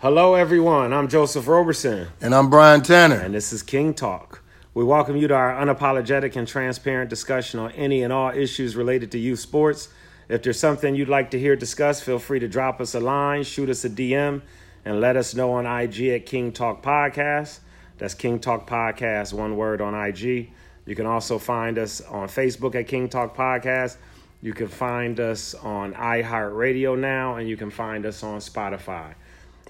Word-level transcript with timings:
Hello, 0.00 0.34
everyone. 0.34 0.92
I'm 0.92 1.08
Joseph 1.08 1.46
Roberson, 1.46 2.08
And 2.20 2.34
I'm 2.34 2.48
Brian 2.48 2.80
Tanner. 2.80 3.16
and 3.16 3.34
this 3.34 3.52
is 3.52 3.62
King 3.62 3.92
Talk. 3.92 4.42
We 4.72 4.82
welcome 4.84 5.16
you 5.16 5.28
to 5.28 5.34
our 5.34 5.52
unapologetic 5.54 6.36
and 6.36 6.46
transparent 6.48 7.10
discussion 7.10 7.60
on 7.60 7.72
any 7.72 8.02
and 8.02 8.12
all 8.12 8.30
issues 8.30 8.76
related 8.76 9.10
to 9.12 9.18
youth 9.18 9.40
sports. 9.40 9.88
If 10.28 10.42
there's 10.42 10.58
something 10.58 10.94
you'd 10.94 11.08
like 11.08 11.30
to 11.32 11.38
hear 11.38 11.56
discussed, 11.56 12.04
feel 12.04 12.18
free 12.18 12.38
to 12.38 12.48
drop 12.48 12.80
us 12.80 12.94
a 12.94 13.00
line, 13.00 13.42
shoot 13.42 13.68
us 13.68 13.84
a 13.84 13.90
DM, 13.90 14.42
and 14.84 15.00
let 15.00 15.16
us 15.16 15.34
know 15.34 15.52
on 15.52 15.66
IG 15.66 16.08
at 16.08 16.24
King 16.24 16.52
Talk 16.52 16.82
Podcast. 16.82 17.58
That's 17.98 18.14
King 18.14 18.38
Talk 18.38 18.68
Podcast, 18.68 19.32
one 19.34 19.56
word 19.56 19.80
on 19.82 19.94
IG. 19.94 20.50
You 20.86 20.94
can 20.96 21.04
also 21.06 21.38
find 21.38 21.78
us 21.78 22.00
on 22.00 22.28
Facebook 22.28 22.74
at 22.74 22.86
King 22.86 23.08
Talk 23.08 23.36
Podcast. 23.36 23.96
You 24.40 24.54
can 24.54 24.68
find 24.68 25.20
us 25.20 25.52
on 25.54 25.92
iHeartRadio 25.92 26.98
now, 26.98 27.36
and 27.36 27.46
you 27.46 27.58
can 27.58 27.68
find 27.70 28.06
us 28.06 28.22
on 28.22 28.38
Spotify. 28.38 29.14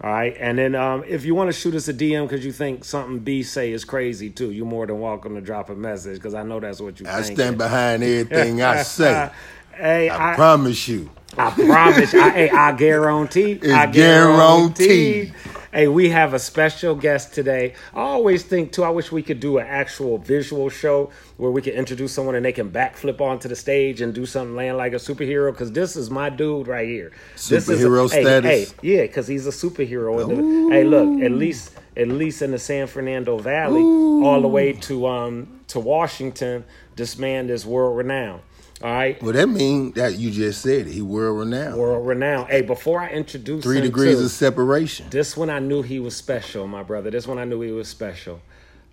All 0.03 0.11
right, 0.11 0.35
and 0.41 0.57
then 0.57 0.75
um, 0.75 1.05
if 1.06 1.27
you 1.27 1.34
want 1.34 1.48
to 1.48 1.52
shoot 1.52 1.75
us 1.75 1.87
a 1.88 1.93
DM 1.93 2.27
because 2.27 2.43
you 2.43 2.52
think 2.52 2.87
something 2.87 3.19
B 3.19 3.43
say 3.43 3.70
is 3.70 3.84
crazy 3.84 4.30
too, 4.30 4.51
you're 4.51 4.65
more 4.65 4.87
than 4.87 4.98
welcome 4.98 5.34
to 5.34 5.42
drop 5.42 5.69
a 5.69 5.75
message 5.75 6.15
because 6.15 6.33
I 6.33 6.42
know 6.42 6.59
that's 6.59 6.80
what 6.80 6.98
you 7.01 7.06
I 7.06 7.20
stand 7.20 7.59
behind 7.59 8.02
everything 8.02 8.62
I 8.62 8.83
say. 8.83 9.30
hey, 9.75 10.09
I 10.09 10.33
I, 10.33 10.34
promise 10.37 10.89
you. 10.89 11.11
I 11.37 11.51
promise. 11.51 12.15
I, 12.15 12.30
hey, 12.30 12.51
I 12.51 12.73
guarantee. 12.73 13.52
It's 13.52 13.66
I 13.66 13.87
guaranteed. 13.87 15.34
Hey, 15.73 15.87
we 15.87 16.10
have 16.10 16.34
a 16.34 16.41
special 16.41 16.97
guest 16.97 17.33
today. 17.33 17.74
I 17.95 18.01
always 18.01 18.42
think 18.42 18.73
too. 18.73 18.83
I 18.83 18.91
wish 18.91 19.12
we 19.12 19.23
could 19.23 19.38
do 19.38 19.59
an 19.59 19.66
actual 19.69 20.19
visual 20.19 20.69
show 20.69 21.12
where 21.37 21.52
we 21.52 21.62
could 21.62 21.74
introduce 21.74 22.12
someone 22.12 22.34
and 22.34 22.45
they 22.45 22.51
can 22.51 22.73
backflip 22.73 23.20
onto 23.20 23.48
the 23.48 23.55
stage 23.55 24.01
and 24.01 24.12
do 24.12 24.27
something 24.27 24.56
land 24.56 24.78
like 24.78 24.95
a 24.95 24.97
superhero. 24.97 25.52
Because 25.52 25.70
this 25.70 25.95
is 25.95 26.11
my 26.11 26.28
dude 26.28 26.66
right 26.66 26.88
here. 26.88 27.12
This 27.34 27.69
is 27.69 27.69
Superhero 27.69 28.11
hey, 28.12 28.23
status? 28.23 28.73
Hey, 28.73 28.77
yeah, 28.83 29.02
because 29.02 29.28
he's 29.28 29.47
a 29.47 29.51
superhero. 29.51 30.27
the- 30.27 30.75
hey, 30.75 30.83
look, 30.83 31.23
at 31.23 31.30
least 31.30 31.77
at 31.97 32.09
least 32.09 32.42
in 32.42 32.50
the 32.50 32.59
San 32.59 32.89
Fernando 32.89 33.39
Valley, 33.39 33.80
all 33.80 34.41
the 34.41 34.48
way 34.48 34.73
to 34.73 35.06
um 35.06 35.61
to 35.69 35.78
Washington, 35.78 36.64
this 36.97 37.17
man 37.17 37.48
is 37.48 37.64
world 37.64 37.97
renowned. 37.97 38.42
All 38.83 38.91
right. 38.91 39.23
Well, 39.23 39.33
that 39.34 39.48
mean 39.48 39.92
that 39.92 40.19
you 40.19 40.31
just 40.31 40.62
said 40.62 40.86
it. 40.86 40.92
He 40.92 41.03
world 41.03 41.39
renowned. 41.39 41.77
World 41.78 42.06
renowned. 42.06 42.48
Hey, 42.48 42.62
before 42.62 43.00
I 43.00 43.11
introduce 43.11 43.62
Three 43.62 43.81
degrees 43.83 44.19
to- 44.19 44.25
of 44.25 44.31
separation. 44.31 45.06
this 45.11 45.36
one 45.36 45.50
I 45.50 45.59
knew 45.59 45.83
he 45.83 46.00
was 46.00 46.17
special, 46.17 46.67
my 46.67 46.83
brother. 46.83 47.11
This 47.11 47.27
one 47.27 47.39
I 47.39 47.45
knew 47.45 47.61
he 47.61 47.73
was 47.73 47.89
special. 47.89 48.41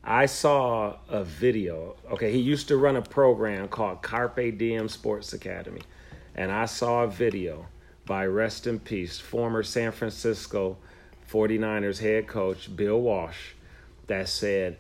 I 0.03 0.25
saw 0.25 0.97
a 1.09 1.23
video. 1.23 1.95
Okay, 2.11 2.31
he 2.33 2.39
used 2.39 2.67
to 2.69 2.77
run 2.77 2.95
a 2.97 3.01
program 3.01 3.67
called 3.69 4.01
Carpe 4.01 4.57
Diem 4.57 4.89
Sports 4.89 5.31
Academy. 5.33 5.81
And 6.35 6.51
I 6.51 6.65
saw 6.65 7.03
a 7.03 7.07
video 7.07 7.67
by 8.05 8.25
rest 8.25 8.67
in 8.67 8.79
peace, 8.79 9.19
former 9.19 9.63
San 9.63 9.91
Francisco 9.91 10.77
49ers 11.31 11.99
head 11.99 12.27
coach 12.27 12.73
Bill 12.75 12.99
Walsh 13.01 13.53
that 14.07 14.29
said 14.29 14.77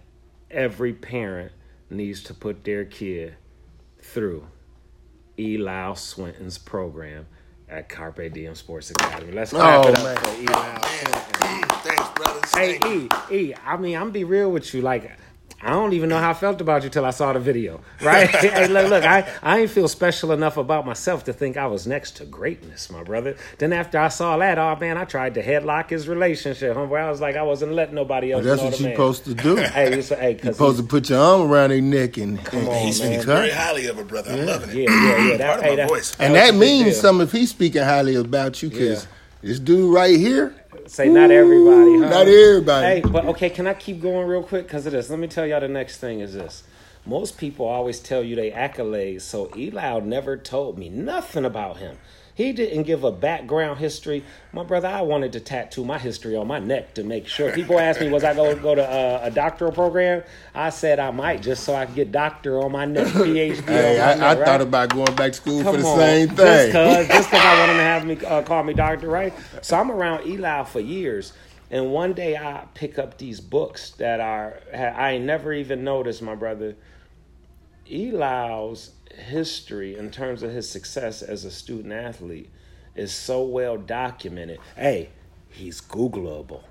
every 0.51 0.93
parent 0.93 1.51
needs 1.89 2.23
to 2.23 2.33
put 2.33 2.63
their 2.63 2.85
kid 2.85 3.35
through 4.01 4.47
Eli 5.39 5.93
Swinton's 5.93 6.57
program 6.57 7.25
at 7.69 7.89
Carpe 7.89 8.31
Diem 8.33 8.55
Sports 8.55 8.91
Academy. 8.91 9.31
Let's 9.33 9.51
clap 9.51 9.85
Oh, 9.85 9.89
it 9.89 9.95
up 9.97 10.03
man. 10.03 10.17
for 10.17 10.29
Eli 10.41 10.87
Swinton. 10.87 11.69
Thanks, 11.83 12.09
brothers. 12.15 12.53
Hey, 12.55 12.79
E, 12.85 13.09
E, 13.31 13.53
I 13.65 13.77
mean, 13.77 13.97
I'm 13.97 14.11
be 14.11 14.23
real 14.23 14.51
with 14.51 14.73
you. 14.73 14.81
Like, 14.81 15.11
I 15.59 15.71
don't 15.71 15.93
even 15.93 16.07
know 16.09 16.19
how 16.19 16.29
I 16.29 16.33
felt 16.35 16.61
about 16.61 16.83
you 16.83 16.89
till 16.89 17.03
I 17.03 17.09
saw 17.09 17.33
the 17.33 17.39
video, 17.39 17.81
right? 18.03 18.29
hey, 18.35 18.67
look, 18.67 18.89
look, 18.91 19.03
I, 19.03 19.27
I 19.41 19.61
ain't 19.61 19.71
feel 19.71 19.87
special 19.87 20.31
enough 20.31 20.55
about 20.55 20.85
myself 20.85 21.23
to 21.23 21.33
think 21.33 21.57
I 21.57 21.65
was 21.65 21.87
next 21.87 22.17
to 22.17 22.25
greatness, 22.25 22.91
my 22.91 23.03
brother. 23.03 23.35
Then 23.57 23.73
after 23.73 23.97
I 23.97 24.09
saw 24.09 24.37
that, 24.37 24.59
oh 24.59 24.75
man, 24.79 24.97
I 24.99 25.05
tried 25.05 25.33
to 25.33 25.43
headlock 25.43 25.89
his 25.89 26.07
relationship, 26.07 26.75
homeboy. 26.77 26.99
I 27.01 27.09
was 27.09 27.21
like, 27.21 27.35
I 27.35 27.41
wasn't 27.41 27.71
letting 27.73 27.95
nobody 27.95 28.33
else 28.33 28.45
That's 28.45 28.61
know 28.61 28.69
what 28.69 28.79
you're 28.79 28.91
supposed 28.91 29.25
to 29.25 29.33
do. 29.33 29.57
Hey, 29.77 29.95
you 29.95 30.01
say, 30.03 30.15
hey, 30.19 30.39
You're 30.43 30.53
supposed 30.53 30.77
to 30.77 30.83
put 30.83 31.09
your 31.09 31.19
arm 31.19 31.51
around 31.51 31.71
their 31.71 31.81
neck 31.81 32.17
and, 32.17 32.37
and, 32.53 32.67
on, 32.67 32.75
He's 32.85 33.01
man. 33.01 33.21
very 33.25 33.49
highly 33.49 33.87
of 33.87 33.97
a 33.97 34.03
brother. 34.03 34.31
I'm 34.33 34.45
loving 34.45 34.69
it. 34.69 34.75
yeah, 34.75 34.89
yeah, 34.89 35.27
yeah. 35.31 35.37
That, 35.37 35.47
Part 35.47 35.57
of 35.59 35.63
hey, 35.63 35.69
my 35.71 35.75
that, 35.77 35.89
voice. 35.89 36.15
And 36.19 36.33
was 36.33 36.41
that 36.41 36.55
means 36.55 36.97
something 36.99 37.25
if 37.25 37.31
he's 37.31 37.49
speaking 37.49 37.81
highly 37.81 38.13
about 38.15 38.61
you, 38.61 38.69
because 38.69 39.03
Yeah. 39.05 39.49
this 39.49 39.59
dude 39.59 39.91
right 39.93 40.15
here, 40.17 40.53
Say 40.87 41.09
not 41.09 41.31
everybody, 41.31 41.99
huh? 41.99 42.09
not 42.09 42.27
everybody. 42.27 42.85
Hey, 42.85 43.01
but 43.01 43.25
okay, 43.25 43.49
can 43.49 43.67
I 43.67 43.73
keep 43.73 44.01
going 44.01 44.27
real 44.27 44.41
quick 44.43 44.67
because 44.67 44.85
of 44.85 44.93
this? 44.93 45.09
Let 45.09 45.19
me 45.19 45.27
tell 45.27 45.45
y'all 45.45 45.59
the 45.59 45.67
next 45.67 45.97
thing 45.97 46.21
is 46.21 46.33
this. 46.33 46.63
Most 47.05 47.37
people 47.37 47.65
always 47.65 47.99
tell 47.99 48.23
you 48.23 48.35
they 48.35 48.51
accolades, 48.51 49.21
so 49.21 49.51
Eli 49.55 49.99
never 49.99 50.37
told 50.37 50.77
me 50.77 50.89
nothing 50.89 51.45
about 51.45 51.77
him. 51.77 51.97
He 52.37 52.53
didn't 52.53 52.83
give 52.83 53.03
a 53.03 53.11
background 53.11 53.79
history. 53.79 54.23
My 54.53 54.63
brother, 54.63 54.87
I 54.87 55.01
wanted 55.01 55.33
to 55.33 55.39
tattoo 55.39 55.83
my 55.83 55.97
history 55.97 56.35
on 56.35 56.47
my 56.47 56.59
neck 56.59 56.93
to 56.93 57.03
make 57.03 57.27
sure. 57.27 57.51
People 57.51 57.79
ask 57.79 57.99
me, 57.99 58.09
was 58.11 58.23
I 58.23 58.35
going 58.35 58.55
to 58.55 58.61
go 58.61 58.75
to 58.75 58.83
uh, 58.87 59.21
a 59.23 59.31
doctoral 59.31 59.71
program? 59.71 60.23
I 60.53 60.69
said 60.69 60.99
I 60.99 61.09
might 61.09 61.41
just 61.41 61.63
so 61.63 61.73
I 61.73 61.87
could 61.87 61.95
get 61.95 62.11
doctor 62.11 62.59
on 62.61 62.73
my 62.73 62.85
neck, 62.85 63.07
PhD 63.23 63.65
Hey, 63.67 63.99
I, 63.99 64.13
neck, 64.15 64.21
I 64.21 64.35
right? 64.35 64.45
thought 64.45 64.61
about 64.61 64.91
going 64.93 65.15
back 65.15 65.31
to 65.31 65.37
school 65.37 65.63
for 65.63 65.77
the 65.77 65.83
on, 65.83 65.97
same 65.99 66.29
thing. 66.29 66.71
just 67.07 67.31
cause 67.31 67.41
I 67.43 67.57
want 67.59 67.71
him 67.71 67.77
to 67.77 67.83
have 67.83 68.05
me 68.05 68.17
uh, 68.25 68.43
call 68.43 68.63
me 68.63 68.73
doctor, 68.75 69.09
right? 69.09 69.33
So 69.63 69.77
I'm 69.77 69.91
around 69.91 70.27
Eli 70.27 70.63
for 70.65 70.79
years, 70.79 71.33
and 71.71 71.91
one 71.91 72.13
day 72.13 72.37
I 72.37 72.67
pick 72.75 72.99
up 72.99 73.17
these 73.17 73.41
books 73.41 73.91
that 73.91 74.19
are 74.19 74.59
I 74.73 75.17
never 75.17 75.53
even 75.53 75.83
noticed, 75.83 76.21
my 76.21 76.35
brother. 76.35 76.75
Eli's 77.89 78.91
history 79.17 79.95
in 79.95 80.11
terms 80.11 80.43
of 80.43 80.51
his 80.51 80.69
success 80.69 81.21
as 81.21 81.45
a 81.45 81.51
student 81.51 81.93
athlete 81.93 82.49
is 82.95 83.11
so 83.11 83.43
well 83.43 83.77
documented. 83.77 84.59
Hey, 84.75 85.09
he's 85.49 85.81
Googleable. 85.81 86.63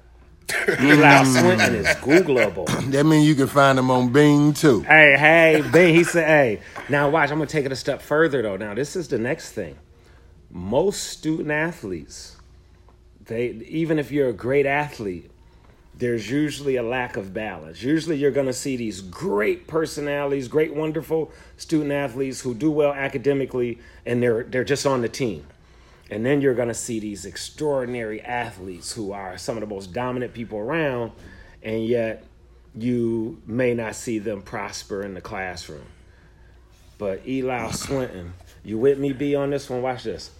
Eli 0.80 1.24
Swinton 1.24 1.74
mm. 1.74 1.80
is 1.80 1.86
Googleable. 1.96 2.90
that 2.92 3.04
means 3.04 3.26
you 3.26 3.34
can 3.34 3.46
find 3.46 3.78
him 3.78 3.90
on 3.90 4.12
Bing 4.12 4.52
too. 4.52 4.82
Hey, 4.82 5.16
hey, 5.18 5.64
Ben, 5.72 5.94
he 5.94 6.04
said, 6.04 6.26
hey, 6.26 6.60
now 6.88 7.10
watch, 7.10 7.30
I'm 7.30 7.38
gonna 7.38 7.46
take 7.46 7.66
it 7.66 7.72
a 7.72 7.76
step 7.76 8.00
further 8.00 8.42
though. 8.42 8.56
Now, 8.56 8.74
this 8.74 8.96
is 8.96 9.08
the 9.08 9.18
next 9.18 9.52
thing. 9.52 9.76
Most 10.50 11.04
student 11.04 11.50
athletes, 11.50 12.36
they 13.24 13.48
even 13.48 13.98
if 13.98 14.12
you're 14.12 14.28
a 14.28 14.32
great 14.32 14.66
athlete, 14.66 15.30
there's 15.98 16.30
usually 16.30 16.76
a 16.76 16.82
lack 16.82 17.16
of 17.16 17.32
balance. 17.32 17.82
Usually 17.82 18.16
you're 18.16 18.30
gonna 18.30 18.52
see 18.52 18.76
these 18.76 19.00
great 19.00 19.66
personalities, 19.66 20.48
great, 20.48 20.74
wonderful 20.74 21.32
student 21.56 21.92
athletes 21.92 22.40
who 22.40 22.54
do 22.54 22.70
well 22.70 22.92
academically, 22.92 23.78
and 24.04 24.22
they're 24.22 24.44
they're 24.44 24.64
just 24.64 24.86
on 24.86 25.02
the 25.02 25.08
team. 25.08 25.46
And 26.10 26.24
then 26.24 26.40
you're 26.40 26.54
going 26.54 26.68
to 26.68 26.74
see 26.74 27.00
these 27.00 27.24
extraordinary 27.24 28.20
athletes 28.20 28.92
who 28.92 29.12
are 29.12 29.36
some 29.36 29.56
of 29.56 29.60
the 29.60 29.66
most 29.66 29.92
dominant 29.92 30.34
people 30.34 30.58
around, 30.58 31.12
and 31.62 31.84
yet 31.84 32.24
you 32.76 33.42
may 33.46 33.74
not 33.74 33.96
see 33.96 34.18
them 34.18 34.42
prosper 34.42 35.02
in 35.02 35.14
the 35.14 35.20
classroom. 35.20 35.86
But 36.98 37.26
Eli 37.26 37.70
Swinton, 37.72 38.34
you 38.64 38.78
with 38.78 38.98
me, 38.98 39.12
B, 39.12 39.34
on 39.34 39.50
this 39.50 39.68
one? 39.68 39.82
Watch 39.82 40.04
this. 40.04 40.30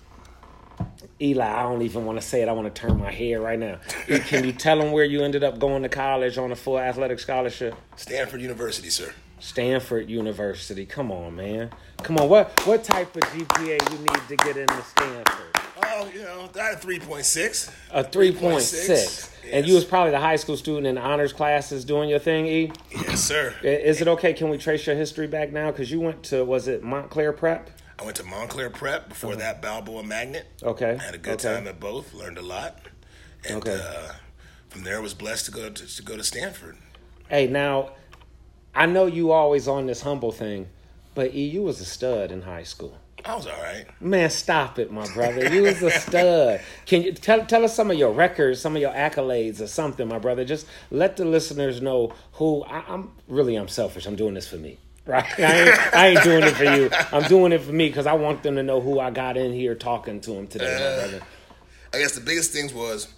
Eli, 1.21 1.47
I 1.47 1.63
don't 1.63 1.83
even 1.83 2.05
want 2.05 2.21
to 2.21 2.27
say 2.27 2.43
it. 2.43 2.49
I 2.49 2.53
want 2.53 2.73
to 2.73 2.81
turn 2.81 2.99
my 2.99 3.11
hair 3.11 3.41
right 3.41 3.59
now. 3.59 3.79
Can 4.27 4.45
you 4.45 4.53
tell 4.53 4.79
them 4.79 4.93
where 4.93 5.05
you 5.05 5.23
ended 5.23 5.45
up 5.45 5.59
going 5.59 5.83
to 5.83 5.89
college 5.89 6.39
on 6.39 6.53
a 6.53 6.57
full 6.57 6.79
athletic 6.79 7.19
scholarship? 7.19 7.75
Stanford 7.97 8.41
University, 8.41 8.91
sir. 8.91 9.13
Stanford 9.39 10.09
University. 10.09 10.87
Come 10.87 11.11
on, 11.11 11.37
man. 11.37 11.71
Come 12.03 12.19
on. 12.19 12.29
What 12.29 12.67
what 12.67 12.85
type 12.85 13.15
of 13.17 13.23
GPA 13.23 13.93
you 13.93 13.99
need 13.99 14.29
to 14.29 14.37
get 14.37 14.57
into 14.57 14.83
Stanford? 14.83 15.57
Oh, 15.83 16.09
you 16.13 16.23
know, 16.23 16.49
I 16.59 16.65
had 16.65 16.81
3.6. 16.81 17.71
A 17.91 18.05
three 18.05 18.33
point 18.33 18.63
six. 18.63 19.31
And 19.51 19.67
you 19.67 19.75
was 19.75 19.85
probably 19.85 20.11
the 20.11 20.21
high 20.21 20.37
school 20.37 20.57
student 20.57 20.87
in 20.87 20.99
honors 20.99 21.33
classes 21.33 21.85
doing 21.85 22.09
your 22.09 22.19
thing, 22.19 22.47
E. 22.47 22.73
Yes, 22.91 23.21
sir. 23.21 23.55
Is 23.63 24.01
it 24.01 24.09
okay? 24.09 24.33
Can 24.33 24.49
we 24.49 24.59
trace 24.59 24.87
your 24.87 24.97
history 24.97 25.27
back 25.27 25.53
now? 25.53 25.71
Because 25.71 25.91
you 25.91 26.01
went 26.01 26.23
to 26.25 26.45
was 26.45 26.67
it 26.69 26.83
Montclair 26.83 27.33
Prep? 27.33 27.71
I 27.99 28.05
went 28.05 28.17
to 28.17 28.25
Montclair 28.25 28.71
Prep 28.71 29.09
before 29.09 29.37
that 29.37 29.63
Balboa 29.63 30.03
Magnet. 30.03 30.47
Okay. 30.63 30.97
I 31.01 31.03
had 31.03 31.15
a 31.15 31.19
good 31.19 31.35
okay. 31.45 31.55
time 31.55 31.67
at 31.67 31.81
both. 31.81 32.13
Learned 32.13 32.39
a 32.39 32.43
lot. 32.43 32.79
And 33.49 33.57
Okay. 33.57 33.81
uh, 33.83 34.13
from 34.69 34.85
there, 34.85 35.01
was 35.01 35.15
blessed 35.15 35.47
to 35.47 35.51
go 35.53 35.71
to, 35.71 35.87
to 35.97 36.03
go 36.03 36.17
to 36.17 36.25
Stanford. 36.25 36.77
Hey, 37.29 37.47
now 37.47 37.93
I 38.75 38.87
know 38.87 39.07
you 39.07 39.33
always 39.33 39.67
on 39.67 39.87
this 39.87 40.03
humble 40.03 40.33
thing, 40.33 40.69
but 41.15 41.35
E, 41.35 41.45
you 41.45 41.63
was 41.63 41.81
a 41.81 41.85
stud 41.85 42.31
in 42.31 42.43
high 42.43 42.65
school. 42.65 42.99
I 43.25 43.35
was 43.35 43.47
all 43.47 43.61
right. 43.61 43.87
Man, 44.01 44.31
stop 44.31 44.79
it, 44.79 44.93
my 44.93 45.07
brother. 45.13 45.53
You 45.53 45.63
was 45.63 45.83
a 45.83 45.91
stud. 45.91 46.61
Can 46.85 47.03
you 47.03 47.13
tell 47.13 47.45
tell 47.47 47.65
us 47.65 47.75
some 47.75 47.91
of 47.91 47.97
your 47.99 48.13
records, 48.13 48.61
some 48.61 48.77
of 48.77 48.83
your 48.83 48.93
accolades, 48.93 49.61
or 49.61 49.67
something, 49.67 50.07
my 50.07 50.19
brother? 50.19 50.45
Just 50.45 50.67
let 50.91 51.17
the 51.17 51.25
listeners 51.25 51.81
know 51.81 52.13
who 52.35 52.63
I, 52.65 52.85
I'm. 52.87 53.13
Really, 53.27 53.57
I'm 53.57 53.67
selfish. 53.69 54.07
I'm 54.07 54.15
doing 54.15 54.35
this 54.35 54.47
for 54.47 54.57
me, 54.59 54.79
right? 55.07 55.25
I 55.39 55.61
ain't, 55.61 55.95
I 55.95 56.07
ain't 56.09 56.23
doing 56.23 56.45
it 56.45 56.55
for 56.55 56.65
you. 56.65 56.91
I'm 57.13 57.23
doing 57.29 57.53
it 57.53 57.63
for 57.63 57.73
me 57.73 57.89
because 57.89 58.07
I 58.07 58.15
want 58.15 58.43
them 58.43 58.57
to 58.57 58.63
know 58.63 58.81
who 58.81 59.01
I 59.01 59.11
got 59.11 59.37
in 59.37 59.53
here 59.53 59.75
talking 59.75 60.21
to 60.23 60.33
them 60.33 60.47
today, 60.47 60.77
my 60.79 60.85
uh, 60.85 61.09
brother. 61.09 61.27
I 61.95 61.99
guess 61.99 62.15
the 62.15 62.21
biggest 62.21 62.53
things 62.53 62.75
was 62.75 63.09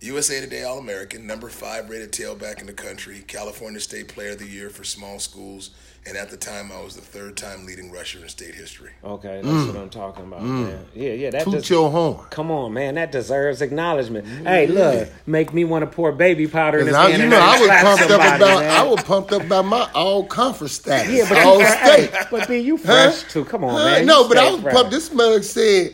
USA 0.00 0.40
Today 0.40 0.64
All 0.64 0.78
American, 0.78 1.26
number 1.26 1.48
five 1.48 1.88
rated 1.88 2.12
tailback 2.12 2.60
in 2.60 2.66
the 2.66 2.72
country, 2.72 3.24
California 3.26 3.80
State 3.80 4.08
Player 4.08 4.32
of 4.32 4.38
the 4.38 4.46
Year 4.46 4.68
for 4.70 4.84
small 4.84 5.18
schools, 5.18 5.70
and 6.04 6.16
at 6.16 6.30
the 6.30 6.36
time 6.36 6.72
I 6.72 6.82
was 6.82 6.96
the 6.96 7.00
third 7.00 7.36
time 7.36 7.64
leading 7.64 7.92
rusher 7.92 8.18
in 8.20 8.28
state 8.28 8.54
history. 8.54 8.90
Okay, 9.04 9.40
that's 9.42 9.66
what 9.66 9.76
mm. 9.76 9.80
I'm 9.82 9.90
talking 9.90 10.24
about, 10.24 10.40
mm. 10.40 10.66
man. 10.66 10.84
Yeah, 10.94 11.12
yeah. 11.12 11.30
That 11.30 11.44
Toot 11.44 11.54
just, 11.54 11.70
your 11.70 11.90
horn. 11.90 12.26
come 12.30 12.50
on, 12.50 12.72
man. 12.72 12.96
That 12.96 13.12
deserves 13.12 13.62
acknowledgement. 13.62 14.26
Hey, 14.44 14.66
look, 14.66 15.08
make 15.26 15.54
me 15.54 15.64
want 15.64 15.82
to 15.82 15.86
pour 15.94 16.10
baby 16.12 16.46
powder 16.48 16.78
in 16.80 16.86
his 16.86 16.96
'Cause 16.96 17.12
I, 17.12 17.16
you 17.16 17.28
know, 17.28 17.38
I 17.40 17.56
was 17.58 17.66
slap 17.66 17.84
pumped 17.84 18.02
up 18.10 18.20
about 18.20 18.40
man. 18.40 18.70
I 18.70 18.82
was 18.82 19.02
pumped 19.04 19.32
up 19.32 19.42
about 19.42 19.64
my 19.66 19.90
all 19.94 20.24
conference 20.26 20.72
status. 20.72 21.12
Yeah, 21.12 21.28
but 21.28 21.38
all 21.46 21.60
you, 21.60 21.66
state. 21.68 22.10
hey, 22.10 22.24
but 22.30 22.48
B, 22.48 22.58
you 22.58 22.78
fresh 22.78 23.22
too. 23.32 23.44
Come 23.44 23.62
on, 23.64 23.70
Huh? 23.74 23.84
man. 23.86 24.06
No, 24.06 24.22
You 24.22 24.28
but 24.28 24.38
I 24.38 24.50
was 24.50 24.60
fresh. 24.60 24.74
pumped. 24.74 24.90
This 24.90 25.12
mug 25.12 25.44
said 25.44 25.92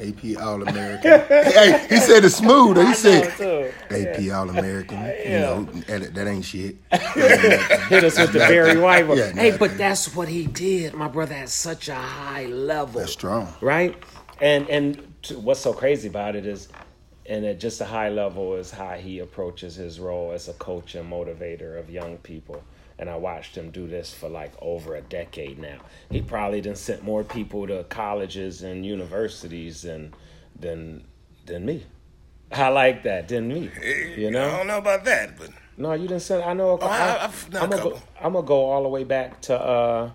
AP 0.00 0.36
All 0.40 0.62
American. 0.66 1.20
hey, 1.28 1.86
he 1.88 1.96
said 1.98 2.24
it's 2.24 2.36
smooth. 2.36 2.76
He 2.78 2.82
I 2.82 2.92
said 2.92 3.38
know, 3.40 3.70
too. 3.70 3.72
AP 3.90 4.32
All 4.34 4.48
American. 4.50 4.98
You 5.24 5.38
know, 5.40 5.64
that, 5.86 6.14
that 6.14 6.26
ain't 6.26 6.44
shit. 6.44 6.76
Hit 6.92 8.04
us 8.04 8.18
with 8.18 8.32
the 8.32 8.38
Barry 8.38 8.78
White. 8.78 9.06
one. 9.06 9.18
Yeah, 9.18 9.32
hey, 9.32 9.50
nothing. 9.50 9.58
but 9.58 9.78
that's 9.78 10.14
what 10.14 10.28
he 10.28 10.46
did. 10.46 10.94
My 10.94 11.08
brother 11.08 11.34
has 11.34 11.52
such 11.52 11.88
a 11.88 11.94
high 11.94 12.46
level. 12.46 13.00
That's 13.00 13.12
strong. 13.12 13.52
right? 13.60 13.96
And 14.40 14.68
and 14.68 15.14
to, 15.24 15.38
what's 15.38 15.60
so 15.60 15.72
crazy 15.72 16.08
about 16.08 16.36
it 16.36 16.46
is, 16.46 16.68
and 17.26 17.44
at 17.44 17.60
just 17.60 17.80
a 17.80 17.84
high 17.84 18.08
level 18.08 18.54
is 18.56 18.70
how 18.70 18.92
he 18.94 19.18
approaches 19.20 19.74
his 19.76 20.00
role 20.00 20.32
as 20.32 20.48
a 20.48 20.54
coach 20.54 20.94
and 20.94 21.10
motivator 21.10 21.78
of 21.78 21.90
young 21.90 22.16
people. 22.18 22.62
And 23.02 23.10
I 23.10 23.16
watched 23.16 23.56
him 23.56 23.72
do 23.72 23.88
this 23.88 24.14
for 24.14 24.28
like 24.28 24.52
over 24.62 24.94
a 24.94 25.00
decade 25.00 25.58
now. 25.58 25.78
He 26.08 26.22
probably 26.22 26.60
done 26.60 26.76
sent 26.76 27.02
more 27.02 27.24
people 27.24 27.66
to 27.66 27.82
colleges 27.88 28.62
and 28.62 28.86
universities 28.86 29.82
than 29.82 30.14
than 30.58 31.02
than 31.44 31.66
me. 31.66 31.84
I 32.52 32.68
like 32.68 33.02
that 33.02 33.26
than 33.26 33.48
me. 33.48 33.72
You 34.16 34.30
know, 34.30 34.46
I 34.48 34.56
don't 34.58 34.66
know 34.68 34.78
about 34.78 35.04
that, 35.06 35.36
but 35.36 35.50
No, 35.76 35.94
you 35.94 36.06
didn't 36.06 36.22
send. 36.22 36.44
I 36.44 36.52
know. 36.52 36.78
Oh, 36.80 36.86
I- 36.86 37.24
a 37.24 37.60
I'm 37.60 37.70
gonna 37.70 37.82
go. 37.82 38.00
I'm 38.20 38.34
gonna 38.34 38.46
go 38.46 38.66
all 38.70 38.84
the 38.84 38.88
way 38.88 39.02
back 39.02 39.40
to 39.42 39.58
uh, 39.60 40.10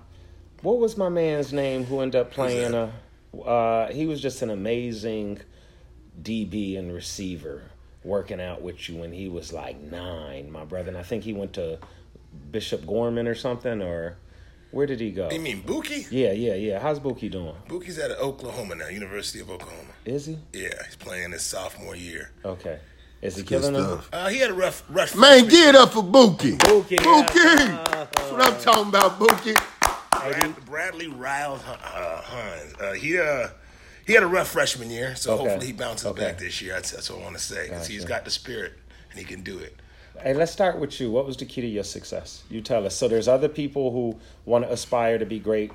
what 0.62 0.78
was 0.80 0.96
my 0.96 1.10
man's 1.10 1.52
name 1.52 1.84
who 1.84 2.00
ended 2.00 2.22
up 2.22 2.32
playing? 2.32 2.72
that? 2.72 2.90
Uh, 3.38 3.40
uh, 3.42 3.92
he 3.92 4.06
was 4.06 4.22
just 4.22 4.42
an 4.42 4.50
amazing 4.50 5.42
DB 6.22 6.80
and 6.80 6.94
receiver, 6.94 7.64
working 8.06 8.40
out 8.40 8.62
with 8.62 8.88
you 8.88 8.96
when 8.96 9.12
he 9.12 9.28
was 9.28 9.52
like 9.52 9.78
nine, 9.82 10.50
my 10.50 10.64
brother. 10.64 10.88
And 10.88 10.98
I 10.98 11.04
think 11.04 11.26
he 11.26 11.34
went 11.34 11.52
to 11.56 11.80
Bishop 12.52 12.86
Gorman 12.86 13.28
or 13.28 13.36
something, 13.36 13.82
or 13.82 14.18
where 14.72 14.86
did 14.86 15.00
he 15.00 15.12
go? 15.12 15.30
you 15.32 15.40
mean 15.40 15.64
Buki? 15.64 16.08
Yeah, 16.12 16.32
yeah, 16.32 16.54
yeah. 16.56 16.80
How's 16.80 17.00
Buki 17.00 17.30
doing? 17.32 17.56
Buki's 17.68 17.98
at 18.00 18.12
Oklahoma 18.12 18.76
now, 18.76 18.88
University 18.88 19.40
of 19.40 19.50
Oklahoma. 19.50 19.94
Is 20.06 20.26
he 20.26 20.38
Yeah, 20.54 20.70
he's 20.86 20.96
playing 20.96 21.32
his 21.32 21.42
sophomore 21.44 21.96
year. 21.96 22.32
okay? 22.46 22.80
Is 23.22 23.36
he 23.36 23.42
Good 23.42 23.62
killing 23.62 23.74
them? 23.74 23.84
stuff. 23.84 24.10
Uh, 24.14 24.28
he 24.30 24.38
had 24.40 24.52
a 24.52 24.54
rough, 24.54 24.84
rough. 24.90 25.16
Man, 25.16 25.40
freshman- 25.40 25.50
get 25.50 25.70
it 25.70 25.76
up 25.76 25.92
for 25.94 26.04
Buki. 26.04 26.58
Buki, 26.60 26.98
Buki. 26.98 27.36
yeah. 27.36 28.08
That's 28.14 28.32
what 28.32 28.42
I'm 28.42 28.60
talking 28.62 28.90
about, 28.90 29.20
Buki. 29.20 29.56
Brad, 30.12 30.66
Bradley 30.66 31.08
Riles 31.08 31.62
uh, 31.64 32.22
Hines. 32.22 32.74
Uh, 32.80 32.94
he 32.94 33.18
uh, 33.18 33.48
he 34.06 34.14
had 34.14 34.24
a 34.24 34.28
rough 34.28 34.50
freshman 34.50 34.90
year, 34.92 35.16
so 35.16 35.34
Okay. 35.34 35.44
hopefully 35.44 35.66
he 35.68 35.74
bounces 35.74 36.06
Okay. 36.08 36.22
back 36.26 36.38
this 36.38 36.62
year. 36.62 36.74
That's, 36.74 36.92
that's 36.92 37.10
what 37.10 37.20
I 37.20 37.24
want 37.24 37.38
to 37.38 37.42
say 37.44 37.64
because 37.70 37.88
he's 37.88 38.02
Gotcha. 38.02 38.10
got 38.14 38.26
the 38.26 38.32
spirit 38.32 38.74
and 39.10 39.20
he 39.20 39.26
can 39.26 39.42
do 39.42 39.58
it. 39.58 39.76
Hey, 40.22 40.34
let's 40.34 40.52
start 40.52 40.80
with 40.80 41.00
you. 41.00 41.12
What 41.12 41.26
was 41.26 41.38
the 41.38 41.46
key 41.46 41.62
to 41.62 41.68
your 41.68 41.84
success? 41.84 42.44
You 42.50 42.62
tell 42.62 42.86
us. 42.86 42.96
So 42.96 43.08
there's 43.08 43.28
other 43.28 43.48
people 43.48 43.92
who 43.92 44.20
want 44.46 44.66
to 44.66 44.72
aspire 44.72 45.18
to 45.18 45.26
be 45.26 45.40
great 45.40 45.72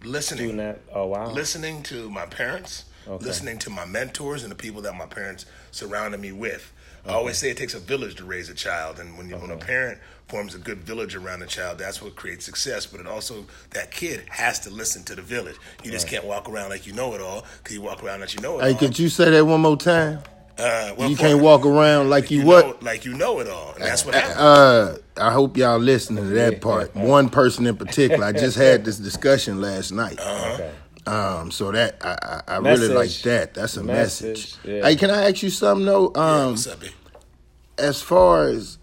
doing 0.00 0.12
Listening, 0.12 0.56
that. 0.58 0.80
Oh 0.92 1.06
wow. 1.06 1.30
listening 1.30 1.82
to 1.84 2.08
my 2.10 2.26
parents, 2.26 2.84
Okay. 3.08 3.24
listening 3.24 3.58
to 3.58 3.70
my 3.70 3.84
mentors 3.84 4.42
and 4.42 4.50
the 4.50 4.56
people 4.56 4.82
that 4.82 4.94
my 4.94 5.06
parents 5.06 5.46
surrounded 5.70 6.20
me 6.20 6.32
with. 6.32 6.72
I 7.06 7.12
always 7.12 7.38
say 7.38 7.50
it 7.50 7.56
takes 7.56 7.74
a 7.74 7.78
village 7.78 8.16
to 8.16 8.24
raise 8.24 8.48
a 8.48 8.54
child, 8.54 8.98
and 8.98 9.16
when 9.16 9.28
you, 9.28 9.36
when 9.36 9.50
a 9.50 9.54
uh-huh. 9.54 9.64
parent 9.64 10.00
forms 10.26 10.56
a 10.56 10.58
good 10.58 10.78
village 10.78 11.14
around 11.14 11.40
a 11.40 11.46
child, 11.46 11.78
that's 11.78 12.02
what 12.02 12.16
creates 12.16 12.44
success. 12.44 12.84
But 12.84 12.98
it 12.98 13.06
also 13.06 13.46
that 13.70 13.92
kid 13.92 14.24
has 14.28 14.58
to 14.60 14.70
listen 14.70 15.04
to 15.04 15.14
the 15.14 15.22
village. 15.22 15.54
You 15.84 15.92
just 15.92 16.08
can't 16.08 16.24
walk 16.24 16.48
around 16.48 16.70
like 16.70 16.84
you 16.84 16.92
know 16.92 17.14
it 17.14 17.20
all 17.20 17.44
because 17.58 17.76
you 17.76 17.82
walk 17.82 18.02
around 18.02 18.20
like 18.20 18.34
you 18.34 18.40
know 18.40 18.58
it 18.58 18.62
all. 18.62 18.66
Hey, 18.66 18.72
all. 18.72 18.78
could 18.78 18.98
you 18.98 19.08
say 19.08 19.30
that 19.30 19.46
one 19.46 19.60
more 19.60 19.76
time? 19.76 20.20
Uh, 20.58 20.94
well, 20.96 21.10
You 21.10 21.16
can't 21.16 21.40
walk 21.42 21.66
around 21.66 22.08
like 22.08 22.30
you 22.30 22.40
you 22.40 22.46
what? 22.46 22.66
know, 22.66 22.76
like 22.80 23.04
you 23.04 23.12
know 23.14 23.40
it 23.40 23.48
all, 23.48 23.74
and 23.74 23.82
that's 23.84 24.04
what 24.06 24.14
happens. 24.14 24.36
Uh, 24.38 24.98
I 25.18 25.30
hope 25.30 25.56
y'all 25.56 25.78
listening 25.78 26.24
to 26.24 26.30
that 26.30 26.60
part. 26.62 26.94
One 26.96 27.28
person 27.28 27.66
in 27.66 27.76
particular. 27.76 28.24
I 28.24 28.32
just 28.32 28.56
had 28.56 28.84
this 28.84 28.96
discussion 28.98 29.60
last 29.60 29.92
night. 29.92 30.18
okay. 30.20 30.72
Um, 31.06 31.52
so 31.52 31.70
that 31.70 31.98
I, 32.00 32.40
I, 32.48 32.54
I 32.54 32.58
really 32.58 32.88
like 32.88 33.10
that. 33.22 33.54
That's 33.54 33.76
a 33.76 33.84
message. 33.84 34.56
Message, 34.56 34.56
yeah. 34.64 34.82
Hey, 34.84 34.96
can 34.96 35.08
I 35.10 35.28
ask 35.30 35.40
you 35.42 35.50
something 35.50 35.86
though? 35.86 36.06
Um, 36.16 36.50
What's 36.52 36.66
up, 36.66 36.80
as 37.78 38.02
far 38.02 38.48
as 38.48 38.78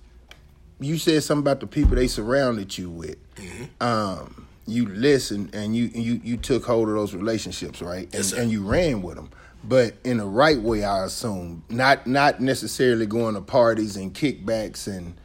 you 0.80 0.98
said 0.98 1.22
something 1.24 1.42
about 1.44 1.60
the 1.60 1.68
people 1.68 1.96
they 1.96 2.08
surrounded 2.08 2.78
you 2.78 2.90
with, 2.90 3.18
Mm-hmm. 3.36 3.64
um, 3.84 4.48
you 4.68 4.86
listened 4.88 5.54
and 5.56 5.76
you 5.76 5.86
you 5.94 6.22
you 6.24 6.38
took 6.38 6.64
hold 6.66 6.88
of 6.88 6.94
those 6.96 7.14
relationships, 7.16 7.82
right? 7.82 8.04
And, 8.06 8.14
Yes, 8.14 8.28
sir. 8.28 8.42
and 8.42 8.52
you 8.52 8.64
ran 8.64 9.02
with 9.02 9.16
them, 9.16 9.32
but 9.64 9.96
in 10.04 10.18
the 10.18 10.26
right 10.26 10.60
way, 10.60 10.84
I 10.84 11.06
assume. 11.06 11.64
Not 11.70 12.06
not 12.08 12.42
necessarily 12.42 13.06
going 13.06 13.36
to 13.36 13.42
parties 13.42 13.96
and 13.96 14.14
kickbacks 14.14 14.88
and 14.88 15.16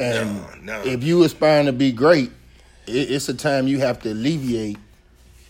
and 0.00 0.36
No, 0.64 0.82
no. 0.82 0.82
if 0.84 1.02
you 1.04 1.22
aspiring 1.24 1.66
to 1.66 1.72
be 1.72 1.92
great, 1.92 2.30
it, 2.86 3.10
it's 3.10 3.28
a 3.28 3.34
time 3.34 3.66
you 3.68 3.78
have 3.80 4.00
to 4.00 4.12
alleviate 4.12 4.78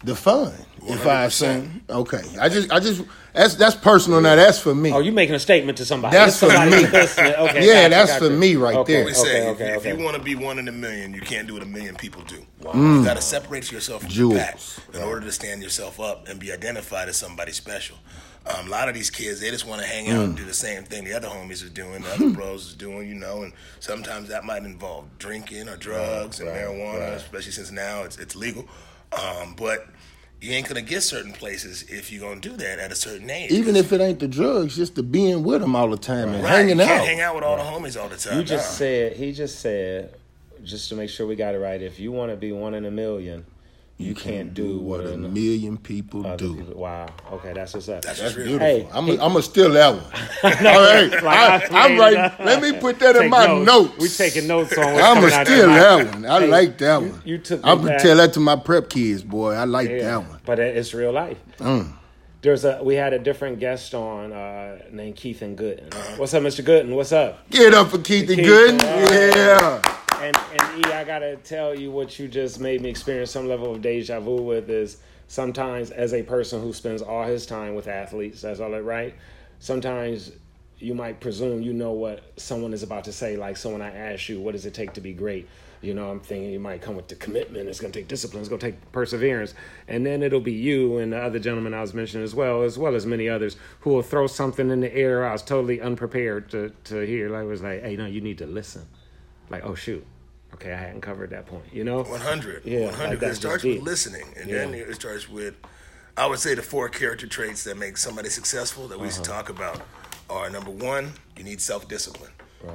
the 0.03 0.15
fun. 0.15 0.53
If 0.87 1.07
I 1.07 1.25
100%. 1.25 1.27
assume, 1.27 1.83
okay, 1.89 2.23
I 2.41 2.49
just 2.49 2.71
I 2.73 2.79
just 2.81 3.03
that's 3.33 3.55
that's 3.55 3.75
personal 3.75 4.21
now. 4.21 4.37
That's 4.37 4.59
for 4.59 4.75
me. 4.75 4.93
Oh, 4.93 5.01
you 5.01 5.13
making 5.13 5.35
a 5.35 5.39
statement 5.39 5.79
to 5.79 5.85
somebody? 5.85 6.15
That's 6.17 6.39
for 6.39 6.51
somebody 6.51 6.85
me. 6.85 6.91
listening. 6.93 7.33
Okay, 7.35 7.67
Yeah, 7.67 7.89
gotcha, 7.89 7.91
that's 7.91 8.13
gotcha. 8.13 8.25
for 8.27 8.31
me 8.31 8.57
right 8.57 8.77
okay, 8.77 8.93
there. 8.93 9.05
We 9.05 9.11
Okay, 9.13 9.21
say 9.21 9.49
okay, 9.49 9.65
if, 9.73 9.79
okay. 9.79 9.91
if 9.91 9.99
you 9.99 10.05
want 10.05 10.17
to 10.17 10.23
be 10.23 10.35
one 10.35 10.59
in 10.59 10.69
a 10.69 10.73
million, 10.73 11.15
you 11.15 11.21
can't 11.23 11.47
do 11.49 11.55
what 11.55 11.63
a 11.63 11.67
million 11.67 11.95
people 11.97 12.23
do. 12.23 12.45
You 12.75 13.05
got 13.05 13.17
to 13.17 13.23
separate 13.23 13.71
yourself 13.73 14.03
from 14.03 14.11
Jewels. 14.11 14.35
the 14.35 14.93
pack 14.93 14.95
in 14.95 15.03
order 15.03 15.21
to 15.27 15.33
stand 15.33 15.63
yourself 15.63 16.01
up 16.01 16.29
and 16.29 16.39
be 16.39 16.53
identified 16.53 17.09
as 17.09 17.17
somebody 17.17 17.53
special. 17.53 17.97
Um, 18.47 18.67
a 18.67 18.71
lot 18.71 18.89
of 18.91 18.95
these 18.95 19.09
kids, 19.09 19.41
they 19.41 19.51
just 19.51 19.67
want 19.67 19.81
to 19.81 19.87
hang 19.87 20.11
out 20.11 20.23
and 20.23 20.37
do 20.37 20.45
the 20.45 20.53
same 20.53 20.85
thing 20.85 21.05
the 21.05 21.15
other 21.15 21.29
homies 21.29 21.65
are 21.65 21.71
doing, 21.71 22.03
the 22.03 22.13
other 22.13 22.29
bros 22.35 22.67
is 22.67 22.75
doing, 22.75 23.09
you 23.09 23.15
know, 23.15 23.43
and 23.43 23.55
sometimes 23.81 24.29
that 24.29 24.45
might 24.45 24.65
involve 24.65 25.07
drinking 25.19 25.67
or 25.69 25.79
drugs 25.79 26.41
and 26.41 26.51
marijuana, 26.51 27.01
right. 27.01 27.13
especially 27.15 27.53
since 27.53 27.71
now 27.71 28.03
it's, 28.03 28.19
it's 28.19 28.37
legal. 28.37 28.67
Um, 29.13 29.55
but 29.57 29.87
you 30.45 30.53
ain't 30.53 30.69
gonna 30.69 30.83
get 30.83 31.03
certain 31.03 31.33
places 31.33 31.85
if 31.89 32.13
you're 32.13 32.21
gonna 32.29 32.41
do 32.41 32.55
that 32.57 32.79
at 32.79 32.93
a 32.93 32.95
certain 32.95 33.31
age. 33.31 33.51
Even 33.51 33.77
if 33.77 33.93
it 33.93 34.01
ain't 34.01 34.21
the 34.21 34.29
drugs, 34.29 34.77
just 34.77 34.95
the 34.95 35.03
being 35.03 35.43
with 35.43 35.63
them 35.63 35.75
all 35.75 35.89
the 35.89 35.97
time 35.97 36.35
and 36.35 36.43
Right, 36.45 36.51
hanging 36.51 36.79
you 36.79 36.85
can't 36.85 37.01
out. 37.01 37.07
hang 37.07 37.21
out 37.21 37.35
with 37.35 37.45
all 37.45 37.57
the 37.57 37.63
homies 37.63 38.01
all 38.01 38.09
the 38.09 38.17
time. 38.17 38.39
You 38.39 38.45
just 38.45 38.73
nah. 38.73 38.77
said 38.77 39.17
he 39.17 39.33
just 39.33 39.61
said 39.61 40.15
just 40.63 40.89
to 40.91 40.95
make 40.97 41.09
sure 41.11 41.27
we 41.27 41.35
got 41.35 41.55
it 41.55 41.59
right. 41.59 41.81
If 41.81 41.99
you 41.99 42.13
want 42.13 42.31
to 42.31 42.37
be 42.37 42.53
one 42.53 42.75
in 42.75 42.85
a 42.85 42.91
million, 42.91 43.47
you, 43.97 44.15
can't, 44.15 44.53
do 44.55 44.79
what 44.79 45.07
a 45.07 45.17
million 45.17 45.77
people 45.79 46.23
do. 46.37 46.57
people- 46.57 46.81
Wow. 46.81 47.09
Okay, 47.33 47.53
that's 47.53 47.75
what's 47.75 47.89
up. 47.89 48.03
That's 48.03 48.21
That's 48.21 48.35
beautiful. 48.35 48.59
Hey, 48.59 48.89
I'm 48.93 49.07
gonna 49.07 49.41
steal 49.43 49.71
that 49.71 49.95
one. 49.95 50.05
All 50.45 50.51
right, 50.51 51.11
Like, 51.23 51.73
I, 51.73 51.89
made 51.89 51.99
right. 51.99 52.41
Let 52.45 52.61
me 52.63 52.73
put 52.79 52.99
that 52.99 53.17
in 53.17 53.31
my 53.31 53.47
notes. 53.47 53.67
notes. 53.67 53.99
We 53.99 54.09
taking 54.09 54.49
notes 54.49 54.77
on 54.77 54.93
what's 54.95 55.05
I'm 55.05 55.15
gonna 55.23 55.45
steal 55.45 55.67
that 55.69 56.13
one. 56.13 56.27
I 56.27 56.41
Hey, 56.41 56.47
like 56.49 56.79
that 56.79 57.03
you- 57.03 57.09
one. 57.11 57.23
You 57.25 57.39
took 57.39 57.65
me 57.65 57.71
I'm 57.71 57.83
gonna 57.83 57.99
tell 58.01 58.17
that 58.17 58.33
to 58.35 58.41
my 58.41 58.57
prep 58.57 58.91
kids, 58.91 59.23
boy. 59.23 59.53
I 59.53 59.65
like 59.65 59.89
Yeah, 59.89 59.99
that 60.03 60.29
one. 60.29 60.41
But 60.45 60.59
it's 60.59 60.93
real 60.93 61.13
life. 61.13 61.39
Mm. 61.59 61.93
There's 62.43 62.65
a 62.67 62.81
we 62.83 62.97
had 62.97 63.13
a 63.15 63.19
different 63.19 63.59
guest 63.59 63.95
on 63.95 64.33
uh, 64.33 64.79
named 64.91 65.17
Keith 65.17 65.41
and 65.41 65.57
Gooden. 65.57 65.95
Uh-huh. 65.95 66.15
What's 66.17 66.35
up, 66.35 66.43
Mr. 66.43 66.63
Gooden? 66.63 66.95
What's 66.95 67.13
up? 67.13 67.49
Get 67.49 67.73
up 67.73 67.89
for 67.89 67.99
Keith 67.99 68.29
and 68.29 68.41
Gooden. 68.41 68.83
uh, 68.83 69.81
Yeah. 69.85 69.94
And 70.21 70.37
and 70.37 70.87
E, 70.87 70.93
I 70.93 71.05
gotta 71.05 71.37
tell 71.37 71.79
you 71.79 71.91
what 71.91 72.19
you 72.19 72.29
just 72.29 72.61
made 72.61 72.81
me 72.81 72.89
experience 72.89 73.31
some 73.31 73.49
level 73.49 73.73
of 73.73 73.83
deja 73.83 74.21
vu 74.21 74.37
with 74.37 74.71
is 74.71 74.99
sometimes 75.29 75.91
as 75.91 76.15
a 76.15 76.23
person 76.23 76.63
who 76.63 76.73
spends 76.73 77.03
all 77.03 77.25
his 77.25 77.47
time 77.47 77.75
with 77.75 77.89
athletes, 77.89 78.43
that's 78.43 78.61
all 78.61 78.71
that 78.71 78.83
right. 78.83 79.15
Sometimes 79.59 80.33
you 80.79 80.95
might 80.95 81.21
presume 81.21 81.63
you 81.63 81.73
know 81.73 81.93
what 81.93 82.33
someone 82.37 82.73
is 82.73 82.83
about 82.83 83.05
to 83.05 83.13
say. 83.13 83.37
Like 83.37 83.57
so 83.57 83.71
when 83.71 83.83
I 83.83 83.95
ask 83.95 84.29
you, 84.29 84.41
what 84.41 84.53
does 84.53 84.67
it 84.67 84.75
take 84.75 84.93
to 84.95 85.01
be 85.01 85.13
great? 85.13 85.49
You 85.83 85.93
know, 85.93 86.11
I'm 86.11 86.21
thinking 86.21 86.51
you 86.51 86.61
might 86.61 86.81
come 86.81 86.97
with 86.97 87.09
the 87.09 87.15
commitment. 87.17 87.69
It's 87.69 87.79
going 87.79 87.93
to 87.93 87.99
take 87.99 88.09
discipline. 88.09 88.41
It's 88.41 88.49
going 88.49 88.61
to 88.61 88.71
take 88.71 88.93
perseverance, 88.93 89.53
and 89.87 90.07
then 90.07 90.23
it'll 90.23 90.41
be 90.41 90.53
you 90.53 90.97
and 90.97 91.13
the 91.13 91.19
other 91.19 91.39
gentleman 91.39 91.75
I 91.75 91.83
was 91.83 91.93
mentioning 91.93 92.25
as 92.25 92.35
well, 92.35 92.63
as 92.63 92.79
well 92.79 92.95
as 92.95 93.05
many 93.05 93.29
others 93.29 93.59
who 93.81 93.91
will 93.91 94.03
throw 94.03 94.27
something 94.27 94.71
in 94.71 94.81
the 94.81 94.95
air. 94.95 95.27
I 95.27 95.33
was 95.33 95.43
totally 95.43 95.83
unprepared 95.83 96.51
to 96.53 96.73
to 96.85 97.01
hear. 97.01 97.29
Like 97.29 97.43
it 97.43 97.49
was 97.49 97.63
like, 97.63 97.83
hey, 97.83 97.97
no, 97.97 98.07
you 98.07 98.23
need 98.23 98.39
to 98.39 98.47
listen. 98.47 98.87
Like, 99.51 99.65
oh 99.65 99.75
shoot, 99.75 100.05
okay, 100.55 100.73
I 100.73 100.77
hadn't 100.77 101.01
covered 101.03 101.31
that 101.31 101.47
point. 101.47 101.65
You 101.73 101.85
know, 101.85 102.03
100. 102.03 102.65
Yeah, 102.65 102.87
100. 102.87 103.21
like 103.23 103.31
it 103.33 103.35
starts 103.37 103.65
with 103.65 103.81
listening, 103.83 104.27
and 104.37 104.49
Yeah. 104.49 104.59
then 104.59 104.75
it 104.75 104.95
starts 104.95 105.29
with, 105.29 105.55
I 106.17 106.27
would 106.27 106.39
say, 106.39 106.55
the 106.55 106.63
four 106.63 106.89
character 106.89 107.27
traits 107.27 107.65
that 107.65 107.77
make 107.77 107.97
somebody 107.97 108.29
successful 108.31 108.89
that 108.89 108.99
we 108.99 109.07
used 109.07 109.23
to 109.25 109.31
Uh-huh. 109.31 109.43
talk 109.43 109.51
about 109.51 109.83
are 110.31 110.49
number 110.51 110.71
one, 110.71 111.13
you 111.37 111.45
need 111.45 111.61
self 111.61 111.87
discipline. 111.89 112.31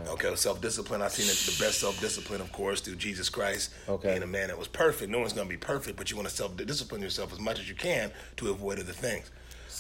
Okay, 0.08 0.36
self 0.36 0.62
discipline. 0.62 1.02
I've 1.02 1.12
seen 1.14 1.26
it, 1.26 1.36
the 1.52 1.64
best 1.64 1.80
self 1.80 2.00
discipline, 2.00 2.42
of 2.42 2.52
course, 2.52 2.80
through 2.80 2.98
Jesus 2.98 3.28
Christ. 3.28 3.72
Okay. 3.90 4.10
Being 4.12 4.22
a 4.22 4.28
man 4.28 4.50
that 4.50 4.58
was 4.60 4.68
perfect. 4.68 5.10
No 5.12 5.18
one's 5.18 5.34
going 5.34 5.48
to 5.48 5.52
be 5.52 5.58
perfect, 5.58 5.98
but 5.98 6.12
you 6.12 6.16
want 6.16 6.30
to 6.30 6.36
self 6.36 6.56
discipline 6.56 7.02
yourself 7.02 7.34
as 7.34 7.40
much 7.40 7.60
as 7.60 7.68
you 7.68 7.74
can 7.74 8.12
to 8.38 8.52
avoid 8.52 8.78
other 8.80 8.94
things. 8.94 9.32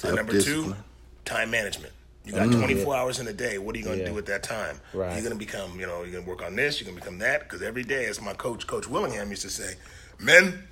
Uh, 0.03 0.10
number 0.15 0.41
two, 0.41 0.75
time 1.25 1.51
management. 1.51 1.93
You 2.25 2.33
got 2.33 2.51
24 2.51 2.95
hours 2.95 3.19
in 3.19 3.27
a 3.27 3.33
day. 3.33 3.57
What 3.57 3.75
are 3.75 3.79
you 3.79 3.85
going 3.85 3.97
to 3.97 4.03
Yeah. 4.03 4.09
do 4.09 4.15
with 4.15 4.27
that 4.27 4.43
time? 4.43 4.79
Right. 4.93 5.13
You're 5.13 5.21
going 5.21 5.33
to 5.33 5.39
become, 5.39 5.79
you 5.79 5.88
know, 5.88 6.03
you're 6.03 6.11
going 6.11 6.23
to 6.25 6.29
work 6.29 6.43
on 6.43 6.55
this. 6.55 6.79
You're 6.79 6.85
going 6.85 6.97
to 6.97 7.01
become 7.03 7.17
that. 7.19 7.41
Because 7.43 7.61
every 7.61 7.83
day, 7.83 8.05
as 8.05 8.21
my 8.21 8.33
coach, 8.33 8.67
Coach 8.67 8.88
Willingham, 8.88 9.29
used 9.29 9.41
to 9.43 9.49
say, 9.49 9.75
men, 10.19 10.63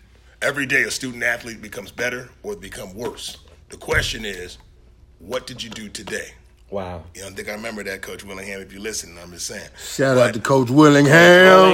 every 0.42 0.66
day 0.66 0.84
a 0.84 0.92
student 0.92 1.24
athlete 1.24 1.62
becomes 1.62 1.92
better 1.92 2.30
or 2.44 2.56
become 2.56 2.94
worse. 2.94 3.38
The 3.70 3.77
question 3.77 4.24
is, 4.25 4.58
what 5.20 5.48
did 5.48 5.63
you 5.63 5.70
do 5.72 5.89
today? 5.89 6.30
Wow. 6.70 7.06
You 7.16 7.22
know, 7.22 7.27
I 7.27 7.32
think 7.32 7.48
I 7.50 7.54
remember 7.54 7.82
that, 7.86 8.01
Coach 8.01 8.24
Willingham. 8.24 8.62
If 8.62 8.72
you 8.74 8.80
listen, 8.80 9.18
I'm 9.18 9.32
just 9.32 9.48
saying. 9.48 9.70
Shout 9.82 10.16
But- 10.18 10.27
out 10.27 10.34
to 10.36 10.39
Coach 10.42 10.70
Willingham. 10.70 11.12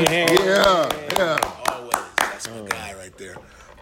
Willingham. 0.05 0.37
Yeah, 0.45 0.89
yeah. 1.17 1.37
Always. 1.67 1.91
That's 2.19 2.47
my 2.49 2.61
guy 2.69 2.93
right 2.93 3.17
there. 3.17 3.35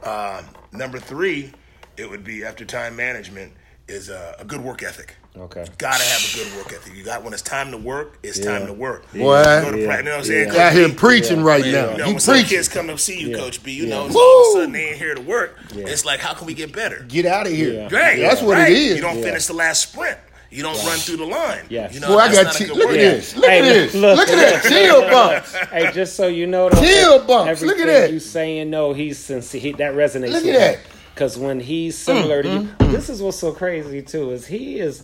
Um, 0.09 0.45
number 0.71 0.99
three, 0.99 1.53
it 1.97 2.09
would 2.09 2.23
be 2.23 2.43
after 2.45 2.65
time 2.65 2.95
management 2.95 3.53
is 3.87 4.09
uh, 4.09 4.35
a 4.39 4.45
good 4.45 4.61
work 4.61 4.81
ethic. 4.83 5.15
Okay. 5.37 5.65
Gotta 5.77 6.03
have 6.03 6.33
a 6.33 6.37
good 6.37 6.57
work 6.57 6.73
ethic. 6.73 6.93
You 6.93 7.03
got 7.05 7.23
when 7.23 7.31
it's 7.31 7.41
time 7.41 7.71
to 7.71 7.77
work, 7.77 8.19
it's 8.21 8.37
Yeah. 8.37 8.57
time 8.59 8.67
to 8.67 8.73
work. 8.73 9.09
Boy. 9.13 9.39
You 9.39 9.43
go 9.61 9.71
to 9.71 9.79
Yeah. 9.79 9.85
practice, 9.85 9.97
you 9.97 10.03
know 10.03 10.11
what 10.11 10.17
I'm 10.19 10.23
saying? 10.25 10.39
Yeah. 10.47 10.51
Coach 10.51 10.59
Out 10.59 10.73
here 10.73 10.87
B? 10.89 10.93
preaching 10.95 11.43
right 11.43 11.65
You 11.65 11.71
now. 11.71 11.85
know, 11.85 11.97
You 12.05 12.11
when 12.13 12.19
some 12.19 12.33
preaching. 12.35 12.49
kids 12.49 12.67
come 12.67 12.87
to 12.87 12.97
see 12.97 13.17
you, 13.19 13.29
Yeah. 13.29 13.37
Coach 13.37 13.63
B, 13.63 13.71
you 13.71 13.83
Yeah. 13.85 13.89
know, 13.95 14.05
and 14.07 14.15
all 14.15 14.41
of 14.41 14.47
a 14.47 14.59
sudden 14.59 14.71
they 14.73 14.83
ain't 14.89 14.97
here 14.97 15.15
to 15.15 15.21
work. 15.21 15.57
Yeah. 15.73 15.87
It's 15.87 16.03
like, 16.03 16.19
how 16.19 16.33
can 16.33 16.47
we 16.47 16.53
get 16.53 16.73
better? 16.73 17.05
Get 17.07 17.25
out 17.25 17.47
of 17.47 17.53
here. 17.53 17.73
Yeah. 17.73 17.97
Right. 17.97 18.19
That's 18.19 18.41
what 18.41 18.57
right. 18.57 18.71
it 18.71 18.77
is. 18.77 18.95
You 18.97 19.01
don't 19.01 19.19
Yeah. 19.19 19.23
finish 19.23 19.45
the 19.45 19.53
last 19.53 19.81
sprint. 19.83 20.17
You 20.49 20.63
don't 20.63 20.75
run 20.85 20.97
through 20.97 21.15
the 21.15 21.25
line. 21.25 21.61
Yes. 21.69 21.93
You 21.93 22.01
know, 22.01 22.09
Boy, 22.09 22.17
I 22.17 22.33
got 22.33 22.43
not 22.43 22.55
a 22.55 22.57
chi- 22.57 22.65
good 22.65 22.75
look 22.75 22.83
at 22.83 22.87
work 22.89 22.97
this. 22.97 23.35
Look 23.37 23.45
Hey, 23.49 23.59
at 23.59 23.63
this. 23.63 23.93
look, 23.93 24.17
Look, 24.17 24.29
at 24.29 24.63
that. 24.63 24.69
Chill 24.69 25.01
bumps. 25.09 25.55
Hey, 25.71 25.91
just 25.93 26.15
so 26.17 26.27
you 26.27 26.45
know, 26.45 26.69
though, 26.69 26.81
Chill 26.81 27.19
bumps. 27.23 27.61
Look 27.61 27.79
at 27.79 27.87
that. 27.87 28.11
You 28.11 28.19
saying 28.19 28.69
no? 28.69 28.91
He's 28.91 29.17
sincere. 29.17 29.61
He, 29.61 29.71
that 29.71 29.93
resonates. 29.93 30.33
Look 30.33 30.45
at 30.45 30.59
that. 30.59 30.79
Because 31.15 31.37
when 31.37 31.61
he's 31.61 31.97
similar 31.97 32.43
to 32.43 32.49
mm-hmm. 32.49 32.63
you, 32.65 32.73
mm-hmm. 32.79 32.91
this 32.91 33.07
is 33.09 33.21
what's 33.21 33.37
so 33.37 33.53
crazy 33.53 34.01
too. 34.01 34.31
Is 34.31 34.45
he 34.47 34.79
is. 34.79 35.03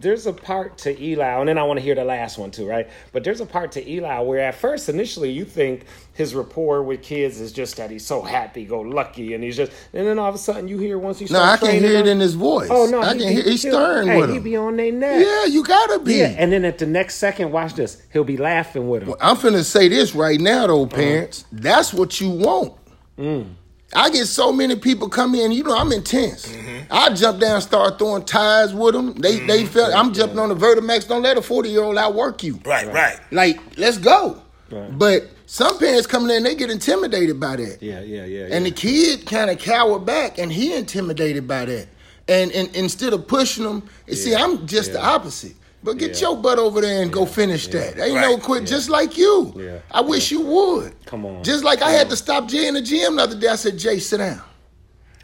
There's 0.00 0.26
a 0.26 0.32
part 0.32 0.76
to 0.78 1.00
Eli, 1.02 1.24
and 1.40 1.48
then 1.48 1.56
I 1.58 1.62
want 1.62 1.78
to 1.78 1.82
hear 1.82 1.94
the 1.94 2.04
last 2.04 2.36
one 2.38 2.50
too, 2.50 2.66
right? 2.66 2.88
But 3.12 3.24
there's 3.24 3.40
a 3.40 3.46
part 3.46 3.72
to 3.72 3.88
Eli 3.90 4.20
where 4.20 4.40
at 4.40 4.54
first, 4.56 4.88
initially, 4.88 5.30
you 5.30 5.44
think 5.44 5.84
his 6.12 6.34
rapport 6.34 6.82
with 6.82 7.02
kids 7.02 7.40
is 7.40 7.52
just 7.52 7.76
that 7.76 7.90
he's 7.90 8.04
so 8.04 8.20
happy, 8.22 8.64
go 8.64 8.80
lucky, 8.80 9.34
and 9.34 9.42
he's 9.44 9.56
just, 9.56 9.72
and 9.92 10.06
then 10.06 10.18
all 10.18 10.28
of 10.28 10.34
a 10.34 10.38
sudden 10.38 10.68
you 10.68 10.78
hear 10.78 10.98
once 10.98 11.18
he 11.18 11.26
No, 11.32 11.40
I 11.42 11.56
can 11.56 11.78
hear 11.78 11.98
it 11.98 12.06
in 12.06 12.20
his 12.20 12.34
voice. 12.34 12.68
Oh 12.70 12.86
no, 12.86 13.00
I 13.02 13.14
he 13.14 13.20
can 13.20 13.32
hear 13.32 13.42
he's 13.44 13.60
stirring 13.60 14.08
hey, 14.08 14.20
with 14.20 14.30
He 14.30 14.36
him. 14.36 14.42
be 14.42 14.56
on 14.56 14.76
their 14.76 14.92
neck. 14.92 15.24
Yeah, 15.24 15.44
you 15.46 15.62
gotta 15.64 15.98
be. 16.00 16.14
Yeah, 16.16 16.34
and 16.38 16.52
then 16.52 16.64
at 16.64 16.78
the 16.78 16.86
next 16.86 17.16
second, 17.16 17.52
watch 17.52 17.74
this. 17.74 18.02
He'll 18.12 18.24
be 18.24 18.36
laughing 18.36 18.88
with 18.88 19.02
him. 19.02 19.08
Well, 19.08 19.18
I'm 19.20 19.36
finna 19.36 19.64
say 19.64 19.88
this 19.88 20.14
right 20.14 20.40
now, 20.40 20.64
Uh-huh. 20.64 20.66
though, 20.68 20.86
parents. 20.86 21.44
That's 21.52 21.92
what 21.94 22.20
you 22.20 22.30
want. 22.30 22.74
Mm. 23.18 23.54
I 23.92 24.10
get 24.10 24.26
so 24.26 24.52
many 24.52 24.76
people 24.76 25.08
come 25.08 25.34
in. 25.34 25.52
You 25.52 25.62
know, 25.62 25.76
I'm 25.76 25.92
intense. 25.92 26.46
Mm-hmm. 26.46 26.92
I 26.92 27.10
jump 27.14 27.40
down, 27.40 27.60
start 27.60 27.98
throwing 27.98 28.24
ties 28.24 28.74
with 28.74 28.94
them. 28.94 29.14
They 29.14 29.38
they 29.40 29.66
feel 29.66 29.90
I'm 29.94 30.12
jumping 30.12 30.38
on 30.38 30.48
the 30.48 30.56
Vertimax. 30.56 31.06
Don't 31.08 31.22
let 31.22 31.36
a 31.36 31.42
40 31.42 31.68
year 31.68 31.82
old 31.82 31.96
outwork 31.98 32.42
you. 32.42 32.60
Right, 32.64 32.92
right. 32.92 33.20
Like, 33.30 33.60
let's 33.76 33.98
go. 33.98 34.42
Right. 34.70 34.98
But 34.98 35.28
some 35.46 35.78
parents 35.78 36.06
coming 36.06 36.34
in, 36.34 36.42
they 36.42 36.54
get 36.54 36.70
intimidated 36.70 37.38
by 37.38 37.56
that. 37.56 37.82
Yeah, 37.82 38.00
yeah, 38.00 38.24
yeah. 38.24 38.48
And 38.50 38.66
the 38.66 38.70
kid 38.70 39.26
kind 39.26 39.50
of 39.50 39.58
cower 39.58 39.98
back, 39.98 40.38
and 40.38 40.50
he 40.50 40.74
intimidated 40.74 41.46
by 41.46 41.66
that. 41.66 41.88
And, 42.26 42.50
and 42.52 42.74
instead 42.74 43.12
of 43.12 43.28
pushing 43.28 43.64
them, 43.64 43.88
and 44.08 44.16
see, 44.16 44.34
I'm 44.34 44.66
just 44.66 44.92
the 44.92 45.04
opposite. 45.04 45.54
But 45.84 45.98
get 45.98 46.20
Yeah. 46.20 46.28
your 46.28 46.36
butt 46.38 46.58
over 46.58 46.80
there 46.80 47.02
and 47.02 47.12
go 47.12 47.26
finish 47.26 47.68
that. 47.68 47.98
Ain't 48.00 48.14
no 48.14 48.34
Right. 48.34 48.42
quit, 48.42 48.64
just 48.66 48.88
like 48.88 49.18
you. 49.18 49.52
Yeah. 49.54 49.78
I 49.90 50.00
wish 50.00 50.30
you 50.30 50.40
would. 50.40 50.94
Come 51.04 51.26
on. 51.26 51.44
Just 51.44 51.62
like 51.62 51.82
I 51.82 51.90
had 51.90 52.08
to 52.08 52.16
stop 52.16 52.48
Jay 52.48 52.66
in 52.66 52.74
the 52.74 52.80
gym 52.80 53.16
the 53.16 53.22
other 53.22 53.36
day. 53.36 53.48
I 53.48 53.56
said, 53.56 53.78
Jay, 53.78 53.98
sit 53.98 54.16
down. 54.16 54.40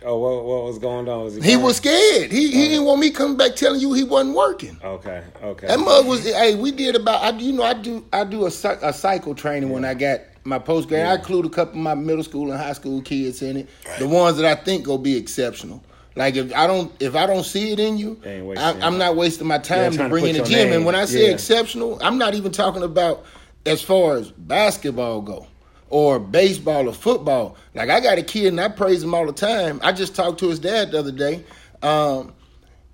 Oh, 0.05 0.19
what, 0.19 0.45
what 0.45 0.65
was 0.65 0.79
going 0.79 1.09
on? 1.09 1.25
Was 1.25 1.35
He 1.35 1.41
crying? 1.41 1.63
was 1.63 1.77
scared. 1.77 2.31
He 2.33 2.51
he 2.51 2.67
oh. 2.67 2.69
didn't 2.69 2.85
want 2.85 3.01
me 3.01 3.11
coming 3.11 3.37
back 3.37 3.55
telling 3.57 3.81
you 3.81 3.93
he 3.93 4.05
wasn't 4.05 4.35
working. 4.35 4.79
Okay, 4.83 5.23
okay. 5.43 5.67
That 5.67 5.79
mug 5.79 6.07
was. 6.07 6.25
Hey, 6.25 6.55
we 6.55 6.71
did 6.73 6.95
about. 6.97 7.23
I 7.23 7.37
you 7.39 7.53
know 7.53 7.63
I 7.65 7.75
do 7.75 8.03
I 8.13 8.25
do 8.25 8.45
a, 8.45 8.47
a 8.83 8.93
cycle 8.95 9.35
training 9.35 9.69
when 9.69 9.85
I 9.85 9.93
got 9.93 10.21
my 10.45 10.59
post 10.59 10.89
grad. 10.89 11.07
I 11.07 11.15
include 11.17 11.45
a 11.45 11.51
couple 11.51 11.75
of 11.75 11.83
my 11.85 11.95
middle 11.95 12.25
school 12.25 12.51
and 12.51 12.59
high 12.59 12.73
school 12.73 13.03
kids 13.03 13.43
in 13.43 13.59
it. 13.59 13.69
The 13.99 14.09
ones 14.09 14.39
that 14.39 14.47
I 14.47 14.55
think 14.63 14.87
will 14.87 14.97
be 14.97 15.17
exceptional. 15.19 15.83
Like 16.17 16.37
if 16.37 16.55
I 16.55 16.67
don't 16.67 16.93
if 17.01 17.15
I 17.15 17.27
don't 17.27 17.45
see 17.45 17.73
it 17.73 17.79
in 17.81 17.97
you, 17.99 18.21
I, 18.25 18.77
I'm 18.83 18.99
not 18.99 19.17
wasting 19.17 19.47
my 19.47 19.57
Yeah, 19.57 19.61
time 19.63 19.91
to 19.93 19.97
trying 19.97 20.11
to 20.11 20.15
bring 20.15 20.27
in 20.27 20.37
the 20.37 20.43
gym. 20.49 20.69
name. 20.71 20.73
And 20.73 20.85
when 20.85 20.95
I 20.95 21.05
say 21.05 21.27
Yeah. 21.29 21.35
exceptional, 21.35 21.99
I'm 22.03 22.19
not 22.19 22.35
even 22.35 22.53
talking 22.53 22.83
about 22.83 23.25
as 23.67 23.81
far 23.83 24.17
as 24.17 24.31
basketball 24.31 25.21
go 25.23 25.47
or 25.89 26.19
baseball 26.19 26.89
or 26.89 26.93
football. 26.93 27.57
Like 27.75 27.91
I 27.91 28.01
got 28.01 28.19
a 28.19 28.23
kid 28.23 28.47
and 28.49 28.61
I 28.61 28.69
praise 28.69 29.03
him 29.03 29.15
all 29.15 29.27
the 29.27 29.33
time. 29.33 29.81
I 29.83 29.93
just 29.93 30.15
talked 30.15 30.41
to 30.41 30.49
his 30.49 30.59
dad 30.59 30.91
the 30.93 30.99
other 30.99 31.13
day. 31.13 31.45
Um, 31.83 32.33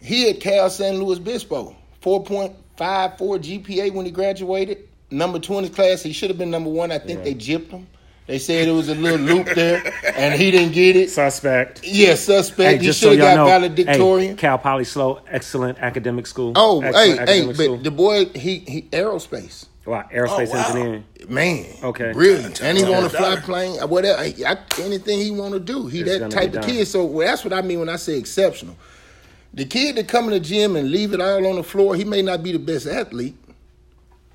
he 0.00 0.28
at 0.30 0.40
Cal 0.40 0.68
San 0.70 0.98
Luis 1.02 1.18
Obispo, 1.18 1.74
4.54 2.02 2.54
GPA 3.18 3.92
when 3.92 4.04
he 4.06 4.12
graduated. 4.12 4.78
Number 5.10 5.38
two 5.38 5.56
in 5.58 5.64
his 5.64 5.74
class. 5.74 6.02
He 6.02 6.12
should 6.12 6.30
have 6.30 6.38
been 6.38 6.50
number 6.50 6.68
one. 6.70 6.90
I 6.92 6.98
think 6.98 7.22
they 7.22 7.34
gypped 7.34 7.70
him. 7.70 7.86
They 8.26 8.38
said 8.40 8.66
it 8.66 8.72
was 8.72 8.88
a 8.88 8.94
little 8.96 9.20
loop 9.20 9.46
there, 9.54 9.82
and 10.16 10.34
he 10.34 10.50
didn't 10.50 10.72
get 10.72 10.96
it. 10.96 11.10
Suspect. 11.10 11.84
Yeah, 11.84 12.14
suspect. 12.16 12.80
he 12.82 12.86
just 12.86 12.98
should 12.98 13.10
have 13.10 13.18
y'all 13.18 13.36
got 13.36 13.36
know, 13.36 13.46
valedictorian. 13.68 14.30
Hey, 14.32 14.36
Cal 14.36 14.58
Poly 14.58 14.82
SLO, 14.84 15.20
excellent 15.30 15.78
academic 15.78 16.26
school. 16.26 16.52
oh, 16.56 16.80
hey, 16.80 16.88
Excellent 16.88 17.06
hey, 17.18 17.22
academic 17.22 17.56
but 17.56 17.62
school. 17.64 17.76
the 17.78 17.90
boy, 17.92 18.24
he 18.34 18.58
he 18.66 18.82
aerospace. 18.90 19.66
wow, 19.84 20.08
aerospace 20.12 20.48
Oh, 20.48 20.52
wow. 20.54 20.66
engineering. 20.66 21.04
Man, 21.28 21.66
Okay. 21.84 22.12
brilliant, 22.12 22.60
and 22.62 22.76
he 22.76 22.82
Yeah. 22.82 22.90
want 22.90 23.10
to 23.10 23.16
fly 23.16 23.36
plane, 23.36 23.76
whatever, 23.88 24.18
I, 24.20 24.34
I- 24.44 24.82
anything 24.82 25.20
he 25.20 25.30
want 25.30 25.54
to 25.54 25.60
do. 25.60 25.86
He 25.86 26.00
It's 26.00 26.18
that 26.18 26.30
type 26.32 26.54
of 26.54 26.64
kid. 26.64 26.86
So 26.88 27.04
well, 27.04 27.28
that's 27.28 27.44
what 27.44 27.52
I 27.52 27.62
mean 27.62 27.78
when 27.78 27.88
I 27.88 27.96
say 27.96 28.16
exceptional. 28.18 28.76
The 29.54 29.64
kid 29.64 29.96
that 29.96 30.08
come 30.08 30.24
in 30.24 30.30
the 30.32 30.40
gym 30.40 30.74
and 30.74 30.90
leave 30.90 31.14
it 31.14 31.20
all 31.20 31.46
on 31.46 31.54
the 31.56 31.62
floor, 31.62 31.94
he 31.94 32.04
may 32.04 32.22
not 32.22 32.42
be 32.42 32.50
the 32.52 32.58
best 32.58 32.86
athlete. 32.88 33.36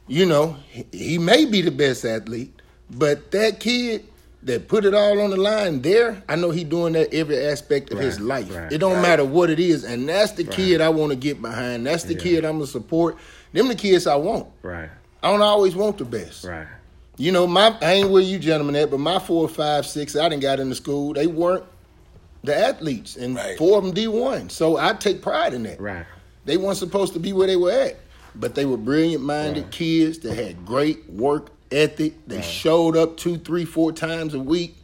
You 0.08 0.26
know, 0.26 0.56
he, 0.70 0.86
he 0.94 1.18
may 1.18 1.46
be 1.46 1.62
the 1.62 1.72
best 1.72 2.04
athlete, 2.06 2.54
but 2.92 3.32
that 3.32 3.60
kid 3.60 4.06
that 4.44 4.68
put 4.68 4.86
it 4.86 4.94
all 4.94 5.22
on 5.22 5.30
the 5.30 5.38
line 5.38 5.82
there, 5.82 6.22
I 6.28 6.36
know 6.36 6.50
he 6.52 6.64
doing 6.64 6.94
that 6.94 7.14
every 7.14 7.38
aspect 7.46 7.92
of 7.92 8.00
his 8.00 8.20
life. 8.20 8.54
right, 8.56 8.72
it 8.72 8.80
don't 8.80 8.94
right. 8.94 9.02
matter 9.02 9.24
what 9.26 9.50
it 9.50 9.60
is, 9.60 9.84
and 9.84 10.10
that's 10.10 10.32
the 10.32 10.44
kid 10.44 10.82
I 10.82 10.90
want 10.90 11.12
to 11.12 11.16
get 11.16 11.42
behind. 11.42 11.86
That's 11.86 12.04
the 12.04 12.16
Yeah. 12.16 12.20
kid 12.22 12.46
I'm 12.46 12.54
gonna 12.54 12.68
support. 12.68 13.18
Them 13.54 13.68
the 13.68 13.76
kids 13.76 14.08
I 14.08 14.16
want. 14.16 14.48
Right, 14.64 14.90
I 15.22 15.30
don't 15.32 15.42
always 15.42 15.76
want 15.76 15.98
the 15.98 16.06
best. 16.06 16.44
right. 16.46 16.68
You 17.18 17.32
know, 17.32 17.46
my 17.46 17.76
I 17.82 17.94
ain't 17.94 18.10
where 18.10 18.24
you 18.24 18.40
gentlemen 18.40 18.76
at, 18.78 18.90
but 18.90 19.00
my 19.00 19.20
four, 19.20 19.48
five, 19.48 19.86
six, 19.86 20.16
I 20.16 20.28
didn't 20.30 20.42
got 20.42 20.60
into 20.60 20.74
school. 20.74 21.14
They 21.14 21.28
weren't 21.28 21.66
the 22.44 22.58
athletes, 22.58 23.16
and 23.18 23.36
Right. 23.36 23.58
four 23.60 23.78
of 23.78 23.84
them 23.84 23.94
D 23.94 24.08
one. 24.08 24.50
So 24.50 24.78
I 24.78 24.94
take 24.94 25.22
pride 25.22 25.54
in 25.54 25.62
that. 25.64 25.80
Right. 25.80 26.06
They 26.46 26.58
weren't 26.58 26.78
supposed 26.78 27.14
to 27.14 27.20
be 27.20 27.32
where 27.34 27.46
they 27.46 27.58
were 27.58 27.72
at, 27.72 27.98
but 28.34 28.56
they 28.56 28.66
were 28.66 28.78
brilliant 28.78 29.24
minded 29.24 29.70
kids 29.70 30.18
that 30.20 30.34
had 30.34 30.66
great 30.66 31.08
work 31.12 31.50
ethic. 31.72 32.14
They 32.28 32.42
showed 32.42 32.98
up 32.98 33.18
two, 33.18 33.38
three, 33.38 33.66
four 33.66 33.92
times 33.92 34.34
a 34.34 34.40
week, 34.40 34.76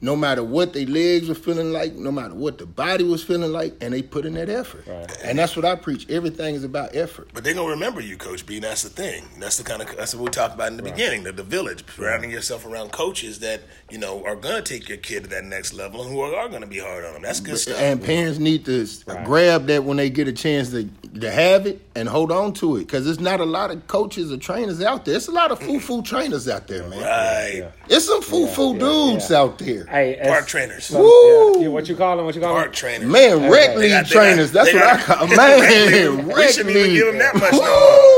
no 0.00 0.14
matter 0.14 0.44
what 0.44 0.74
their 0.74 0.84
legs 0.84 1.28
were 1.28 1.34
feeling 1.34 1.72
like, 1.72 1.94
no 1.94 2.12
matter 2.12 2.34
what 2.34 2.58
the 2.58 2.66
body 2.66 3.04
was 3.04 3.24
feeling 3.24 3.50
like, 3.50 3.74
and 3.80 3.94
they 3.94 4.02
put 4.02 4.26
in 4.26 4.34
that 4.34 4.50
effort. 4.50 4.86
Right. 4.86 5.18
And 5.24 5.38
that's 5.38 5.56
what 5.56 5.64
I 5.64 5.76
preach. 5.76 6.08
Everything 6.10 6.54
is 6.54 6.62
about 6.62 6.94
effort. 6.94 7.28
But 7.32 7.42
they're 7.42 7.54
gonna 7.54 7.70
remember 7.70 8.02
you, 8.02 8.18
Coach 8.18 8.44
B. 8.44 8.56
And 8.56 8.64
that's 8.64 8.82
the 8.82 8.90
thing. 8.90 9.24
That's 9.38 9.56
the 9.56 9.64
kind 9.64 9.80
of 9.80 9.96
that's 9.96 10.14
what 10.14 10.24
we 10.24 10.30
talked 10.30 10.54
about 10.54 10.68
in 10.68 10.76
the 10.76 10.82
beginning. 10.82 11.22
The, 11.22 11.32
the 11.32 11.42
village, 11.42 11.84
surrounding 11.96 12.30
yourself 12.30 12.66
around 12.66 12.92
coaches 12.92 13.38
that 13.38 13.62
you 13.90 13.96
know 13.96 14.22
are 14.26 14.36
gonna 14.36 14.60
take 14.60 14.90
your 14.90 14.98
kid 14.98 15.24
to 15.24 15.30
that 15.30 15.44
next 15.44 15.72
level 15.72 16.02
and 16.02 16.12
who 16.12 16.20
are, 16.20 16.36
are 16.36 16.50
gonna 16.50 16.66
be 16.66 16.80
hard 16.80 17.04
on 17.06 17.14
them. 17.14 17.22
That's 17.22 17.40
good 17.40 17.56
stuff. 17.58 17.78
And 17.78 18.02
parents 18.02 18.38
need 18.38 18.66
to 18.66 18.82
s 18.82 19.04
grab 19.24 19.66
that 19.68 19.84
when 19.84 19.96
they 19.96 20.10
get 20.10 20.28
a 20.28 20.32
chance 20.32 20.70
to, 20.72 20.86
to 21.20 21.30
have 21.30 21.66
it 21.66 21.80
and 21.94 22.08
hold 22.08 22.32
on 22.32 22.52
to 22.54 22.76
it. 22.76 22.80
Because 22.80 23.04
there's 23.04 23.20
not 23.20 23.40
a 23.40 23.44
lot 23.44 23.70
of 23.70 23.86
coaches 23.86 24.32
or 24.32 24.36
trainers 24.36 24.82
out 24.82 25.04
there. 25.04 25.14
It's 25.16 25.28
a 25.28 25.32
lot 25.32 25.50
of 25.52 25.60
foo 25.60 25.78
foo 25.80 26.02
trainers 26.02 26.48
out 26.48 26.66
there, 26.66 26.86
man. 26.88 27.00
right. 27.00 27.52
Yeah. 27.58 27.70
It's 27.96 28.06
some 28.06 28.20
foo 28.22 28.46
foo 28.48 28.72
yeah, 28.74 28.78
dudes 28.80 29.30
yeah. 29.30 29.38
out 29.38 29.58
there. 29.58 29.86
Hey, 29.86 30.18
Park 30.22 30.46
trainers. 30.46 30.86
some- 30.86 31.00
Woo! 31.02 31.54
yeah. 31.56 31.62
Yeah, 31.62 31.68
What 31.68 31.88
you 31.88 31.96
call 31.96 32.16
them? 32.16 32.26
What 32.26 32.34
you 32.34 32.40
call 32.40 32.52
Park 32.54 32.66
them? 32.66 32.74
trainers. 32.74 33.08
Man, 33.08 33.50
rec 33.50 33.70
They 33.74 33.76
league 33.76 33.90
got- 33.90 34.06
trainers. 34.06 34.50
got- 34.50 34.64
That's 34.64 34.72
they 34.72 34.78
what 34.80 35.00
I 35.00 35.02
call 35.02 35.26
they 35.28 35.36
man. 35.36 36.26
got- 36.28 36.36
we 36.36 36.48
shouldn't 36.52 36.76
even 36.76 36.94
give 36.94 37.06
them 37.06 37.18
that 37.18 37.34
much. 37.34 37.52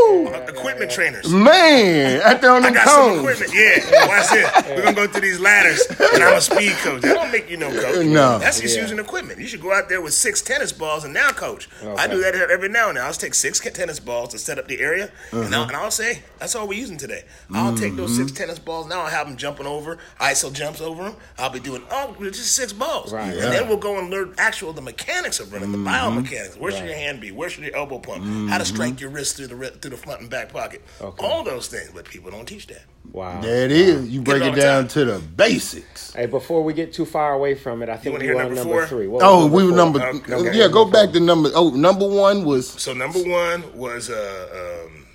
Woo! 0.06 0.28
Equipment 0.28 0.90
trainers. 0.90 1.28
Man, 1.28 2.20
out 2.22 2.40
there 2.40 2.50
on 2.50 2.64
I 2.64 2.66
them 2.66 2.74
got 2.74 2.88
some 2.88 3.18
equipment. 3.18 3.52
Yeah, 3.54 4.06
watch 4.06 4.30
this. 4.30 4.66
We're 4.68 4.82
gonna 4.82 4.96
go 4.96 5.06
through 5.06 5.20
these 5.20 5.40
ladders, 5.40 5.84
and 6.14 6.22
I'm 6.22 6.36
a 6.36 6.40
speed 6.40 6.72
coach. 6.82 7.02
That 7.02 7.14
don't 7.14 7.30
make 7.32 7.50
you 7.50 7.56
no 7.56 7.70
coach. 7.70 8.06
No. 8.06 8.38
that's 8.38 8.60
just 8.60 8.76
Yeah. 8.76 8.82
using 8.82 8.98
equipment. 8.98 9.40
You 9.40 9.46
should 9.46 9.62
go 9.62 9.72
out 9.72 9.88
there 9.88 10.00
with 10.00 10.14
six 10.14 10.42
tennis 10.42 10.72
balls 10.72 11.04
and 11.04 11.12
now 11.12 11.30
coach. 11.30 11.68
I 11.96 12.06
do 12.06 12.20
that 12.22 12.34
every 12.34 12.68
now 12.68 12.88
and 12.88 12.96
then. 12.96 13.04
I'll 13.04 13.10
just 13.10 13.20
take 13.20 13.34
six 13.34 13.60
tennis 13.60 14.00
balls 14.00 14.30
to 14.30 14.38
set 14.38 14.58
up 14.58 14.68
the 14.68 14.80
area, 14.80 15.10
and, 15.32 15.54
I'll, 15.54 15.62
uh-huh. 15.62 15.68
and 15.68 15.76
I'll 15.76 15.90
say 15.90 16.22
that's 16.38 16.54
all 16.54 16.68
we're 16.68 16.78
using 16.78 16.98
today. 16.98 17.24
I'll 17.52 17.76
take 17.76 17.96
those 17.96 18.16
six 18.16 18.30
mm-hmm. 18.30 18.36
tennis 18.36 18.58
balls. 18.58 18.86
Now 18.86 19.02
I'll 19.02 19.10
have 19.10 19.26
them 19.26 19.36
jumping 19.36 19.66
over. 19.66 19.98
ISO 20.20 20.52
jumps 20.52 20.80
over 20.80 21.04
them. 21.04 21.16
I'll 21.38 21.50
be 21.50 21.60
doing 21.60 21.82
oh 21.90 22.14
just 22.20 22.54
six 22.54 22.72
balls, 22.72 23.12
Right. 23.12 23.32
and 23.32 23.52
then 23.52 23.68
we'll 23.68 23.76
go 23.76 23.98
and 23.98 24.10
learn 24.10 24.34
actual 24.38 24.72
the 24.72 24.82
mechanics 24.82 25.40
of 25.40 25.52
running, 25.52 25.72
the 25.72 25.78
mm-hmm. 25.78 26.18
biomechanics. 26.18 26.58
Where 26.58 26.70
should 26.70 26.80
Right. 26.80 26.90
your 26.90 26.98
hand 26.98 27.20
be? 27.20 27.30
Where 27.30 27.48
should 27.48 27.64
your 27.64 27.76
elbow 27.76 27.98
pump? 27.98 28.22
How 28.22 28.58
to 28.58 28.64
mm-hmm. 28.64 28.74
strike 28.74 29.00
your 29.00 29.10
wrist 29.10 29.36
through 29.36 29.48
the 29.48 29.70
through 29.70 29.90
the 29.90 29.95
front 29.96 30.20
and 30.20 30.30
back 30.30 30.50
pocket. 30.52 30.82
Okay. 31.00 31.26
All 31.26 31.42
those 31.44 31.68
things, 31.68 31.90
but 31.94 32.04
people 32.04 32.30
don't 32.30 32.46
teach 32.46 32.66
that. 32.68 32.82
Wow. 33.12 33.40
There 33.40 33.64
it 33.64 33.70
is. 33.72 34.08
You 34.08 34.20
break 34.22 34.42
all 34.42 34.48
it 34.52 34.56
down 34.60 34.82
time. 34.84 34.88
to 34.88 35.04
the 35.04 35.18
basics. 35.18 36.12
Hey, 36.12 36.26
before 36.26 36.62
we 36.64 36.72
get 36.74 36.92
too 36.92 37.04
far 37.06 37.32
away 37.34 37.54
from 37.54 37.82
it, 37.82 37.88
I 37.88 37.96
think 37.96 38.12
wanna 38.14 38.22
we 38.22 38.26
hear 38.26 38.34
were 38.36 38.42
number 38.42 38.54
number 38.56 38.72
four? 38.72 38.86
three. 38.86 39.06
What 39.06 39.22
Oh, 39.22 39.44
was 39.44 39.52
we 39.52 39.62
were 39.64 39.68
four? 39.70 39.76
number. 39.76 40.02
Okay, 40.06 40.34
okay. 40.34 40.58
Yeah, 40.58 40.68
go 40.68 40.84
back 40.84 41.12
to 41.12 41.20
number. 41.20 41.50
Oh, 41.54 41.70
number 41.70 42.06
one 42.08 42.44
was 42.44 42.68
So 42.68 42.92
number 42.92 43.20
one 43.20 43.76
was 43.76 44.10
uh, 44.10 44.82
um, 44.86 45.06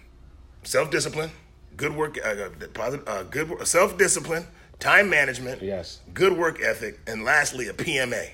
self 0.63 0.89
discipline, 0.89 1.31
good 1.77 1.95
work, 1.95 2.17
uh, 2.23 2.29
uh, 2.29 2.49
positive, 2.73 3.07
uh, 3.07 3.23
good 3.23 3.67
self 3.67 3.97
discipline, 3.97 4.47
time 4.79 5.09
management, 5.09 5.61
Yes. 5.61 5.99
good 6.13 6.37
work 6.37 6.61
ethic, 6.61 6.99
and 7.07 7.23
lastly 7.23 7.67
a 7.67 7.73
PMA. 7.73 8.29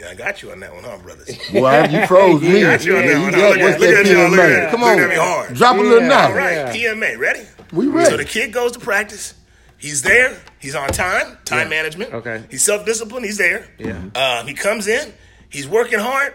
Yeah, 0.00 0.08
I 0.10 0.14
got 0.14 0.42
you 0.42 0.50
on 0.50 0.60
that 0.60 0.72
one, 0.74 0.82
huh, 0.84 0.98
brothers? 0.98 1.26
Boy, 1.52 1.84
you 1.90 2.06
froze 2.08 2.40
me. 2.40 2.60
got 2.62 2.84
you 2.84 2.96
on 2.96 3.06
that 3.06 3.20
one. 3.20 3.30
got- 3.32 3.58
Look 3.58 3.78
look 3.78 3.78
that 3.80 4.06
at 4.06 4.06
y'all, 4.06 4.30
look 4.30 4.40
PMA? 4.40 4.64
at- 4.64 4.70
Come 4.70 4.80
look 4.80 4.90
on, 4.90 5.00
at 5.00 5.08
me 5.10 5.14
hard. 5.16 5.54
drop 5.54 5.76
a 5.76 5.80
little 5.80 6.00
Yeah, 6.00 6.08
now. 6.08 6.26
All 6.28 6.32
right, 6.34 6.54
Yeah. 6.54 6.72
PMA, 6.94 7.18
ready? 7.18 7.46
We 7.72 7.86
ready. 7.86 8.10
So 8.10 8.16
the 8.16 8.24
kid 8.24 8.52
goes 8.52 8.72
to 8.72 8.78
practice. 8.80 9.34
He's 9.76 10.02
there. 10.02 10.36
He's 10.58 10.74
on 10.74 10.88
time. 10.88 11.38
Time 11.44 11.64
Yeah. 11.64 11.68
management. 11.68 12.14
Okay. 12.14 12.44
He's 12.50 12.62
self 12.62 12.84
disciplined. 12.86 13.24
He's 13.26 13.38
there. 13.38 13.66
Yeah. 13.78 14.00
Uh, 14.14 14.44
he 14.44 14.54
comes 14.54 14.86
in. 14.88 15.12
He's 15.48 15.66
working 15.68 15.98
hard, 15.98 16.34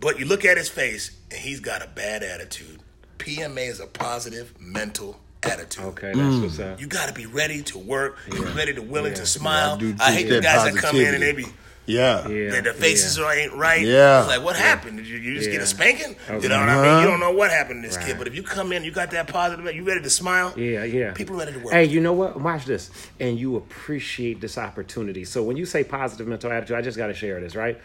but 0.00 0.18
you 0.18 0.24
look 0.26 0.44
at 0.44 0.56
his 0.56 0.68
face 0.68 1.10
and 1.30 1.40
he's 1.40 1.60
got 1.60 1.82
a 1.82 1.86
bad 1.88 2.22
attitude. 2.22 2.80
PMA 3.18 3.68
is 3.68 3.80
a 3.80 3.86
positive 3.86 4.52
mental 4.60 5.18
attitude. 5.42 5.84
Okay, 5.84 6.12
that's 6.14 6.36
what's 6.36 6.58
up. 6.58 6.80
You 6.80 6.86
got 6.86 7.08
to 7.08 7.14
be 7.14 7.26
ready 7.26 7.62
to 7.64 7.78
work. 7.78 8.16
You 8.32 8.44
ready 8.46 8.74
to 8.74 8.82
willing 8.82 9.12
Yeah. 9.12 9.18
to 9.18 9.26
smile. 9.26 9.74
I 9.74 9.78
do 9.78 9.94
I, 10.00 10.12
hate 10.12 10.28
the 10.28 10.34
that 10.40 10.42
guys 10.42 10.72
that 10.72 10.80
come 10.80 10.96
in 10.96 11.14
and 11.14 11.22
they 11.22 11.32
be 11.32 11.46
Yeah. 11.86 12.28
Yeah, 12.28 12.50
their, 12.50 12.62
their 12.62 12.72
faces 12.74 13.18
yeah. 13.18 13.24
are 13.24 13.34
ain't 13.34 13.54
right. 13.54 13.82
Yeah. 13.82 14.20
It's 14.20 14.28
like, 14.28 14.42
what 14.42 14.56
happened? 14.56 14.98
Did 14.98 15.06
you, 15.06 15.18
you 15.18 15.34
just 15.34 15.50
get 15.50 15.60
a 15.60 15.66
spanking? 15.66 16.16
Okay. 16.28 16.42
You 16.42 16.48
know 16.48 16.60
what 16.60 16.68
I 16.68 16.76
mean? 16.76 16.84
Uh-huh. 16.84 17.00
You 17.00 17.06
don't 17.08 17.20
know 17.20 17.32
what 17.32 17.50
happened 17.50 17.82
to 17.82 17.88
this 17.88 17.98
kid, 17.98 18.18
but 18.18 18.26
if 18.26 18.34
you 18.34 18.42
come 18.42 18.72
in, 18.72 18.84
you 18.84 18.92
got 18.92 19.10
that 19.10 19.26
positive, 19.26 19.74
you 19.74 19.84
ready 19.84 20.00
to 20.00 20.10
smile. 20.10 20.52
Yeah, 20.56 20.84
yeah. 20.84 21.12
People 21.12 21.36
ready 21.36 21.52
to 21.52 21.58
work. 21.58 21.72
Hey, 21.72 21.84
you 21.84 22.00
know 22.00 22.12
what? 22.12 22.40
Watch 22.40 22.66
this. 22.66 22.90
And 23.18 23.38
you 23.38 23.56
appreciate 23.56 24.40
this 24.40 24.58
opportunity. 24.58 25.24
So 25.24 25.42
when 25.42 25.56
you 25.56 25.66
say 25.66 25.82
positive 25.82 26.28
mental 26.28 26.52
attitude, 26.52 26.76
I 26.76 26.82
just 26.82 26.96
got 26.96 27.08
to 27.08 27.14
share 27.14 27.40
this, 27.40 27.56
right? 27.56 27.80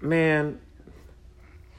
Man, 0.00 0.60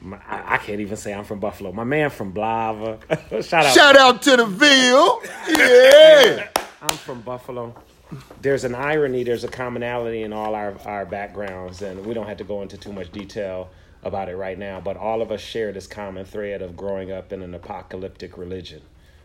my, 0.00 0.18
I, 0.28 0.54
I 0.54 0.58
can't 0.58 0.80
even 0.80 0.96
say 0.96 1.14
I'm 1.14 1.24
from 1.24 1.38
Buffalo. 1.40 1.72
My 1.72 1.84
man 1.84 2.10
from 2.10 2.32
Blava. 2.32 3.00
Shout 3.44 3.66
out. 3.66 3.74
Shout 3.74 3.96
out 3.96 4.22
to 4.22 4.36
the 4.36 4.46
Ville. 4.46 5.22
Yeah. 5.48 6.48
I'm 6.82 6.96
from 6.96 7.22
Buffalo. 7.22 7.74
There's 8.42 8.64
an 8.64 8.74
irony, 8.74 9.24
there's 9.24 9.44
a 9.44 9.48
commonality 9.48 10.22
in 10.22 10.32
all 10.32 10.54
our, 10.54 10.74
our 10.84 11.06
backgrounds, 11.06 11.82
and 11.82 12.04
we 12.04 12.14
don't 12.14 12.26
have 12.26 12.38
to 12.38 12.44
go 12.44 12.62
into 12.62 12.76
too 12.76 12.92
much 12.92 13.10
detail 13.12 13.70
about 14.02 14.28
it 14.28 14.36
right 14.36 14.58
now, 14.58 14.80
but 14.80 14.96
all 14.96 15.22
of 15.22 15.32
us 15.32 15.40
share 15.40 15.72
this 15.72 15.86
common 15.86 16.24
thread 16.24 16.62
of 16.62 16.76
growing 16.76 17.10
up 17.10 17.32
in 17.32 17.42
an 17.42 17.54
apocalyptic 17.54 18.36
religion, 18.36 18.82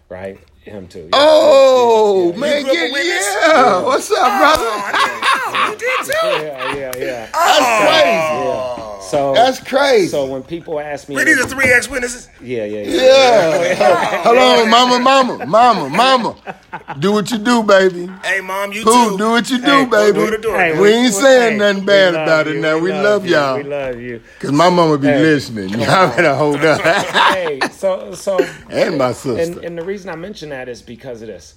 right? 0.09 0.39
Him 0.61 0.87
too. 0.87 0.99
yeah. 1.03 1.09
Oh 1.13 2.33
man, 2.33 2.61
grew 2.63 2.71
up 2.71 2.75
get, 2.77 2.91
witness? 2.91 3.35
yeah. 3.41 3.81
What's 3.81 4.11
up, 4.11 4.17
brother? 4.17 4.65
Oh, 4.67 5.69
you 5.71 5.77
did 5.79 6.05
too. 6.05 6.27
Yeah, 6.27 6.75
yeah, 6.75 6.91
yeah. 6.97 7.29
That's 7.31 8.45
Yeah. 8.45 8.99
So 8.99 9.33
crazy. 9.33 9.41
That's 9.41 9.59
crazy. 9.67 10.07
So 10.09 10.25
when 10.27 10.43
people 10.43 10.79
ask 10.79 11.09
me, 11.09 11.15
Wait, 11.15 11.23
these 11.25 11.39
are 11.39 11.47
three 11.47 11.71
ex 11.73 11.89
witnesses. 11.89 12.27
yeah, 12.43 12.65
yeah, 12.65 12.81
yeah. 12.81 13.01
yeah. 13.01 14.23
Hold 14.23 14.37
on, 14.37 14.69
mama, 14.69 14.99
mama, 14.99 15.45
mama, 15.47 15.89
mama. 15.89 16.35
Do 16.99 17.13
what 17.13 17.31
you 17.31 17.39
do, 17.39 17.63
baby. 17.63 18.07
Hey, 18.23 18.41
mom, 18.41 18.71
you 18.71 18.83
Pooh, 18.83 19.11
too. 19.11 19.17
do 19.17 19.31
what 19.31 19.49
you 19.49 19.57
do, 19.57 19.65
Hey, 19.65 19.85
baby. 19.85 20.17
go 20.19 20.25
to 20.29 20.37
the 20.37 20.43
door. 20.43 20.55
Hey, 20.59 20.79
We 20.79 20.89
ain't 20.89 21.13
saying 21.13 21.57
nothing 21.57 21.85
bad 21.85 22.13
love 22.13 22.23
about 22.23 22.47
it 22.49 22.57
now. 22.61 22.77
We 22.77 22.91
love 22.91 23.25
you, 23.25 23.31
y'all. 23.31 23.57
We 23.57 23.63
love 23.63 23.99
you. 23.99 24.21
Cause 24.39 24.51
my 24.51 24.69
mama 24.69 24.99
be 24.99 25.07
Hey, 25.07 25.21
listening. 25.21 25.69
Y'all 25.69 26.09
better 26.09 26.35
hold 26.35 26.57
up. 26.65 26.79
hey, 26.81 27.59
so 27.71 28.13
so 28.13 28.37
and 28.69 28.97
my 28.99 29.13
sister. 29.13 29.41
and, 29.41 29.65
and 29.65 29.75
the 29.77 29.83
reason 29.83 29.98
I 30.07 30.15
mention 30.15 30.49
that 30.49 30.69
is 30.69 30.81
because 30.81 31.21
of 31.21 31.27
this. 31.27 31.55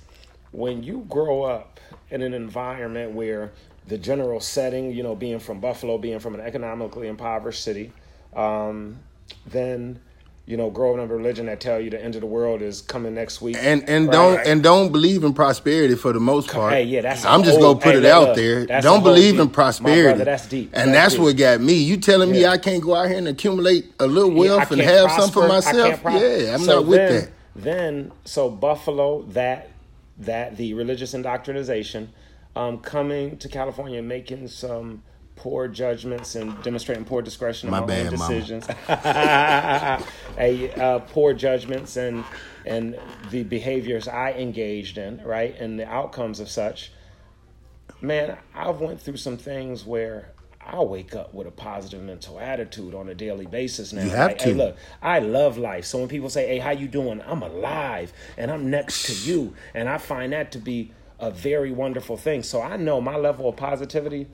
When 0.52 0.82
you 0.82 1.06
grow 1.08 1.42
up 1.42 1.78
in 2.10 2.22
an 2.22 2.34
environment 2.34 3.12
where 3.12 3.52
the 3.86 3.98
general 3.98 4.40
setting, 4.40 4.92
you 4.92 5.02
know, 5.02 5.14
being 5.14 5.38
from 5.38 5.60
Buffalo, 5.60 5.98
being 5.98 6.18
from 6.18 6.34
an 6.34 6.40
economically 6.40 7.08
impoverished 7.08 7.62
city, 7.62 7.92
um, 8.34 8.98
then 9.46 10.00
you 10.44 10.56
know, 10.56 10.70
growing 10.70 10.98
up 10.98 11.04
in 11.06 11.10
a 11.12 11.16
religion 11.16 11.46
that 11.46 11.60
tell 11.60 11.80
you 11.80 11.88
the 11.88 12.02
end 12.02 12.16
of 12.16 12.20
the 12.20 12.26
world 12.26 12.62
is 12.62 12.82
coming 12.82 13.14
next 13.14 13.40
week. 13.40 13.56
and 13.60 13.88
and 13.88 14.08
Right. 14.08 14.12
don't 14.12 14.46
and 14.46 14.62
don't 14.62 14.90
believe 14.90 15.22
in 15.22 15.34
prosperity 15.34 15.94
for 15.94 16.12
the 16.12 16.18
most 16.20 16.50
part. 16.50 16.72
Hey, 16.72 16.82
yeah, 16.84 17.00
that's 17.02 17.24
I'm 17.24 17.44
just 17.44 17.60
gonna 17.60 17.78
put 17.78 17.92
hey, 17.92 17.98
it 17.98 18.02
look, 18.02 18.12
out 18.30 18.36
there. 18.36 18.66
Don't 18.80 19.04
believe 19.04 19.38
in 19.38 19.50
prosperity. 19.50 20.02
brother, 20.02 20.24
that's 20.24 20.46
deep. 20.48 20.70
And 20.74 20.92
That's 20.92 21.14
that's, 21.14 21.14
deep. 21.14 21.22
what 21.22 21.36
got 21.36 21.60
me. 21.60 21.74
You 21.74 21.96
telling 21.96 22.32
me 22.32 22.44
I 22.44 22.58
can't 22.58 22.82
go 22.82 22.94
out 22.96 23.08
here 23.08 23.18
and 23.18 23.28
accumulate 23.28 23.92
a 24.00 24.06
little 24.06 24.32
wealth 24.32 24.72
I 24.72 24.74
and 24.74 24.82
have 24.82 25.12
some 25.12 25.30
for 25.30 25.46
myself? 25.46 26.00
yeah, 26.04 26.54
I'm 26.54 26.58
So 26.60 26.76
not 26.80 26.86
with 26.86 26.98
then, 26.98 27.20
that. 27.22 27.30
Then, 27.54 28.12
so 28.24 28.50
Buffalo, 28.50 29.22
that 29.22 29.70
that 30.18 30.56
the 30.56 30.74
religious 30.74 31.14
indoctrination, 31.14 32.12
um, 32.54 32.78
coming 32.78 33.36
to 33.38 33.48
California, 33.48 33.98
and 33.98 34.08
making 34.08 34.48
some 34.48 35.02
poor 35.36 35.66
judgments 35.66 36.34
and 36.34 36.62
demonstrating 36.62 37.04
poor 37.04 37.22
discretion 37.22 37.70
My 37.70 37.80
bad, 37.80 38.10
decisions, 38.10 38.68
a 38.88 40.72
uh, 40.76 40.98
poor 41.00 41.34
judgments 41.34 41.96
and 41.96 42.24
and 42.64 42.98
the 43.30 43.42
behaviors 43.42 44.06
I 44.06 44.32
engaged 44.32 44.98
in, 44.98 45.22
right, 45.24 45.58
and 45.58 45.78
the 45.78 45.86
outcomes 45.86 46.40
of 46.40 46.48
such. 46.48 46.92
Man, 48.00 48.36
I've 48.54 48.80
went 48.80 49.00
through 49.00 49.16
some 49.16 49.36
things 49.36 49.84
where 49.84 50.31
I 50.64 50.80
wake 50.80 51.14
up 51.14 51.34
with 51.34 51.46
a 51.46 51.50
positive 51.50 52.02
mental 52.02 52.38
attitude 52.38 52.94
on 52.94 53.08
a 53.08 53.14
daily 53.14 53.46
basis 53.46 53.92
now. 53.92 54.04
You 54.04 54.10
have 54.10 54.30
Like, 54.32 54.40
Hey, 54.40 54.52
to. 54.52 54.56
look, 54.58 54.76
I 55.02 55.18
love 55.18 55.58
life. 55.58 55.84
So 55.84 55.98
when 55.98 56.08
people 56.08 56.30
say, 56.30 56.46
"Hey, 56.46 56.58
how 56.58 56.70
you 56.70 56.86
doing?" 56.88 57.20
I'm 57.26 57.42
alive 57.42 58.12
and 58.38 58.50
I'm 58.50 58.70
next 58.70 59.04
to 59.06 59.30
you, 59.30 59.54
and 59.74 59.88
I 59.88 59.98
find 59.98 60.32
that 60.32 60.52
to 60.52 60.58
be 60.58 60.92
a 61.18 61.30
very 61.30 61.72
wonderful 61.72 62.16
thing. 62.16 62.42
So 62.42 62.62
I 62.62 62.76
know 62.76 63.00
my 63.00 63.16
level 63.16 63.48
of 63.48 63.56
positivity. 63.56 64.28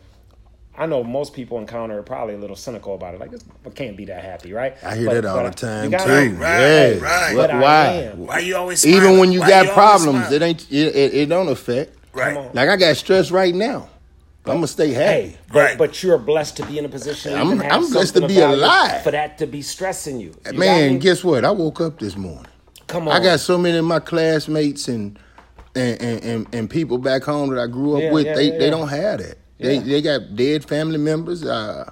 I 0.77 0.87
know 0.87 1.03
most 1.03 1.33
people 1.35 1.59
encounter 1.59 1.99
it 1.99 2.05
probably 2.05 2.35
a 2.35 2.39
little 2.39 2.55
cynical 2.55 2.95
about 2.95 3.15
it. 3.15 3.19
Like, 3.21 3.33
it's- 3.33 3.45
I 3.67 3.71
can't 3.71 3.97
be 3.97 4.05
that 4.05 4.23
happy, 4.23 4.53
right? 4.53 4.77
I 4.85 4.95
hear 4.95 5.07
But- 5.07 5.15
that 5.23 5.25
all 5.25 5.43
the 5.45 5.51
time 5.51 5.91
gotta- 5.91 6.05
too. 6.05 6.35
right, 6.37 6.41
yeah, 6.41 6.99
right. 7.01 7.35
But 7.35 7.51
why? 7.55 7.87
am. 8.13 8.27
Why 8.27 8.39
you 8.39 8.55
always 8.57 8.87
Even 8.87 9.19
when 9.19 9.33
you 9.33 9.41
Why 9.41 9.49
got 9.49 9.59
always 9.63 9.71
problems, 9.73 10.19
smiling? 10.29 10.35
it 10.37 10.43
ain't. 10.45 10.67
It, 10.71 10.95
it, 10.95 11.15
it 11.15 11.29
don't 11.29 11.49
affect. 11.49 11.95
right. 12.13 12.55
Like 12.55 12.69
I 12.69 12.77
got 12.77 12.97
stress 12.97 13.31
right 13.33 13.55
now. 13.55 13.89
I'm 14.51 14.57
gonna 14.57 14.67
stay 14.67 14.93
happy. 14.93 15.05
Hey, 15.29 15.37
but, 15.53 15.55
Right. 15.59 15.79
but 15.79 16.03
you're 16.03 16.19
blessed 16.19 16.57
to 16.59 16.67
be 16.67 16.79
in 16.79 16.85
a 16.85 16.89
position. 16.89 17.35
I'm- 17.35 17.61
I'm 17.63 17.91
blessed 17.91 18.15
to 18.15 18.27
be 18.27 18.41
alive. 18.41 19.03
For 19.03 19.11
that 19.11 19.39
to 19.39 19.47
be 19.47 19.63
stressing 19.63 20.21
you, 20.21 20.35
You 20.51 20.59
Man, 20.59 20.99
guess 20.99 21.23
what? 21.25 21.45
I 21.45 21.51
woke 21.51 21.81
up 21.81 21.99
this 21.99 22.17
morning. 22.17 22.47
come 22.87 23.07
on. 23.09 23.15
I 23.15 23.23
got 23.23 23.41
so 23.41 23.59
many 23.59 23.77
of 23.79 23.85
my 23.85 24.01
classmates 24.01 24.89
and 24.89 25.19
and, 25.75 26.01
and, 26.03 26.25
and, 26.25 26.47
and 26.53 26.71
people 26.71 26.99
back 26.99 27.23
home 27.23 27.51
that 27.55 27.61
I 27.63 27.67
grew 27.69 27.97
up 27.97 28.03
Yeah, 28.03 28.13
with. 28.13 28.27
yeah, 28.27 28.35
they 28.35 28.45
yeah, 28.53 28.59
they 28.59 28.65
yeah. 28.65 28.71
don't 28.71 28.89
have 28.89 29.19
that. 29.21 29.39
They 29.61 29.79
they 29.79 30.01
got 30.03 30.35
dead 30.35 30.65
family 30.65 30.99
members. 30.99 31.45
Uh, 31.45 31.89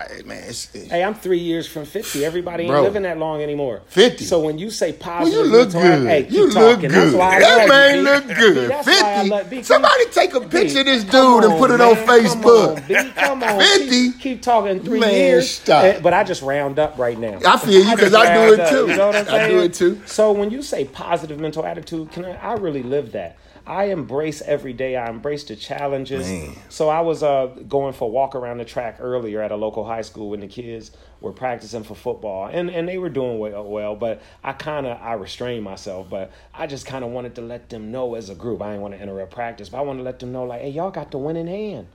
I, 0.00 0.22
man, 0.24 0.42
it's, 0.48 0.72
Hey, 0.72 1.04
I'm 1.04 1.14
three 1.14 1.38
years 1.38 1.66
from 1.66 1.84
50. 1.84 2.24
Everybody 2.24 2.64
ain't 2.64 2.70
Bro. 2.72 2.82
living 2.82 3.02
that 3.02 3.18
long 3.18 3.42
anymore. 3.42 3.82
50. 3.88 4.24
So 4.24 4.40
when 4.40 4.58
you 4.58 4.70
say 4.70 4.92
well, 4.92 5.00
positive, 5.00 5.46
you 5.46 5.52
look 5.52 5.72
mental 5.72 5.82
good. 5.82 6.08
Hey, 6.08 6.28
you 6.28 6.46
look 6.50 6.80
good. 6.80 6.90
That's 6.90 7.14
why 7.14 7.36
I 7.36 7.40
that 7.40 7.68
man 7.68 7.96
you, 7.96 8.02
look 8.02 8.26
good. 8.28 8.70
I 8.72 8.82
Fifty. 8.82 9.62
Somebody 9.62 10.04
take 10.12 10.34
a 10.34 10.40
picture 10.40 10.80
of 10.80 10.86
this 10.86 11.04
dude 11.04 11.44
and 11.44 11.58
put 11.58 11.70
it 11.70 11.78
man. 11.78 11.88
on 11.88 11.96
Come 11.96 12.06
Facebook. 12.06 12.76
on, 12.76 12.82
B, 12.88 13.12
come 13.14 13.42
on. 13.42 13.60
50? 13.60 13.88
Keep, 13.90 14.20
keep 14.20 14.42
talking 14.42 14.80
three 14.80 15.00
Man, 15.00 15.12
years. 15.12 15.50
stop. 15.50 15.84
Eh, 15.84 16.00
But 16.00 16.14
I 16.14 16.24
just 16.24 16.42
round 16.42 16.78
up 16.78 16.98
right 16.98 17.18
now. 17.18 17.38
I 17.46 17.58
feel 17.58 17.84
you 17.84 17.96
'cause 17.96 18.10
just 18.10 18.14
I 18.14 18.34
do 18.34 18.52
it 18.54 18.60
up, 18.60 18.70
too. 18.70 18.88
You 18.88 18.96
know 18.96 19.10
I 19.10 19.48
do 19.48 19.60
it 19.60 19.74
too. 19.74 20.00
So 20.06 20.32
when 20.32 20.50
you 20.50 20.62
say 20.62 20.84
positive 20.84 21.38
mental 21.40 21.64
attitude, 21.66 22.10
can 22.12 22.24
I, 22.24 22.32
I 22.36 22.52
really 22.54 22.82
live 22.82 23.12
that. 23.12 23.36
I 23.70 23.84
embrace 23.84 24.42
every 24.42 24.72
day. 24.72 24.96
I 24.96 25.08
embrace 25.08 25.44
the 25.44 25.54
challenges. 25.54 26.28
Man. 26.28 26.56
So 26.68 26.88
I 26.88 27.02
was 27.02 27.22
uh, 27.22 27.46
going 27.68 27.92
for 27.92 28.06
a 28.06 28.08
walk 28.08 28.34
around 28.34 28.58
the 28.58 28.64
track 28.64 28.96
earlier 28.98 29.40
at 29.40 29.52
a 29.52 29.56
local 29.56 29.84
high 29.84 30.02
school 30.02 30.30
when 30.30 30.40
the 30.40 30.48
kids 30.48 30.90
were 31.20 31.30
practicing 31.30 31.84
for 31.84 31.94
football, 31.94 32.46
and, 32.52 32.68
and 32.68 32.88
they 32.88 32.98
were 32.98 33.08
doing 33.08 33.38
well. 33.38 33.62
well 33.62 33.94
but 33.94 34.22
I 34.42 34.54
kind 34.54 34.86
of 34.86 35.00
I 35.00 35.12
restrained 35.12 35.62
myself, 35.62 36.10
but 36.10 36.32
I 36.52 36.66
just 36.66 36.84
kind 36.84 37.04
of 37.04 37.12
wanted 37.12 37.36
to 37.36 37.42
let 37.42 37.68
them 37.68 37.92
know 37.92 38.16
as 38.16 38.28
a 38.28 38.34
group. 38.34 38.60
I 38.60 38.70
didn't 38.70 38.82
want 38.82 38.94
to 38.94 39.00
interrupt 39.00 39.32
practice, 39.32 39.68
but 39.68 39.78
I 39.78 39.82
want 39.82 40.00
to 40.00 40.02
let 40.02 40.18
them 40.18 40.32
know 40.32 40.42
like, 40.42 40.62
hey, 40.62 40.70
y'all 40.70 40.90
got 40.90 41.12
the 41.12 41.18
winning 41.18 41.46
hand. 41.46 41.86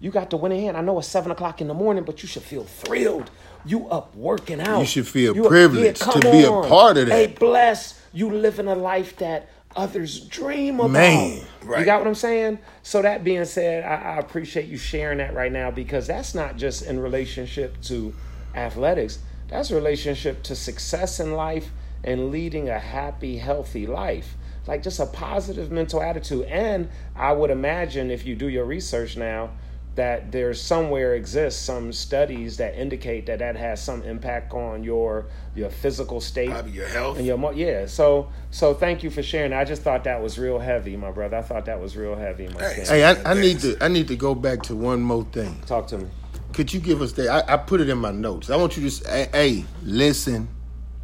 You 0.00 0.10
got 0.10 0.30
the 0.30 0.36
winning 0.36 0.62
hand. 0.62 0.76
I 0.76 0.80
know 0.80 0.98
it's 0.98 1.06
seven 1.06 1.30
o'clock 1.30 1.60
in 1.60 1.68
the 1.68 1.74
morning, 1.74 2.02
but 2.02 2.22
you 2.22 2.28
should 2.28 2.42
feel 2.42 2.64
thrilled. 2.64 3.30
You 3.64 3.86
up 3.88 4.16
working 4.16 4.60
out. 4.60 4.80
You 4.80 4.86
should 4.86 5.06
feel 5.06 5.36
You- 5.36 5.46
privileged 5.46 6.00
come 6.00 6.20
to 6.22 6.32
be 6.32 6.42
a 6.42 6.50
part 6.50 6.96
of 6.96 7.06
that. 7.06 7.14
Hey, 7.14 7.26
bless 7.28 8.00
You 8.12 8.30
living 8.30 8.66
a 8.66 8.74
life 8.74 9.16
that 9.18 9.48
others 9.76 10.20
dream 10.20 10.80
about. 10.80 10.90
Man. 10.90 11.40
You 11.80 11.84
got 11.84 12.00
what 12.00 12.08
I'm 12.08 12.14
saying? 12.14 12.58
So 12.82 13.02
that 13.02 13.22
being 13.22 13.44
said, 13.44 13.84
I, 13.84 14.14
I 14.14 14.18
appreciate 14.18 14.66
you 14.66 14.76
sharing 14.76 15.18
that 15.18 15.34
right 15.34 15.52
now 15.52 15.70
because 15.70 16.06
that's 16.06 16.34
not 16.34 16.56
just 16.56 16.82
in 16.82 16.98
relationship 16.98 17.80
to 17.82 18.14
athletics. 18.54 19.18
That's 19.48 19.70
a 19.70 19.74
relationship 19.74 20.42
to 20.44 20.56
success 20.56 21.20
in 21.20 21.34
life 21.34 21.70
and 22.02 22.30
leading 22.30 22.68
a 22.68 22.78
happy, 22.78 23.36
healthy 23.38 23.86
life. 23.86 24.36
Like 24.66 24.82
just 24.82 25.00
a 25.00 25.06
positive 25.06 25.70
mental 25.70 26.00
attitude. 26.02 26.44
And 26.44 26.88
I 27.16 27.32
would 27.32 27.50
imagine 27.50 28.10
if 28.10 28.24
you 28.24 28.36
do 28.36 28.48
your 28.48 28.64
research 28.64 29.16
now, 29.16 29.50
that 29.96 30.30
there's 30.32 30.60
somewhere 30.62 31.14
exists 31.14 31.60
some 31.60 31.92
studies 31.92 32.56
that 32.58 32.74
indicate 32.76 33.26
that 33.26 33.40
that 33.40 33.56
has 33.56 33.82
some 33.82 34.02
impact 34.02 34.52
on 34.52 34.84
your 34.84 35.26
your 35.54 35.68
physical 35.68 36.20
state 36.20 36.48
Probably 36.50 36.72
your 36.72 36.86
health. 36.88 37.18
and 37.18 37.26
your 37.26 37.36
mo- 37.36 37.50
yeah. 37.50 37.86
So 37.86 38.28
so 38.50 38.72
thank 38.72 39.02
you 39.02 39.10
for 39.10 39.22
sharing. 39.22 39.52
I 39.52 39.64
just 39.64 39.82
thought 39.82 40.04
that 40.04 40.22
was 40.22 40.38
real 40.38 40.58
heavy, 40.58 40.96
my 40.96 41.10
brother. 41.10 41.36
I 41.38 41.42
thought 41.42 41.64
that 41.66 41.80
was 41.80 41.96
real 41.96 42.14
heavy, 42.14 42.46
my 42.48 42.54
Thanks. 42.60 42.88
king. 42.88 42.98
Hey, 43.00 43.04
I, 43.04 43.32
I 43.32 43.34
need 43.34 43.60
to 43.60 43.76
I 43.82 43.88
need 43.88 44.08
to 44.08 44.16
go 44.16 44.34
back 44.34 44.62
to 44.64 44.76
one 44.76 45.00
more 45.02 45.24
thing. 45.32 45.60
Talk 45.66 45.88
to 45.88 45.98
me. 45.98 46.06
Could 46.52 46.72
you 46.72 46.80
give 46.80 47.02
us 47.02 47.12
that? 47.12 47.28
I, 47.48 47.54
I 47.54 47.56
put 47.56 47.80
it 47.80 47.88
in 47.88 47.98
my 47.98 48.10
notes. 48.12 48.48
I 48.50 48.56
want 48.56 48.76
you 48.76 48.82
to 48.84 48.90
say, 48.90 49.28
hey, 49.32 49.64
listen, 49.82 50.48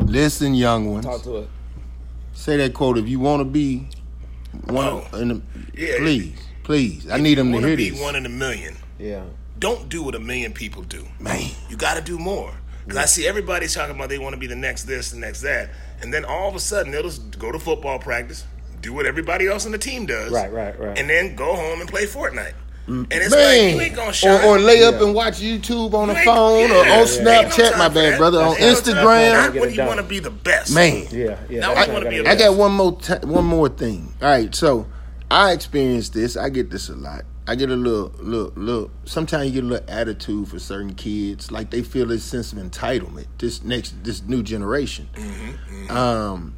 listen, 0.00 0.54
young 0.54 0.92
ones. 0.92 1.04
Talk 1.06 1.22
to 1.22 1.36
it. 1.38 1.48
Say 2.34 2.56
that 2.58 2.74
quote. 2.74 2.98
If 2.98 3.08
you 3.08 3.18
want 3.20 3.40
to 3.40 3.44
be 3.44 3.88
one, 4.64 4.86
Oh. 5.12 5.18
in 5.18 5.28
the, 5.28 5.42
Yeah. 5.74 5.98
please, 5.98 6.36
please. 6.66 7.08
I 7.10 7.18
need 7.18 7.36
them 7.38 7.48
to 7.48 7.52
want 7.54 7.66
hear 7.66 7.76
be 7.76 7.90
this. 7.90 8.00
one 8.00 8.16
in 8.16 8.26
a 8.26 8.28
million. 8.28 8.76
Yeah. 8.98 9.22
Don't 9.58 9.88
do 9.88 10.02
what 10.02 10.14
a 10.14 10.18
million 10.20 10.52
people 10.52 10.82
do. 10.82 11.06
Man, 11.18 11.50
You 11.70 11.76
got 11.76 11.94
to 11.94 12.02
do 12.02 12.18
more. 12.18 12.52
Because 12.84 12.98
I 12.98 13.06
see 13.06 13.26
everybody 13.26 13.66
talking 13.68 13.96
about 13.96 14.08
they 14.10 14.18
want 14.18 14.34
to 14.34 14.38
be 14.40 14.46
the 14.46 14.54
next 14.56 14.84
this, 14.84 15.10
the 15.10 15.18
next 15.18 15.40
that, 15.42 15.70
and 16.02 16.12
then 16.14 16.24
all 16.24 16.48
of 16.48 16.54
a 16.54 16.60
sudden 16.60 16.92
they'll 16.92 17.02
just 17.02 17.36
go 17.38 17.50
to 17.50 17.58
football 17.58 17.98
practice, 17.98 18.44
do 18.80 18.92
what 18.92 19.06
everybody 19.06 19.46
else 19.48 19.66
on 19.66 19.72
the 19.72 19.78
team 19.78 20.06
does, 20.06 20.30
Right, 20.30 20.52
right, 20.52 20.78
right. 20.78 20.96
and 20.98 21.08
then 21.10 21.34
go 21.34 21.56
home 21.56 21.80
and 21.80 21.88
play 21.90 22.04
Fortnite. 22.06 22.52
Mm, 22.86 23.00
and 23.10 23.12
it's 23.14 23.32
like 23.34 23.74
you 23.74 23.80
ain't 23.80 23.96
gonna 23.96 24.12
shine. 24.12 24.44
Or, 24.44 24.50
or 24.50 24.58
lay 24.60 24.84
up 24.84 24.94
Yeah. 25.00 25.06
and 25.06 25.14
watch 25.16 25.40
YouTube 25.40 25.94
on 25.94 26.06
the 26.06 26.14
You 26.14 26.18
ain't- 26.20 26.24
phone 26.26 26.68
yeah, 26.70 26.76
or 26.76 27.00
on. 27.00 27.06
Snapchat. 27.06 27.72
No 27.72 27.78
my 27.78 27.88
bad, 27.88 28.18
brother. 28.18 28.38
On 28.40 28.50
Ain't 28.52 28.60
no 28.60 28.66
time 28.66 28.76
for 28.76 28.90
that. 28.92 28.94
Instagram. 28.94 29.32
Not 29.32 29.52
Get 29.54 29.60
when 29.62 29.74
you 29.74 29.82
want 29.82 29.96
to 29.98 30.02
be 30.04 30.18
the 30.20 30.30
best, 30.30 30.72
Man, 30.72 31.06
Yeah, 31.10 31.36
yeah. 31.50 31.60
Now 31.62 31.74
that's 31.74 31.88
I 31.88 31.92
wanna 31.92 32.08
be 32.08 32.16
gonna 32.18 32.28
a 32.28 32.32
I 32.32 32.36
got 32.36 32.54
one 32.54 32.70
more 32.72 32.92
ti 33.00 33.14
one 33.24 33.44
more 33.44 33.68
thing. 33.68 34.14
All 34.22 34.28
right, 34.28 34.54
so 34.54 34.86
I 35.30 35.52
experience 35.52 36.10
this. 36.10 36.36
I 36.36 36.48
get 36.50 36.70
this 36.70 36.88
a 36.88 36.94
lot. 36.94 37.24
I 37.48 37.54
get 37.54 37.70
a 37.70 37.76
little, 37.76 38.12
little, 38.18 38.52
little. 38.56 38.90
Sometimes 39.04 39.46
you 39.46 39.52
get 39.52 39.64
a 39.64 39.66
little 39.66 39.90
attitude 39.90 40.48
for 40.48 40.58
certain 40.58 40.94
kids, 40.94 41.52
like 41.52 41.70
they 41.70 41.82
feel 41.82 42.06
this 42.06 42.24
sense 42.24 42.52
of 42.52 42.58
entitlement. 42.58 43.26
This 43.38 43.62
next, 43.62 44.02
this 44.02 44.22
new 44.22 44.42
generation, 44.42 45.08
um, 45.90 46.56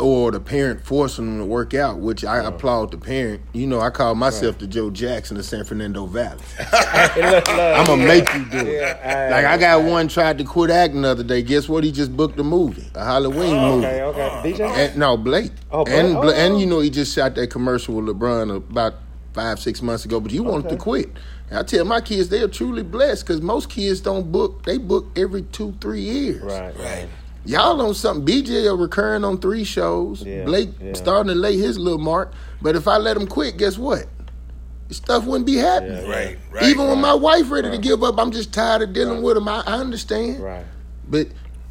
or 0.00 0.30
the 0.30 0.40
parent 0.40 0.84
forcing 0.84 1.26
them 1.26 1.38
to 1.38 1.44
work 1.44 1.74
out, 1.74 1.98
which 1.98 2.24
I 2.24 2.38
applaud 2.44 2.90
the 2.90 2.98
parent. 2.98 3.40
You 3.52 3.66
know, 3.66 3.80
I 3.80 3.90
call 3.90 4.14
myself 4.14 4.58
the 4.58 4.66
Joe 4.66 4.90
Jackson 4.90 5.36
of 5.36 5.44
San 5.44 5.64
Fernando 5.64 6.06
Valley. 6.06 6.42
Hey, 6.58 7.30
look, 7.30 7.46
look, 7.48 7.58
I'm 7.58 7.86
gonna 7.86 8.06
make 8.06 8.32
you 8.34 8.44
do 8.46 8.58
it. 8.58 8.80
Yeah, 8.80 9.28
Like 9.30 9.44
I 9.44 9.56
got 9.58 9.82
one 9.82 10.08
tried 10.08 10.38
to 10.38 10.44
quit 10.44 10.70
acting 10.70 11.02
the 11.02 11.08
other 11.08 11.22
day. 11.24 11.42
Guess 11.42 11.68
what? 11.68 11.84
He 11.84 11.92
just 11.92 12.16
booked 12.16 12.38
a 12.38 12.44
movie, 12.44 12.86
a 12.94 13.04
Halloween 13.04 13.54
oh, 13.56 13.76
movie. 13.76 13.86
Okay, 13.86 14.00
uh, 14.00 14.06
okay. 14.06 14.52
DJ? 14.52 14.60
And, 14.76 14.96
no, 14.98 15.16
Blake. 15.16 15.52
Oh, 15.70 15.84
Blake. 15.84 15.96
And 15.96 16.14
Bla- 16.14 16.32
Oh. 16.32 16.36
and 16.36 16.60
you 16.60 16.66
know 16.66 16.80
he 16.80 16.90
just 16.90 17.14
shot 17.14 17.34
that 17.36 17.50
commercial 17.50 17.94
with 17.94 18.06
LeBron 18.06 18.54
about 18.56 18.94
five 19.32 19.58
six 19.60 19.82
months 19.82 20.04
ago. 20.04 20.20
But 20.20 20.32
you 20.32 20.42
wanted 20.42 20.68
to 20.70 20.76
quit. 20.76 21.10
And 21.50 21.58
I 21.58 21.62
tell 21.62 21.84
my 21.84 22.00
kids 22.00 22.28
they 22.28 22.42
are 22.42 22.48
truly 22.48 22.82
blessed 22.82 23.24
because 23.26 23.40
most 23.40 23.70
kids 23.70 24.00
don't 24.00 24.30
book. 24.30 24.64
They 24.64 24.78
book 24.78 25.06
every 25.16 25.42
two 25.42 25.74
three 25.80 26.00
years. 26.02 26.42
Right, 26.42 26.76
right. 26.78 27.08
Y'all 27.48 27.80
on 27.80 27.94
something. 27.94 28.26
BJ 28.26 28.66
are 28.66 28.76
recurring 28.76 29.24
on 29.24 29.38
three 29.38 29.64
shows. 29.64 30.22
Yeah, 30.22 30.44
Blake 30.44 30.68
yeah. 30.82 30.92
starting 30.92 31.32
to 31.32 31.34
lay 31.34 31.56
his 31.56 31.78
little 31.78 31.98
mark. 31.98 32.34
But 32.60 32.76
if 32.76 32.86
I 32.86 32.98
let 32.98 33.16
him 33.16 33.26
quit, 33.26 33.56
guess 33.56 33.78
what? 33.78 34.06
Stuff 34.90 35.24
wouldn't 35.24 35.46
be 35.46 35.56
happening. 35.56 36.04
Yeah, 36.04 36.10
right, 36.10 36.38
right. 36.50 36.64
Even 36.64 36.88
when 36.88 37.00
my 37.00 37.14
wife 37.14 37.50
ready 37.50 37.70
to 37.70 37.78
give 37.78 38.04
up, 38.04 38.18
I'm 38.18 38.32
just 38.32 38.52
tired 38.52 38.82
of 38.82 38.92
dealing 38.92 39.22
with 39.22 39.38
him. 39.38 39.48
I, 39.48 39.62
I 39.66 39.78
understand. 39.78 40.40
Right. 40.40 40.66
But 41.08 41.28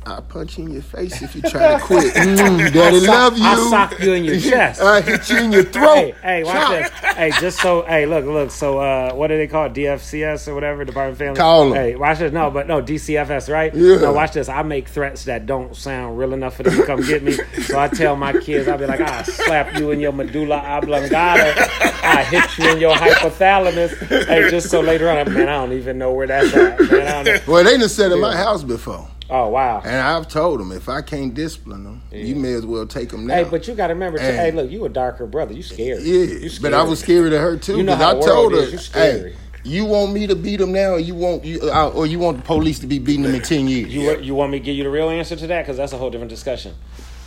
I'll 0.08 0.22
punch 0.22 0.58
you 0.58 0.66
in 0.66 0.72
your 0.74 0.82
face 0.82 1.22
if 1.22 1.36
you 1.36 1.42
try 1.42 1.78
to 1.78 1.84
quit. 1.84 2.14
Mm, 2.16 2.72
daddy 2.74 3.00
sock- 3.02 3.08
love 3.10 3.38
you. 3.38 3.44
I 3.46 3.56
sock 3.70 4.00
you 4.00 4.14
in 4.14 4.24
your 4.24 4.40
chest. 4.52 4.82
I 4.82 5.02
hit 5.02 5.30
you 5.30 5.38
in 5.38 5.52
your 5.52 5.64
throat. 5.76 5.96
Hey, 5.96 6.16
hey, 6.24 6.44
watch 6.44 6.54
Chop. 6.56 6.70
this. 7.02 7.14
Hey, 7.16 7.32
just 7.42 7.60
so, 7.60 7.82
hey, 7.84 8.06
look, 8.06 8.26
look. 8.26 8.52
So, 8.52 8.80
uh, 8.80 9.14
what 9.14 9.28
do 9.28 9.38
they 9.38 9.48
call 9.48 9.66
it? 9.66 9.74
DFCS 9.74 10.48
or 10.48 10.56
whatever, 10.56 10.86
Department 10.86 11.14
of 11.14 11.18
Family. 11.18 11.38
Call 11.38 11.64
'em. 11.68 11.74
Hey, 11.74 11.96
watch 11.96 12.20
this. 12.20 12.32
No, 12.32 12.50
but 12.50 12.68
no, 12.68 12.82
DCFS, 12.82 13.52
right? 13.52 13.74
Yeah. 13.76 13.98
No, 13.98 14.14
watch 14.14 14.32
this. 14.34 14.48
I 14.50 14.62
make 14.64 14.88
threats 14.88 15.26
that 15.26 15.46
don't 15.46 15.76
sound 15.76 16.18
real 16.18 16.34
enough 16.34 16.56
for 16.56 16.64
them 16.64 16.76
to 16.78 16.86
come 16.86 17.02
get 17.02 17.22
me. 17.24 17.34
So 17.64 17.78
I 17.80 17.88
tell 17.90 18.16
my 18.16 18.34
kids, 18.34 18.68
I'll 18.68 18.78
be 18.78 18.86
like, 18.86 19.02
I 19.02 19.24
slap 19.24 19.78
you 19.78 19.92
in 19.92 20.00
your 20.00 20.14
medulla 20.14 20.58
oblongata. 20.58 21.70
I 22.04 22.24
hit 22.24 22.58
you 22.58 22.72
in 22.72 22.80
your 22.80 22.96
hypothalamus. 22.96 24.26
Hey, 24.28 24.50
just 24.50 24.70
so 24.70 24.80
later 24.82 25.10
on, 25.10 25.34
man, 25.34 25.50
I 25.50 25.54
don't 25.54 25.74
even 25.74 25.98
know 25.98 26.14
where 26.14 26.28
that's 26.28 26.54
at. 26.54 26.80
Man, 26.80 27.08
I 27.08 27.24
don't 27.24 27.26
know. 27.26 27.54
Well, 27.54 27.64
they 27.64 27.78
done 27.78 27.90
said 27.90 28.12
in 28.12 28.22
my 28.22 28.36
house 28.36 28.64
before. 28.64 29.08
Oh 29.30 29.50
wow. 29.50 29.82
And 29.84 29.96
I've 29.96 30.28
told 30.30 30.60
them 30.60 30.72
if 30.72 30.88
I 30.88 31.02
can't 31.02 31.34
discipline 31.34 31.84
them, 31.84 32.02
you 32.12 32.36
may 32.36 32.54
as 32.54 32.66
well 32.66 32.88
take 32.88 33.10
them 33.10 33.28
now. 33.28 33.36
Hey, 33.36 33.44
but 33.44 33.68
you 33.68 33.76
got 33.76 33.88
to 33.88 33.94
remember, 33.94 34.20
too, 34.20 34.24
Hey. 34.24 34.52
look, 34.52 34.72
you 34.72 34.86
a 34.86 34.90
darker 34.90 35.26
brother. 35.28 35.54
You 35.54 35.64
scared. 35.64 36.02
yeah, 36.02 36.24
You 36.40 36.50
but 36.62 36.74
I 36.74 36.84
was 36.84 37.00
scared 37.00 37.34
of 37.34 37.42
her 37.42 37.58
too 37.58 37.78
You 37.78 37.84
know 37.84 37.96
how 37.96 38.18
I 38.18 38.22
told 38.22 38.54
her, 38.54 38.60
is. 38.60 38.92
"Hey, 38.94 39.36
you 39.64 39.84
want 39.84 40.14
me 40.14 40.28
to 40.28 40.36
beat 40.36 40.58
them 40.58 40.72
now, 40.72 40.92
or 40.92 41.00
you 41.00 41.14
want 41.14 41.44
you, 41.44 41.60
uh, 41.70 41.90
or 41.90 42.06
you 42.06 42.20
want 42.20 42.38
the 42.38 42.44
police 42.44 42.80
to 42.80 42.88
be 42.88 43.00
beating 43.00 43.24
them 43.24 43.36
in 43.36 43.42
ten 43.42 43.68
years?" 43.68 43.94
You, 43.94 44.18
you 44.22 44.34
want 44.34 44.52
me 44.54 44.60
to 44.60 44.66
give 44.66 44.76
you 44.78 44.86
the 44.86 44.90
real 44.90 45.10
answer 45.10 45.36
to 45.36 45.48
that? 45.48 45.64
Because 45.64 45.76
that's 45.76 45.92
a 45.92 45.98
whole 45.98 46.10
different 46.10 46.30
discussion. 46.30 46.74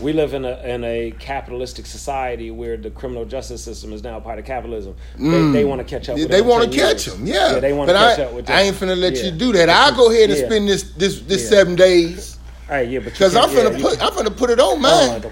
We 0.00 0.12
live 0.12 0.32
in 0.34 0.44
a 0.44 0.58
in 0.62 0.82
a 0.84 1.12
capitalistic 1.18 1.86
society 1.86 2.50
where 2.50 2.76
the 2.76 2.90
criminal 2.90 3.24
justice 3.24 3.62
system 3.62 3.92
is 3.92 4.02
now 4.02 4.18
part 4.20 4.38
of 4.38 4.44
capitalism. 4.44 4.96
They, 5.16 5.22
mm. 5.22 5.52
they 5.52 5.64
want 5.64 5.80
to 5.80 5.84
catch 5.84 6.08
up. 6.08 6.16
With 6.16 6.30
they 6.30 6.40
want 6.42 6.70
to 6.70 6.78
catch 6.78 7.04
them, 7.04 7.26
yeah. 7.26 7.58
they 7.60 7.72
want 7.72 7.88
to 7.90 7.94
catch 7.94 8.18
I, 8.18 8.22
up 8.24 8.32
with 8.32 8.46
them. 8.46 8.56
I 8.56 8.62
ain't 8.62 8.76
finna 8.76 8.98
let 8.98 9.16
Yeah. 9.16 9.24
you 9.24 9.30
do 9.32 9.52
that. 9.52 9.68
I'll 9.68 9.94
go 9.94 10.10
ahead 10.10 10.30
and 10.30 10.38
Yeah. 10.38 10.46
spend 10.46 10.68
this 10.68 10.82
this 10.96 11.20
this 11.20 11.42
Yeah. 11.42 11.48
seven 11.48 11.76
days 11.76 12.38
Hey, 12.70 12.84
yeah, 12.84 13.00
but 13.00 13.12
because 13.12 13.34
I'm 13.34 13.48
finna 13.48 13.76
yeah, 13.76 13.82
put 13.82 14.00
I'm 14.00 14.12
finna 14.12 14.36
put 14.36 14.48
it 14.48 14.60
on 14.60 14.74
Oh, 14.74 14.76
mine. 14.76 15.24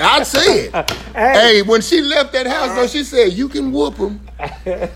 I 0.00 0.22
say 0.22 0.70
it. 0.72 0.90
Hey, 1.14 1.60
when 1.60 1.82
she 1.82 2.00
left 2.00 2.32
that 2.32 2.46
house, 2.46 2.74
though, 2.74 2.86
she 2.86 3.04
said, 3.04 3.34
"You 3.34 3.50
can 3.50 3.72
whoop 3.72 3.98
him." 3.98 4.26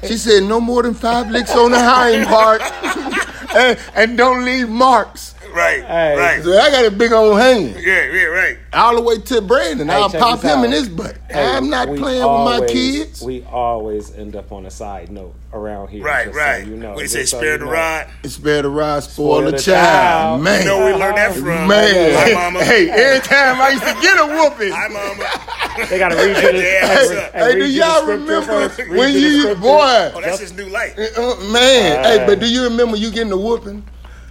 She 0.04 0.16
said, 0.16 0.44
"No 0.44 0.58
more 0.58 0.82
than 0.82 0.94
five 0.94 1.30
licks 1.30 1.54
on 1.54 1.72
the 1.72 1.78
hind 1.78 2.26
part, 2.28 2.62
and, 3.54 3.78
and 3.94 4.16
don't 4.16 4.42
leave 4.42 4.70
marks." 4.70 5.34
Right, 5.54 5.84
Hey. 5.84 6.16
right. 6.16 6.42
So 6.42 6.58
I 6.58 6.70
got 6.70 6.84
a 6.84 6.90
big 6.90 7.12
old 7.12 7.38
hand 7.38 7.76
Yeah, 7.80 8.04
yeah, 8.12 8.24
right. 8.24 8.58
all 8.72 8.96
the 8.96 9.02
way 9.02 9.18
to 9.18 9.40
Brandon. 9.40 9.88
Hey, 9.88 9.94
I'll 9.94 10.11
pop 10.11 10.40
him 10.42 10.58
out. 10.61 10.64
in 10.64 10.72
his 10.72 10.88
butt. 10.88 11.16
Hey, 11.30 11.44
I'm 11.44 11.68
not 11.70 11.88
we 11.88 11.98
playing 11.98 12.22
with 12.22 12.61
my 12.61 12.66
kids. 12.68 13.22
We 13.22 13.44
always 13.44 14.14
end 14.14 14.37
up 14.37 14.52
on 14.52 14.66
a 14.66 14.70
side 14.70 15.11
note 15.11 15.34
around 15.52 15.88
here. 15.88 16.02
Right, 16.04 16.26
just 16.26 16.37
so 16.37 16.40
right. 16.44 16.66
you 16.66 16.76
know, 16.76 16.94
we 16.94 17.02
just 17.02 17.14
say 17.14 17.24
so 17.24 17.38
spare 17.38 17.52
you 17.52 17.58
the 17.58 17.64
know. 17.66 17.70
rod. 17.72 18.06
Spare 18.24 18.62
the 18.62 18.68
rod, 18.70 19.02
spoil, 19.02 19.37
Spoil 19.40 19.44
the 19.46 19.50
the 19.52 19.58
child. 19.58 19.87
child. 19.87 20.42
Man, 20.42 20.61
You 20.62 20.68
know 20.68 20.78
where 20.78 20.94
we 20.94 21.00
learned 21.00 21.16
that 21.16 21.34
from. 21.34 21.68
man. 21.68 22.14
Hi, 22.14 22.32
mama. 22.50 22.64
Hey, 22.64 22.88
every 22.90 23.20
time 23.26 23.61
I 23.61 23.70
used 23.70 23.84
to 23.84 23.96
get 24.00 24.18
a 24.18 24.26
whooping. 24.26 24.72
Hi, 24.72 24.88
mama. 24.88 25.87
They 25.88 25.98
got 25.98 26.08
to 26.11 26.16
read 26.16 26.37
you 26.37 26.52
the. 26.52 26.58
Yeah, 26.68 26.87
hey, 26.88 27.08
hey. 27.08 27.30
Hey, 27.34 27.52
do 27.58 27.66
you 27.66 27.80
y'all 27.82 28.06
remember 28.06 28.68
when 28.68 29.12
the 29.12 29.18
you, 29.20 29.40
scripture. 29.40 29.61
boy? 29.61 30.12
Oh, 30.14 30.20
that's 30.22 30.40
his 30.40 30.52
new 30.52 30.66
life. 30.66 30.98
Uh, 30.98 31.37
man, 31.52 32.04
Uh, 32.04 32.08
hey, 32.18 32.26
but 32.26 32.40
do 32.40 32.46
you 32.50 32.64
remember 32.64 32.96
you 32.96 33.11
getting 33.11 33.28
the 33.30 33.38
whooping 33.38 33.84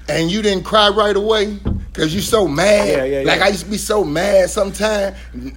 and 0.09 0.31
you 0.31 0.41
didn't 0.41 0.63
cry 0.63 0.89
right 0.89 1.15
away 1.15 1.57
because 1.93 2.13
you 2.13 2.21
so 2.21 2.47
mad? 2.47 2.87
Yeah, 2.87 3.03
yeah, 3.03 3.21
Like. 3.25 3.41
I 3.41 3.49
used 3.49 3.65
to 3.65 3.71
be 3.71 3.77
so 3.77 4.03
mad 4.03 4.49
sometimes, 4.49 5.15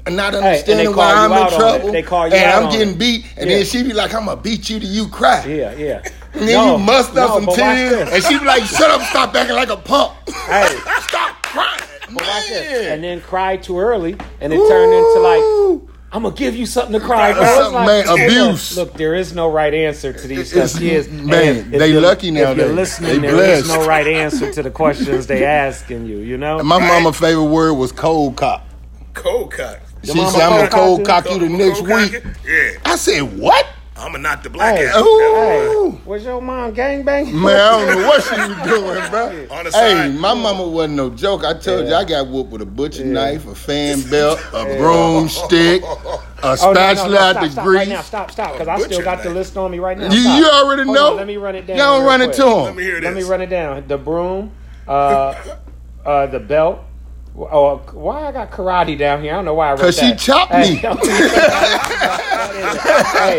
not 0.09 0.35
understanding 0.35 0.87
they 0.91 0.95
why 0.95 1.13
I'm 1.15 1.33
in 1.33 1.59
trouble. 1.59 1.93
They 1.93 2.03
call 2.03 2.29
you 2.29 2.35
and 2.35 2.45
out 2.45 2.63
I'm 2.65 2.73
getting 2.73 2.95
it. 2.95 2.99
beat, 2.99 3.25
and 3.37 3.49
Yeah. 3.51 3.57
then 3.59 3.67
she 3.67 3.83
be 3.83 3.93
like, 3.93 4.15
"I'm 4.15 4.27
gonna 4.27 4.41
beat 4.41 4.69
you 4.71 4.81
till 4.81 4.89
you 4.89 5.09
cry." 5.09 5.45
Yeah, 5.47 5.73
yeah. 5.75 6.03
And 6.33 6.47
then 6.49 6.55
No, 6.55 6.73
you 6.77 6.79
must 6.79 7.11
up 7.17 7.29
no, 7.43 7.47
some 7.47 7.47
tears, 7.57 8.09
and 8.13 8.23
she 8.25 8.39
be 8.39 8.45
like, 8.45 8.63
"Shut 8.65 8.91
up, 8.91 9.03
stop 9.09 9.35
acting 9.35 9.57
like 9.57 9.71
a 9.71 9.77
punk. 9.77 10.13
Hey. 10.47 10.67
stop 11.09 11.43
crying, 11.43 11.81
But 12.13 12.25
watch 12.27 12.49
this. 12.49 12.83
man." 12.85 12.93
And 12.93 13.05
then 13.05 13.21
cry 13.21 13.57
too 13.57 13.79
early, 13.81 14.17
and 14.41 14.53
it 14.53 14.69
turned 14.69 14.93
into 14.95 15.21
like, 15.21 15.41
Ooh. 15.43 15.90
I'm 16.13 16.25
gonna 16.25 16.35
give 16.35 16.57
you 16.57 16.67
something 16.67 16.93
to 16.99 17.01
cry 17.01 17.33
for. 17.33 17.45
Something, 17.45 17.65
It's 17.65 17.73
like, 17.73 17.87
man, 17.87 18.05
hey, 18.19 18.29
look, 18.31 18.47
abuse. 18.49 18.77
Look, 18.77 18.95
there 18.95 19.15
is 19.15 19.33
no 19.33 19.49
right 19.49 19.73
answer 19.73 20.13
to 20.13 20.27
these 20.27 20.53
It's- 20.53 20.71
stuff. 20.73 20.83
Kids, 20.83 21.09
man, 21.09 21.71
they 21.71 21.87
you're- 21.89 22.01
lucky 22.01 22.29
If 22.37 22.57
you're 22.57 22.67
listening, 22.73 23.21
They 23.21 23.29
there 23.29 23.45
is 23.59 23.65
blessed. 23.67 23.81
no 23.81 23.87
right 23.87 24.07
answer 24.09 24.53
to 24.53 24.63
the 24.63 24.71
questions 24.71 25.29
they 25.29 25.45
asking 25.45 26.07
you. 26.07 26.19
You 26.19 26.37
know. 26.37 26.59
My 26.65 26.79
mama 26.79 27.13
favorite 27.13 27.45
word 27.45 27.75
was 27.75 27.93
cold 27.93 28.35
cock. 28.37 28.63
Cold 29.15 29.53
cock. 29.53 29.79
She 30.03 30.13
said, 30.13 30.19
"I'm 30.19 30.33
gonna 30.57 30.69
cold 30.69 30.71
cold 30.71 31.07
cock 31.07 31.25
cock 31.27 31.33
you 31.35 31.39
the 31.41 31.47
Cold- 31.47 31.59
next 31.61 31.79
cold 31.79 31.89
week." 31.89 32.23
Yeah. 32.49 32.71
I 32.85 32.97
said, 32.97 33.39
"What?" 33.39 33.67
I'm 34.01 34.13
gonna 34.13 34.19
knock 34.23 34.43
the 34.43 34.51
black 34.51 34.77
Hey, 34.77 34.87
out. 34.87 35.01
Ooh. 35.03 35.35
Hey, 35.35 36.01
was 36.05 36.25
your 36.25 36.41
mom 36.41 36.75
gangbang? 36.75 37.33
Man, 37.33 37.57
I 37.57 37.71
don't 37.71 37.87
know 38.03 38.09
what 38.09 38.23
she 38.23 38.41
was 38.41 38.57
doing, 38.59 39.07
bro. 39.11 39.47
On 39.51 39.65
the 39.65 39.71
Hey, 39.73 39.73
side. 39.95 40.15
my 40.19 40.35
mama 40.35 40.67
wasn't 40.67 40.95
no 40.95 41.11
joke. 41.11 41.45
I 41.45 41.55
told 41.55 41.87
you 41.87 41.95
I 41.95 42.05
got 42.05 42.27
whooped 42.29 42.51
with 42.51 42.63
a 42.63 42.67
butcher 42.67 43.05
knife, 43.05 43.47
a 43.47 43.55
fan 43.55 44.01
belt, 44.11 44.41
a 44.53 44.65
broomstick, 44.67 45.83
a 46.43 46.57
Oh, 46.63 46.73
no, 46.73 46.75
spatula 46.81 46.95
no, 46.95 47.09
no, 47.09 47.21
out 47.21 47.33
stop, 47.33 47.43
the 47.43 47.49
stop 47.51 47.65
grease. 47.65 47.79
right 47.79 47.89
now. 47.89 48.01
Stop, 48.01 48.31
stop, 48.31 48.53
because 48.53 48.69
I 48.69 48.79
still 48.79 48.89
Butcher 48.89 49.03
got 49.03 49.23
the 49.23 49.31
list 49.31 49.57
on 49.57 49.71
me 49.71 49.79
right 49.79 49.99
now. 49.99 50.13
You, 50.13 50.21
you 50.21 50.47
already 50.49 50.85
Hold 50.85 50.97
know. 50.97 51.11
on, 51.13 51.17
let 51.17 51.27
me 51.27 51.37
run 51.37 51.55
it 51.55 51.67
down. 51.67 51.79
Y'all 51.79 51.99
real 51.99 52.09
run 52.09 52.23
it 52.23 52.33
to 52.35 52.47
him. 52.47 52.65
Let 52.65 52.77
me 52.77 52.83
hear 52.83 53.01
Let 53.01 53.15
me 53.15 53.23
run 53.23 53.41
it 53.43 53.47
down. 53.47 53.87
The 53.89 53.99
broom, 53.99 54.53
uh, 54.89 55.35
uh, 56.05 56.27
the 56.27 56.41
belt. 56.41 56.85
Oh, 57.51 57.79
why 57.93 58.27
I 58.27 58.33
got 58.33 58.51
karate 58.51 58.99
down 58.99 59.23
here? 59.23 59.33
I 59.33 59.37
don't 59.37 59.47
know 59.47 59.55
why 59.55 59.69
I 59.69 59.71
wrote 59.73 59.81
Cause 59.81 59.95
she 59.97 60.11
that. 60.11 60.19
chopped 60.19 60.53
Hey, 60.53 60.75
me. 60.75 60.77
hey, 60.77 60.87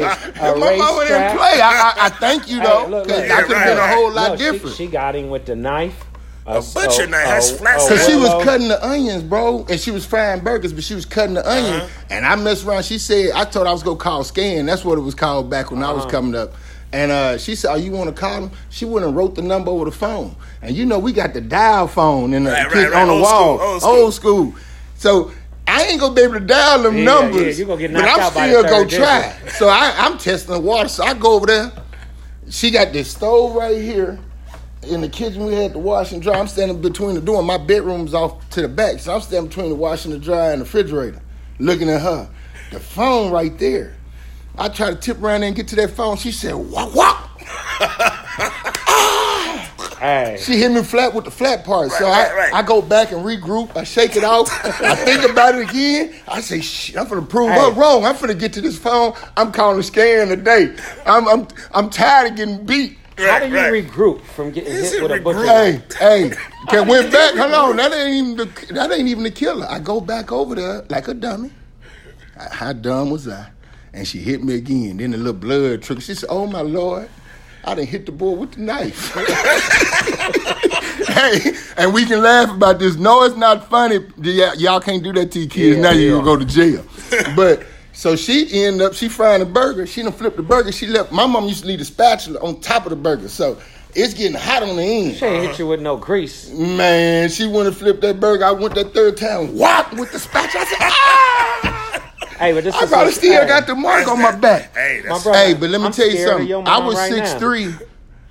a 0.41 0.55
My 0.57 0.69
race 0.69 0.79
mama 0.79 1.05
didn't 1.05 1.37
play. 1.37 1.61
I, 1.61 1.71
I, 1.71 1.93
I 2.05 2.09
thank 2.09 2.49
you 2.49 2.59
Hey, 2.59 2.65
though, 2.65 2.87
look, 2.87 3.05
because 3.07 3.19
look. 3.19 3.27
that 3.29 3.45
could 3.45 3.57
have 3.57 3.67
been 3.67 3.77
a 3.77 3.87
whole 3.87 4.11
lot 4.11 4.29
No, 4.31 4.35
she- 4.37 4.43
different. 4.51 4.75
She, 4.75 4.87
got 4.87 5.15
him 5.15 5.29
with 5.29 5.45
the 5.45 5.55
knife, 5.55 6.03
A 6.47 6.57
A- 6.57 6.61
butcher 6.61 7.03
oh, 7.03 7.05
knife 7.05 7.27
has 7.27 7.51
oh, 7.51 7.55
flat 7.57 7.77
oh. 7.79 7.87
Cause 7.89 8.05
she 8.07 8.15
was 8.15 8.43
cutting 8.43 8.67
the 8.69 8.83
onions, 8.85 9.21
bro, 9.23 9.65
and 9.69 9.79
she 9.79 9.91
was 9.91 10.03
frying 10.05 10.39
burgers, 10.43 10.73
but 10.73 10.83
she 10.83 10.95
was 10.95 11.05
cutting 11.05 11.35
the 11.35 11.47
onion. 11.47 11.81
Uh-huh. 11.81 11.87
And 12.09 12.25
I 12.25 12.35
messed 12.35 12.65
around. 12.65 12.83
She 12.85 12.97
said, 12.97 13.31
I 13.35 13.45
told 13.45 13.67
her 13.67 13.69
I 13.69 13.73
was 13.73 13.83
gonna 13.83 13.97
call 13.97 14.23
Scan. 14.23 14.65
That's 14.65 14.83
what 14.83 14.97
it 14.97 15.01
was 15.01 15.13
called 15.15 15.47
back 15.49 15.69
when 15.71 15.83
I 15.83 15.91
was 15.91 16.03
uh-huh. 16.03 16.11
coming 16.11 16.35
up. 16.35 16.53
And 16.93 17.11
uh, 17.11 17.37
she 17.37 17.55
said, 17.55 17.71
"Oh, 17.71 17.75
you 17.75 17.91
want 17.91 18.13
to 18.13 18.19
call 18.19 18.43
him?" 18.43 18.51
She 18.69 18.83
went 18.85 19.05
and 19.05 19.15
wrote 19.15 19.35
the 19.35 19.41
number 19.41 19.71
over 19.71 19.85
the 19.85 19.91
phone. 19.91 20.35
And 20.61 20.75
you 20.75 20.85
know, 20.85 20.99
we 20.99 21.13
got 21.13 21.33
the 21.33 21.39
dial 21.41 21.87
phone 21.87 22.33
in 22.33 22.43
the 22.43 22.51
Right, 22.51 22.65
right, 22.73 22.91
right. 22.91 22.93
on 23.01 23.07
the 23.07 23.13
Old 23.13 23.21
wall, 23.21 23.57
school, 23.57 23.67
old 23.69 23.81
school. 23.81 23.91
old 23.95 24.13
school. 24.13 24.53
So 24.95 25.31
I 25.67 25.83
ain't 25.83 26.01
gonna 26.01 26.13
be 26.13 26.21
able 26.21 26.33
to 26.33 26.39
dial 26.41 26.83
them 26.83 26.97
Yeah, 26.97 27.03
numbers. 27.05 27.57
yeah, 27.57 27.61
you 27.63 27.65
gonna 27.65 27.79
get 27.79 27.93
but 27.93 28.03
I'm 28.03 28.19
out 28.19 28.31
still 28.33 28.63
the 28.63 28.67
gonna 28.69 28.89
third 28.89 28.89
try. 28.89 29.49
So 29.57 29.69
I, 29.69 29.93
I'm 29.99 30.17
testing 30.17 30.53
the 30.53 30.59
water. 30.59 30.89
So 30.89 31.03
I 31.05 31.13
go 31.13 31.33
over 31.35 31.45
there. 31.47 31.71
She 32.49 32.71
got 32.71 32.91
this 32.91 33.11
stove 33.11 33.55
right 33.55 33.77
here 33.81 34.19
in 34.83 34.99
the 34.99 35.07
kitchen. 35.07 35.45
We 35.45 35.53
had 35.53 35.71
the 35.73 35.79
wash 35.79 36.11
and 36.11 36.21
dry. 36.21 36.37
I'm 36.37 36.47
standing 36.47 36.81
between 36.81 37.15
the 37.15 37.21
door. 37.21 37.41
My 37.41 37.57
bedroom's 37.57 38.13
off 38.13 38.49
to 38.49 38.61
the 38.61 38.67
back, 38.67 38.99
so 38.99 39.15
I'm 39.15 39.21
standing 39.21 39.47
between 39.47 39.69
the 39.69 39.75
wash 39.75 40.03
and 40.03 40.13
the 40.13 40.19
dry 40.19 40.51
and 40.51 40.59
the 40.59 40.65
refrigerator, 40.65 41.21
looking 41.59 41.89
at 41.89 42.01
her. 42.01 42.29
The 42.71 42.79
phone 42.81 43.31
right 43.31 43.57
there. 43.57 43.95
I 44.57 44.69
try 44.69 44.89
to 44.89 44.95
tip 44.95 45.21
around 45.21 45.41
there 45.41 45.47
and 45.47 45.55
get 45.55 45.67
to 45.69 45.75
that 45.77 45.91
phone. 45.91 46.17
She 46.17 46.31
said, 46.31 46.53
"Wop 46.55 46.93
wop." 46.95 47.29
Hey, 49.99 50.37
She 50.41 50.57
hit 50.57 50.71
me 50.71 50.81
flat 50.81 51.13
with 51.13 51.25
the 51.25 51.31
flat 51.31 51.63
part. 51.63 51.91
so 51.91 52.05
Right, 52.05 52.11
I, 52.11 52.33
right, 52.33 52.35
right. 52.51 52.53
I 52.55 52.63
go 52.63 52.81
back 52.81 53.11
and 53.11 53.23
regroup. 53.23 53.75
I 53.77 53.83
shake 53.83 54.15
it 54.15 54.23
off. 54.23 54.49
I 54.81 54.95
think 54.95 55.23
about 55.29 55.53
it 55.53 55.69
again. 55.69 56.15
I 56.27 56.41
say, 56.41 56.59
shit, 56.59 56.97
I'm 56.97 57.07
gonna 57.07 57.21
prove 57.21 57.51
Hey. 57.51 57.59
her 57.59 57.71
wrong. 57.79 58.03
I'm 58.03 58.19
gonna 58.19 58.33
get 58.33 58.51
to 58.53 58.61
this 58.61 58.79
phone. 58.79 59.13
I'm 59.37 59.51
calling 59.51 59.79
scan 59.83 60.29
today. 60.29 60.75
I'm 61.05 61.27
I'm 61.27 61.47
I'm 61.71 61.89
tired 61.91 62.31
of 62.31 62.37
getting 62.37 62.65
beat. 62.65 62.97
how 63.19 63.39
do 63.41 63.47
you 63.49 63.55
right. 63.55 63.71
regroup 63.71 64.21
from 64.23 64.49
getting 64.49 64.71
Is 64.73 64.91
hit 64.91 65.01
it 65.01 65.03
with 65.03 65.11
a 65.11 65.19
regroup? 65.19 65.23
butcher? 65.23 65.45
Hey, 65.45 65.81
hey, 65.99 66.31
can 66.69 66.87
went 66.87 67.11
back. 67.11 67.35
Hold 67.35 67.53
on, 67.53 67.75
that 67.75 67.93
ain't 67.93 68.15
even 68.15 68.37
the 68.37 68.73
that 68.73 68.91
ain't 68.91 69.07
even 69.07 69.21
the 69.23 69.29
killer. 69.31 69.67
I 69.69 69.77
go 69.77 70.01
back 70.01 70.31
over 70.31 70.55
there 70.55 70.83
like 70.89 71.09
a 71.09 71.13
dummy. 71.13 71.51
How 72.49 72.73
dumb 72.73 73.11
was 73.11 73.27
I? 73.27 73.51
And 73.93 74.07
she 74.07 74.19
hit 74.19 74.43
me 74.43 74.55
again. 74.55 74.97
Then 74.97 75.11
the 75.11 75.17
little 75.17 75.33
blood 75.33 75.81
trickled. 75.81 76.03
She 76.03 76.15
said, 76.15 76.29
"Oh 76.29 76.47
my 76.47 76.61
lord, 76.61 77.09
I 77.65 77.75
didn't 77.75 77.89
hit 77.89 78.05
the 78.05 78.11
boy 78.11 78.31
with 78.31 78.53
the 78.53 78.61
knife." 78.61 79.13
hey, 81.07 81.53
and 81.77 81.93
we 81.93 82.05
can 82.05 82.21
laugh 82.21 82.49
about 82.49 82.79
this. 82.79 82.95
No, 82.95 83.23
it's 83.23 83.35
not 83.35 83.69
funny. 83.69 83.99
Y'all 84.21 84.79
can't 84.79 85.03
do 85.03 85.11
that 85.13 85.31
to 85.33 85.39
your 85.39 85.49
kids. 85.49 85.77
Yeah, 85.77 85.83
now 85.83 85.91
you 85.91 86.07
yeah. 86.07 86.11
gonna 86.13 86.23
go 86.23 86.37
to 86.37 86.45
jail. 86.45 86.85
but 87.35 87.65
so 87.91 88.15
she 88.15 88.63
ended 88.63 88.81
up 88.81 88.93
she 88.93 89.09
frying 89.09 89.41
a 89.41 89.45
burger. 89.45 89.85
She 89.85 90.03
done 90.03 90.13
flipped 90.13 90.37
the 90.37 90.43
burger. 90.43 90.71
She 90.71 90.87
left. 90.87 91.11
My 91.11 91.25
mom 91.25 91.47
used 91.47 91.61
to 91.61 91.67
leave 91.67 91.79
the 91.79 91.85
spatula 91.85 92.39
on 92.39 92.61
top 92.61 92.85
of 92.85 92.91
the 92.91 92.95
burger, 92.95 93.27
so 93.27 93.59
it's 93.93 94.13
getting 94.13 94.37
hot 94.37 94.63
on 94.63 94.77
the 94.77 94.83
end. 94.83 95.17
She 95.17 95.25
ain't 95.25 95.49
hit 95.49 95.59
you 95.59 95.67
with 95.67 95.81
no 95.81 95.97
grease. 95.97 96.49
Man, 96.51 97.29
she 97.29 97.45
went 97.45 97.67
and 97.67 97.75
flipped 97.75 98.01
that 98.01 98.21
burger. 98.21 98.45
I 98.45 98.51
went 98.51 98.75
that 98.75 98.93
third 98.93 99.17
time, 99.17 99.57
whop 99.57 99.93
with 99.93 100.11
the 100.13 100.19
spatula. 100.19 100.63
I 100.63 100.67
said, 100.67 100.77
ah! 100.79 101.87
Hey, 102.41 102.53
but 102.53 102.63
this 102.63 102.75
I 102.75 102.83
is 102.83 102.89
probably 102.89 103.11
so- 103.13 103.19
still 103.19 103.41
hey, 103.41 103.47
got 103.47 103.67
the 103.67 103.75
mark 103.75 104.07
on 104.07 104.21
my 104.21 104.31
back. 104.35 104.73
Hey, 104.75 105.01
My 105.07 105.21
brother- 105.21 105.33
Hey, 105.37 105.53
but 105.53 105.69
let 105.69 105.79
me 105.79 105.85
I'm 105.87 105.91
tell 105.93 106.09
you 106.09 106.25
something. 106.25 106.51
I 106.53 106.61
mom 106.79 106.85
was 106.87 106.95
right 106.95 107.11
six 107.11 107.33
three. 107.35 107.73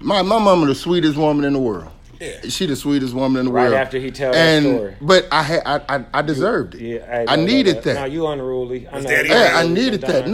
My 0.00 0.22
my 0.22 0.38
mama 0.38 0.66
the 0.66 0.74
sweetest 0.74 1.16
woman 1.16 1.44
in 1.44 1.52
the 1.52 1.58
world. 1.60 1.90
Yeah. 2.20 2.40
She 2.50 2.66
the 2.66 2.76
sweetest 2.76 3.14
woman 3.14 3.40
in 3.40 3.46
the 3.46 3.52
Right 3.52 3.64
world. 3.70 3.74
after 3.74 3.98
he 3.98 4.10
tell 4.10 4.32
that 4.32 4.38
and, 4.38 4.66
story. 4.76 4.96
But 5.00 5.26
I 5.32 5.42
had 5.42 5.62
I, 5.64 5.80
I 5.96 6.04
I 6.12 6.22
deserved 6.22 6.74
it. 6.74 6.82
Yeah, 6.82 7.06
hey, 7.06 7.24
I 7.26 7.36
no, 7.36 7.42
no, 7.42 7.48
needed 7.48 7.74
no. 7.76 7.80
that. 7.82 7.94
Now 7.94 8.04
you 8.04 8.26
unruly. 8.26 8.86
I 8.88 9.00
know. 9.00 9.08
daddy 9.08 9.28
Yeah, 9.30 9.52
I 9.54 9.66
needed 9.66 10.02
that. 10.02 10.24
sometimes. 10.24 10.30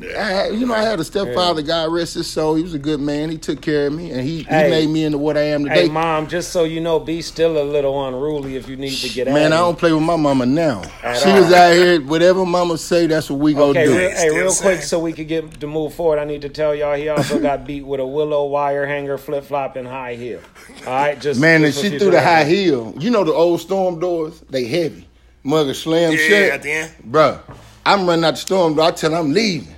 No, 0.00 0.10
I 0.16 0.22
had, 0.30 0.54
you 0.54 0.64
know, 0.66 0.74
I 0.74 0.82
had 0.82 1.00
a 1.00 1.04
stepfather. 1.04 1.62
God 1.62 1.92
rest 1.92 2.14
his 2.14 2.28
soul. 2.28 2.54
He 2.54 2.62
was 2.62 2.74
a 2.74 2.78
good 2.78 3.00
man. 3.00 3.30
He 3.30 3.38
took 3.38 3.60
care 3.60 3.88
of 3.88 3.92
me, 3.94 4.12
and 4.12 4.20
he, 4.20 4.44
Hey. 4.44 4.64
he 4.64 4.70
made 4.70 4.90
me 4.90 5.04
into 5.04 5.18
what 5.18 5.36
I 5.36 5.40
am 5.42 5.64
today. 5.64 5.82
Hey, 5.82 5.88
mom, 5.88 6.28
just 6.28 6.52
so 6.52 6.62
you 6.62 6.80
know, 6.80 7.00
be 7.00 7.20
still 7.20 7.60
a 7.60 7.64
little 7.64 8.06
unruly 8.06 8.54
if 8.54 8.68
you 8.68 8.76
need 8.76 8.94
to 8.98 9.08
get 9.08 9.26
out. 9.26 9.34
Man, 9.34 9.46
at 9.52 9.54
I 9.54 9.56
don't 9.58 9.76
play 9.78 9.92
with 9.92 10.02
my 10.04 10.16
mama 10.16 10.46
now. 10.46 10.82
At 11.02 11.18
she 11.20 11.30
all. 11.30 11.40
was 11.40 11.52
out 11.52 11.72
here. 11.74 12.00
Whatever 12.00 12.46
mama 12.46 12.78
say, 12.78 13.08
that's 13.08 13.28
what 13.28 13.40
we 13.40 13.56
Okay, 13.56 13.60
gonna 13.60 13.84
do. 13.86 13.98
real, 13.98 14.10
hey, 14.10 14.16
Still 14.28 14.34
real 14.36 14.54
quick, 14.54 14.82
so 14.82 15.00
we 15.00 15.12
could 15.12 15.26
get 15.26 15.58
to 15.60 15.66
move 15.66 15.94
forward. 15.94 16.20
I 16.20 16.24
need 16.24 16.42
to 16.42 16.48
tell 16.48 16.74
y'all 16.76 16.94
he 16.96 17.08
also 17.08 17.38
got 17.48 17.66
beat 17.66 17.84
with 17.84 17.98
a 17.98 18.06
willow 18.06 18.44
wire 18.46 18.86
hanger, 18.86 19.18
flip 19.18 19.44
flop, 19.44 19.74
and 19.74 19.88
high 19.88 20.14
heel. 20.14 20.38
All 20.86 20.92
right, 20.92 21.20
just 21.24 21.40
Man, 21.40 21.62
just 21.62 21.78
for 21.82 21.88
she 21.88 21.98
threw 21.98 22.10
the 22.12 22.20
high 22.20 22.44
heel. 22.44 22.94
You 22.98 23.10
know 23.10 23.24
the 23.24 23.32
old 23.32 23.60
storm 23.60 23.98
doors? 23.98 24.40
They 24.50 24.66
heavy. 24.66 25.08
Mother 25.42 25.74
slam 25.74 26.12
Yeah, 26.12 26.18
shut. 26.18 26.28
yeah, 26.30 26.54
at 26.54 26.62
the 26.62 26.70
end. 26.70 26.92
Bruh, 27.10 27.40
I'm 27.84 28.06
running 28.06 28.24
out 28.24 28.32
the 28.32 28.36
storm 28.36 28.74
door. 28.76 28.86
I 28.86 28.90
tell 28.92 29.10
her 29.10 29.16
I'm 29.18 29.32
leaving. 29.32 29.74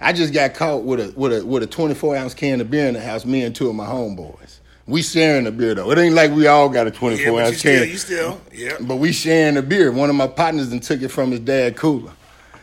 I 0.00 0.12
just 0.12 0.32
got 0.32 0.54
caught 0.54 0.84
with 0.84 1.00
a 1.00 1.12
with 1.18 1.32
a 1.32 1.44
with 1.44 1.62
a 1.62 1.66
24 1.66 2.16
ounce 2.16 2.34
can 2.34 2.60
of 2.60 2.70
beer 2.70 2.86
in 2.86 2.94
the 2.94 3.00
house. 3.00 3.24
Me 3.24 3.42
and 3.42 3.54
two 3.54 3.68
of 3.68 3.74
my 3.74 3.86
homeboys. 3.86 4.58
We 4.86 5.02
sharing 5.02 5.44
the 5.44 5.52
beer 5.52 5.74
though. 5.74 5.90
It 5.92 5.98
ain't 5.98 6.14
like 6.14 6.32
we 6.32 6.46
all 6.46 6.68
got 6.68 6.86
a 6.86 6.90
24 6.90 7.24
Yeah, 7.24 7.30
you 7.32 7.38
ounce 7.38 7.58
still, 7.58 7.80
can. 7.82 7.88
you 7.88 7.96
still, 7.98 8.40
yeah. 8.52 8.76
But 8.80 8.96
we 8.96 9.12
sharing 9.12 9.54
the 9.54 9.62
beer. 9.62 9.92
One 9.92 10.10
of 10.10 10.16
my 10.16 10.26
partners 10.26 10.70
then 10.70 10.80
took 10.80 11.02
it 11.02 11.08
from 11.08 11.30
his 11.30 11.40
dad 11.40 11.76
cooler. 11.76 12.12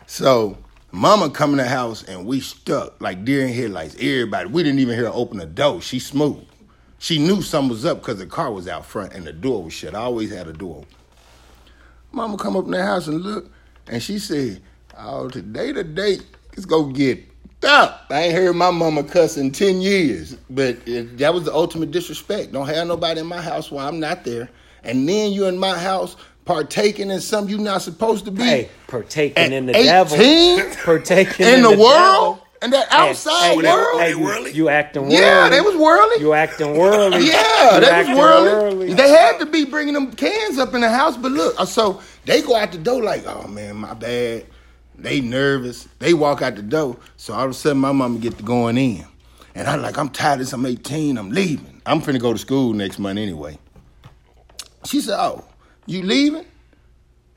So 0.08 0.58
mama 0.92 1.30
come 1.30 1.52
in 1.52 1.58
the 1.58 1.68
house 1.68 2.04
and 2.04 2.26
we 2.26 2.40
stuck 2.40 3.00
like 3.02 3.24
deer 3.24 3.46
in 3.48 3.54
headlights. 3.54 3.96
Everybody. 3.96 4.50
We 4.50 4.63
didn't 4.63 4.80
even 4.80 4.96
hear 4.96 5.06
her 5.06 5.12
open 5.13 5.38
the 5.38 5.46
door. 5.46 5.82
She 5.82 6.00
smooth. 6.00 6.44
She 7.00 7.20
knew 7.20 7.42
something 7.42 7.70
was 7.70 7.86
up 7.86 8.00
because 8.00 8.18
the 8.18 8.26
car 8.26 8.52
was 8.52 8.68
out 8.68 8.86
front 8.86 9.14
and 9.14 9.26
the 9.26 9.34
door 9.34 9.64
was 9.64 9.74
shut. 9.74 9.94
I 9.96 10.00
always 10.00 10.32
had 10.32 10.48
a 10.48 10.54
door. 10.54 10.84
Mama 12.12 12.38
come 12.38 12.56
up 12.56 12.66
in 12.66 12.72
the 12.72 12.84
house 12.84 13.08
and 13.08 13.22
look, 13.22 13.52
and 13.88 14.02
she 14.02 14.18
said, 14.18 14.62
"Oh, 14.98 15.30
today 15.30 15.72
the 15.72 15.84
date 15.84 16.24
is 16.54 16.66
gonna 16.66 16.94
get 16.94 17.24
up." 17.64 18.06
I 18.10 18.22
ain't 18.24 18.34
heard 18.34 18.56
my 18.56 18.72
mama 18.72 19.04
cuss 19.04 19.38
in 19.38 19.52
ten 19.52 19.82
years, 19.82 20.36
but 20.50 20.78
it, 20.88 21.18
that 21.20 21.34
was 21.34 21.44
the 21.44 21.54
ultimate 21.54 21.92
disrespect. 21.92 22.52
Don't 22.54 22.68
have 22.68 22.88
nobody 22.88 23.20
in 23.22 23.28
my 23.28 23.42
house 23.42 23.70
while 23.70 23.88
I'm 23.88 24.00
not 24.00 24.24
there, 24.24 24.50
and 24.84 25.08
then 25.08 25.32
you 25.32 25.46
in 25.46 25.58
my 25.58 25.78
house 25.78 26.16
partaking 26.46 27.12
in 27.12 27.20
something 27.22 27.54
you're 27.54 27.64
not 27.64 27.82
supposed 27.82 28.26
to 28.26 28.32
be. 28.32 28.44
Hey, 28.44 28.70
partaking 28.88 29.38
At 29.38 29.52
in 29.52 29.66
the 29.68 29.76
18? 29.78 29.86
devil. 30.58 30.76
Partaking 30.84 31.46
in, 31.46 31.54
in, 31.56 31.62
the, 31.64 31.70
devil. 31.72 31.86
world, 31.86 32.40
in 32.62 32.72
that 32.72 32.88
outside 32.91 33.50
hey, 33.52 33.56
Were 33.56 33.62
they- 33.62 33.70
world. 33.72 33.93
were 33.96 34.00
they 34.02 34.10
you- 34.12 34.20
whirly? 34.20 34.52
You 34.52 34.70
acting 34.70 35.02
worldly. 35.04 35.17
yeah, 35.20 35.50
they 35.50 35.62
was 35.62 35.76
whirling. 35.76 36.20
You 36.20 36.34
acting 36.34 36.78
worldly. 36.78 37.28
Yeah, 37.28 37.76
You 37.76 37.80
they 37.80 37.80
was 37.82 37.89
acting 37.89 38.17
whirling. 38.17 38.96
They 38.96 39.10
had 39.10 39.39
to 39.39 39.46
be 39.46 39.65
bringing 39.65 39.93
them 39.93 40.12
cans 40.12 40.58
up 40.58 40.74
in 40.74 40.82
the 40.82 40.89
house, 40.89 41.17
but 41.17 41.32
look, 41.32 41.60
uh, 41.60 41.65
so 41.65 42.02
they 42.26 42.41
go 42.41 42.56
out 42.56 42.72
the 42.72 42.78
door 42.78 43.02
like, 43.04 43.26
oh 43.28 43.48
man, 43.48 43.76
my 43.78 43.93
bad. 43.93 44.46
They 45.00 45.22
nervous. 45.22 45.88
They 46.00 46.15
walk 46.15 46.41
out 46.41 46.56
the 46.56 46.63
door. 46.63 46.98
So 47.17 47.34
all 47.36 47.46
of 47.46 47.52
a 47.52 47.54
sudden, 47.54 47.78
my 47.78 47.91
mama 47.91 48.17
get 48.17 48.36
to 48.39 48.43
going 48.43 48.80
in, 48.80 49.06
and 49.54 49.67
I'm 49.67 49.82
like, 49.84 49.96
I'm 49.98 50.10
tired 50.10 50.34
of 50.34 50.39
this. 50.39 50.54
I'm 50.54 50.65
18. 50.65 51.20
I'm 51.20 51.30
leaving. 51.30 51.82
I'm 51.86 52.02
finna 52.02 52.20
go 52.20 52.34
to 52.34 52.39
school 52.39 52.74
next 52.74 52.98
month 52.98 53.20
anyway. 53.20 53.60
She 54.86 55.00
said, 55.02 55.17
oh, 55.20 55.46
you 55.86 56.02
leaving? 56.02 56.46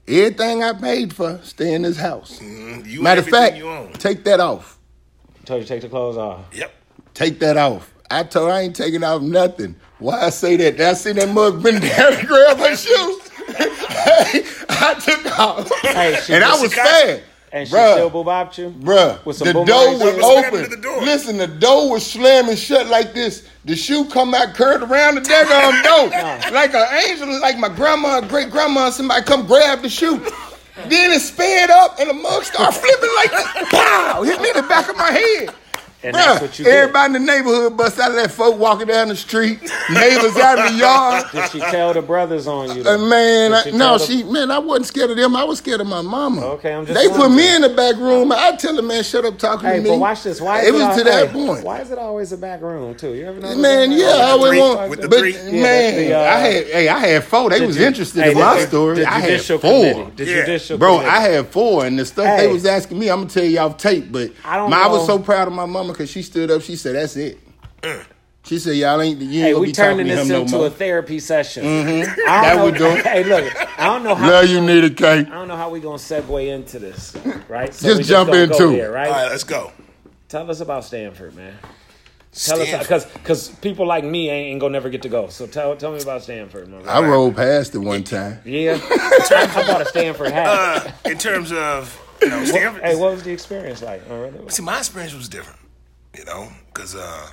Everything 0.09 0.63
I 0.65 0.73
paid 0.73 1.13
for, 1.13 1.39
stay 1.43 1.75
in 1.75 1.83
this 1.83 1.97
house. 1.99 2.39
Mm, 2.41 2.87
You 2.87 3.03
Matter 3.03 3.21
of 3.21 3.29
fact, 3.29 3.57
you 3.57 3.91
take 3.95 4.25
that 4.25 4.41
off. 4.41 4.79
Told 5.51 5.63
you 5.63 5.67
to 5.67 5.75
take 5.75 5.83
the 5.83 5.89
clothes 5.89 6.17
off. 6.17 6.45
Yep. 6.53 6.73
Take 7.13 7.41
that 7.41 7.57
off. 7.57 7.93
I 8.09 8.23
told 8.23 8.51
her 8.51 8.55
I 8.55 8.61
ain't 8.61 8.77
taking 8.77 9.03
off 9.03 9.21
nothing. 9.21 9.75
Why 9.99 10.21
I 10.27 10.31
say 10.31 10.55
that? 10.57 10.77
Did 10.77 10.87
I 10.87 10.93
see 10.93 11.11
that 11.11 11.29
mug 11.29 11.61
bend 11.61 11.83
down 11.97 12.13
to 12.13 12.25
grab 12.25 12.57
her 12.59 12.77
shoes? 12.77 13.29
hey, 13.59 14.45
I 14.69 14.95
took 15.05 15.39
off. 15.41 15.69
Hey, 15.83 16.21
she- 16.25 16.35
and 16.35 16.45
I 16.45 16.53
was 16.61 16.73
sad. 16.73 17.25
And 17.53 17.67
she 17.67 17.75
Bruh. 17.75 17.95
still 17.95 18.11
booped 18.13 18.59
you? 18.59 18.71
Bruh, 18.71 19.25
With 19.25 19.39
some 19.39 19.49
the 19.49 19.55
door 19.65 19.65
was 19.99 20.03
shit? 20.15 20.23
Open. 20.23 20.63
to 20.63 20.69
the 20.71 20.77
door? 20.81 21.03
Listen, 21.03 21.37
the 21.37 21.49
door 21.49 21.91
was 21.91 22.07
slamming 22.09 22.55
shut 22.55 22.87
like 22.87 23.13
this. 23.13 23.45
The 23.65 23.75
shoe 23.75 24.05
come 24.05 24.33
out 24.35 24.55
curved 24.55 24.85
around 24.85 25.17
the 25.17 25.21
daggone 25.23 25.83
door. 25.83 26.53
Like 26.53 26.75
an 26.75 26.87
angel, 27.09 27.41
like 27.41 27.59
my 27.59 27.69
grandma, 27.69 28.21
great 28.21 28.53
grandma, 28.53 28.91
somebody 28.91 29.25
come 29.25 29.49
grab 29.49 29.83
the 29.83 29.89
shoe. 29.89 30.25
Then 30.89 31.13
it 31.13 31.21
sped 31.21 31.71
up 31.71 31.99
and 31.99 32.11
the 32.11 32.15
mug 32.15 32.45
started 32.45 32.79
flipping 32.79 33.11
like 33.17 33.31
this. 33.31 33.69
Pow! 33.71 34.23
Hit 34.23 34.41
me 34.41 34.51
in 34.51 34.57
the 34.57 34.69
back 34.69 34.89
of 34.89 34.97
my 34.97 35.11
head. 35.11 35.55
And 36.03 36.15
that's 36.15 36.41
what 36.41 36.59
you 36.59 36.65
did. 36.65 36.75
everybody 36.75 37.15
in 37.15 37.25
the 37.27 37.33
neighborhood 37.33 37.77
bust 37.77 37.99
out 37.99 38.11
of 38.11 38.17
that 38.17 38.31
folk 38.31 38.59
walking 38.59 38.87
down 38.87 39.09
the 39.09 39.17
street, 39.17 39.61
neighbors 39.93 40.35
out 40.37 40.59
in 40.59 40.73
the 40.73 40.79
yard. 40.81 41.25
Did 41.33 41.51
she 41.51 41.61
tell 41.61 41.93
the 41.93 42.01
brothers 42.01 42.47
on 42.47 42.75
you? 42.75 42.83
Uh, 42.85 42.97
man, 42.97 43.51
Did 43.51 43.59
I, 43.59 43.63
she 43.65 43.71
no, 43.73 43.99
the- 43.99 44.05
she 44.07 44.25
man, 44.25 44.51
I 44.51 44.59
wasn't 44.61 44.87
scared 44.87 45.11
of 45.11 45.19
them. 45.19 45.37
I 45.37 45.45
was 45.45 45.59
scared 45.59 45.83
of 45.83 45.87
my 45.87 46.01
mama. 46.01 46.41
Okay, 46.53 46.73
I'm 46.73 46.87
just 46.87 46.99
They 46.99 47.07
put 47.09 47.19
wondering. 47.19 47.37
me 47.37 47.55
in 47.57 47.63
the 47.63 47.69
back 47.69 47.97
room. 47.97 48.33
I 48.33 48.57
tell 48.57 48.75
the 48.75 48.81
man, 48.83 49.03
shut 49.05 49.27
up, 49.27 49.39
talking 49.39 49.69
Hey, 49.69 49.77
to 49.77 49.83
me. 49.83 49.91
but 49.91 49.99
watch 49.99 50.23
this. 50.23 50.41
Why 50.41 50.61
is 50.63 50.69
it 50.69 50.73
was 50.73 50.83
al- 50.83 50.97
to 50.99 51.05
that 51.05 51.27
hey, 51.29 51.33
point. 51.35 51.65
Why 51.65 51.81
is 51.81 51.91
it 51.91 51.99
always 51.99 52.33
a 52.33 52.39
back 52.39 52.63
room 52.63 52.95
too? 52.95 53.13
You 53.15 53.27
ever 53.27 53.41
know? 53.41 53.57
Man, 53.57 53.93
yeah, 53.93 54.07
I 54.07 54.23
always 54.31 54.51
three- 54.53 54.61
want. 54.61 54.91
with 54.91 55.01
the 55.03 55.09
but 55.09 55.19
three? 55.19 55.33
Yeah, 55.35 55.51
man, 55.63 55.97
the, 55.97 56.15
uh, 56.15 56.21
I 56.21 56.39
had, 56.39 56.67
hey, 56.69 56.89
I 56.89 56.99
had 56.99 57.25
four. 57.25 57.51
They 57.51 57.67
was 57.67 57.77
ju- 57.77 57.85
interested 57.85 58.23
hey, 58.25 58.33
in 58.33 58.39
my 58.39 58.59
story. 58.65 59.05
I 59.05 59.21
had 59.21 59.43
four. 59.43 59.61
The 59.61 60.25
Yeah. 60.25 60.41
judicial 60.47 60.79
Bro. 60.79 60.99
I 61.01 61.21
had 61.21 61.47
four, 61.49 61.85
and 61.85 61.99
the 61.99 62.07
stuff 62.07 62.39
they 62.39 62.47
was 62.51 62.65
asking 62.65 62.99
me, 62.99 63.11
I'm 63.11 63.19
gonna 63.19 63.29
tell 63.31 63.45
you 63.45 63.59
off 63.59 63.77
tape. 63.77 64.11
But 64.11 64.31
I 64.47 64.57
don't 64.57 64.71
my- 64.71 64.81
I 64.81 64.87
was 64.87 65.05
so 65.05 65.19
proud 65.19 65.47
of 65.47 65.53
my 65.55 65.67
mama 65.67 65.90
because 65.93 66.11
she 66.11 66.23
stood 66.23 66.51
up. 66.51 66.63
She 66.63 66.77
said, 66.77 66.95
"That's 66.97 67.17
it." 67.17 67.39
She 68.45 68.59
said, 68.59 68.77
"Y'all 68.77 69.01
ain't 69.01 69.21
you 69.21 69.27
ain't 69.27 69.33
Hey, 69.33 69.51
gonna 69.53 69.61
we 69.61 69.67
be 69.67 69.73
talking 69.73 69.91
turning 69.99 70.07
to 70.07 70.15
this 70.17 70.23
him 70.23 70.29
no 70.33 70.41
into 70.43 70.57
more." 70.57 70.67
a 70.67 70.71
therapy 70.71 71.19
session. 71.21 71.65
I 71.67 71.73
don't 72.05 72.07
That 72.27 72.57
know, 72.57 72.65
we 72.67 72.73
do. 72.73 72.85
Hey, 73.03 73.25
look, 73.25 73.79
I 73.79 73.87
don't 73.87 74.03
know 74.03 74.15
how. 74.15 74.29
Love 74.31 74.49
you, 74.49 74.61
Nita 74.63 74.91
K. 74.91 75.07
I 75.19 75.23
don't 75.25 75.47
know 75.49 75.57
how 75.57 75.69
we 75.71 75.81
gonna 75.81 75.97
segue 75.99 76.49
into 76.49 76.79
this, 76.79 77.15
right? 77.49 77.73
So 77.75 77.87
Just 77.89 77.99
we 77.99 78.05
jump 78.05 78.31
gonna 78.31 78.43
into 78.45 78.71
it. 78.71 78.77
there, 78.77 78.91
right? 78.91 79.09
All 79.09 79.13
right, 79.13 79.29
let's 79.31 79.45
go. 79.45 79.73
Tell 80.29 80.51
us 80.51 80.61
about 80.61 80.85
Stanford, 80.85 81.35
man. 81.37 81.55
Tell 82.33 82.61
us 82.61 82.69
Stanford. 82.69 82.81
because 82.81 83.05
because 83.07 83.49
people 83.57 83.87
like 83.87 84.05
me 84.05 84.31
ain't, 84.31 84.53
ain't 84.53 84.61
gonna 84.61 84.73
never 84.73 84.89
get 84.89 85.03
to 85.03 85.09
go. 85.11 85.29
So 85.29 85.47
tell 85.47 85.77
tell 85.77 85.93
me 85.93 86.01
about 86.01 86.23
Stanford. 86.23 86.69
My 86.69 86.79
I 86.79 86.83
brother. 86.83 87.09
rolled 87.09 87.37
past 87.37 87.75
it 87.75 87.79
one 87.79 88.05
time. 88.05 88.41
yeah, 88.47 88.79
I 88.81 89.65
bought 89.67 89.83
a 89.83 89.87
Stanford 89.87 90.33
hat. 90.33 90.47
Uh, 90.47 91.11
in 91.11 91.19
terms 91.19 91.53
of 91.53 92.01
you 92.23 92.29
know 92.31 92.45
Stanford. 92.47 92.83
hey, 92.83 92.95
what 92.95 93.13
was 93.13 93.23
the 93.23 93.33
experience 93.33 93.83
like? 93.83 94.03
Really? 94.09 94.49
See, 94.49 94.63
my 94.63 94.79
experience 94.79 95.13
was 95.15 95.29
different, 95.29 95.59
you 96.17 96.25
know, 96.25 96.49
because 96.67 96.95
uh, 96.95 97.31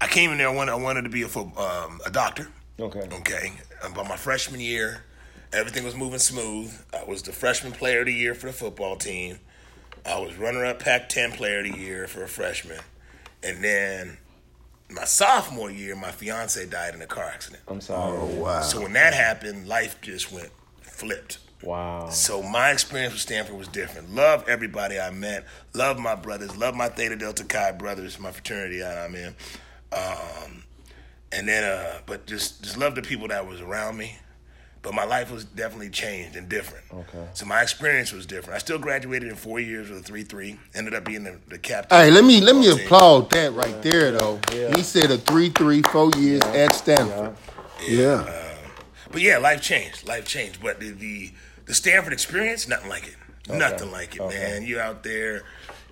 I 0.00 0.06
came 0.06 0.30
in 0.30 0.38
there. 0.38 0.48
I 0.48 0.54
wanted, 0.54 0.72
I 0.72 0.76
wanted 0.76 1.02
to 1.02 1.10
be 1.10 1.22
a 1.22 1.28
fo- 1.28 1.52
um, 1.56 2.00
a 2.06 2.10
doctor. 2.10 2.48
Okay. 2.78 3.08
Okay. 3.12 3.52
And 3.82 3.94
by 3.94 4.06
my 4.06 4.16
freshman 4.16 4.60
year, 4.60 5.04
everything 5.52 5.84
was 5.84 5.94
moving 5.94 6.18
smooth. 6.18 6.72
I 6.94 7.04
was 7.04 7.22
the 7.22 7.32
freshman 7.32 7.72
player 7.72 8.00
of 8.00 8.06
the 8.06 8.12
year 8.12 8.34
for 8.34 8.46
the 8.46 8.52
football 8.52 8.96
team. 8.96 9.38
I 10.04 10.18
was 10.20 10.36
runner-up 10.36 10.78
Pac-10 10.78 11.34
player 11.36 11.58
of 11.60 11.72
the 11.72 11.78
year 11.78 12.06
for 12.06 12.22
a 12.22 12.28
freshman, 12.28 12.78
and 13.42 13.62
then 13.64 14.18
my 14.88 15.04
sophomore 15.04 15.68
year, 15.70 15.96
my 15.96 16.12
fiance 16.12 16.64
died 16.66 16.94
in 16.94 17.02
a 17.02 17.06
car 17.06 17.24
accident. 17.24 17.62
I'm 17.66 17.80
sorry. 17.80 18.16
Oh 18.16 18.26
wow. 18.26 18.60
So 18.60 18.82
when 18.82 18.92
that 18.92 19.14
happened, 19.14 19.66
life 19.66 20.00
just 20.00 20.30
went 20.30 20.50
flipped. 20.82 21.38
Wow. 21.62 22.10
So 22.10 22.42
my 22.42 22.70
experience 22.70 23.14
with 23.14 23.22
Stanford 23.22 23.56
was 23.56 23.68
different. 23.68 24.14
Love 24.14 24.48
everybody 24.48 25.00
I 25.00 25.10
met. 25.10 25.44
Love 25.74 25.98
my 25.98 26.14
brothers. 26.14 26.56
Love 26.56 26.74
my 26.74 26.88
Theta 26.88 27.16
Delta 27.16 27.44
Chi 27.44 27.72
brothers, 27.72 28.18
my 28.18 28.30
fraternity 28.30 28.84
I'm 28.84 29.14
in. 29.14 29.34
Um, 29.92 30.64
and 31.32 31.48
then, 31.48 31.64
uh, 31.64 32.00
but 32.06 32.26
just 32.26 32.62
just 32.62 32.76
love 32.76 32.94
the 32.94 33.02
people 33.02 33.28
that 33.28 33.46
was 33.46 33.60
around 33.60 33.96
me. 33.96 34.18
But 34.82 34.94
my 34.94 35.04
life 35.04 35.32
was 35.32 35.44
definitely 35.44 35.90
changed 35.90 36.36
and 36.36 36.48
different. 36.48 36.84
Okay. 36.92 37.26
So 37.34 37.44
my 37.44 37.60
experience 37.60 38.12
was 38.12 38.24
different. 38.24 38.54
I 38.54 38.58
still 38.58 38.78
graduated 38.78 39.28
in 39.28 39.34
four 39.34 39.58
years 39.58 39.90
with 39.90 39.98
a 40.00 40.02
three 40.02 40.22
three. 40.22 40.58
Ended 40.74 40.94
up 40.94 41.04
being 41.04 41.24
the, 41.24 41.38
the 41.48 41.58
captain. 41.58 41.98
Hey, 41.98 42.10
let 42.12 42.24
me 42.24 42.40
let 42.40 42.54
me 42.54 42.70
team. 42.72 42.86
applaud 42.86 43.30
that 43.30 43.52
right 43.54 43.82
there 43.82 44.12
though. 44.12 44.38
Yeah. 44.52 44.76
He 44.76 44.82
said 44.82 45.10
a 45.10 45.18
three 45.18 45.48
three 45.48 45.82
four 45.82 46.10
years 46.16 46.42
at 46.42 46.74
Stanford. 46.74 47.36
Yeah. 47.88 48.44
But 49.10 49.22
yeah, 49.22 49.38
life 49.38 49.62
changed. 49.62 50.06
Life 50.06 50.26
changed. 50.26 50.60
But 50.62 50.78
the 50.78 50.90
the, 50.90 51.32
the 51.66 51.74
Stanford 51.74 52.12
experience, 52.12 52.66
nothing 52.68 52.88
like 52.88 53.06
it. 53.08 53.14
Nothing 53.48 53.92
like 53.92 54.16
it, 54.16 54.20
Okay. 54.20 54.36
man. 54.38 54.62
You 54.64 54.80
out 54.80 55.02
there, 55.04 55.42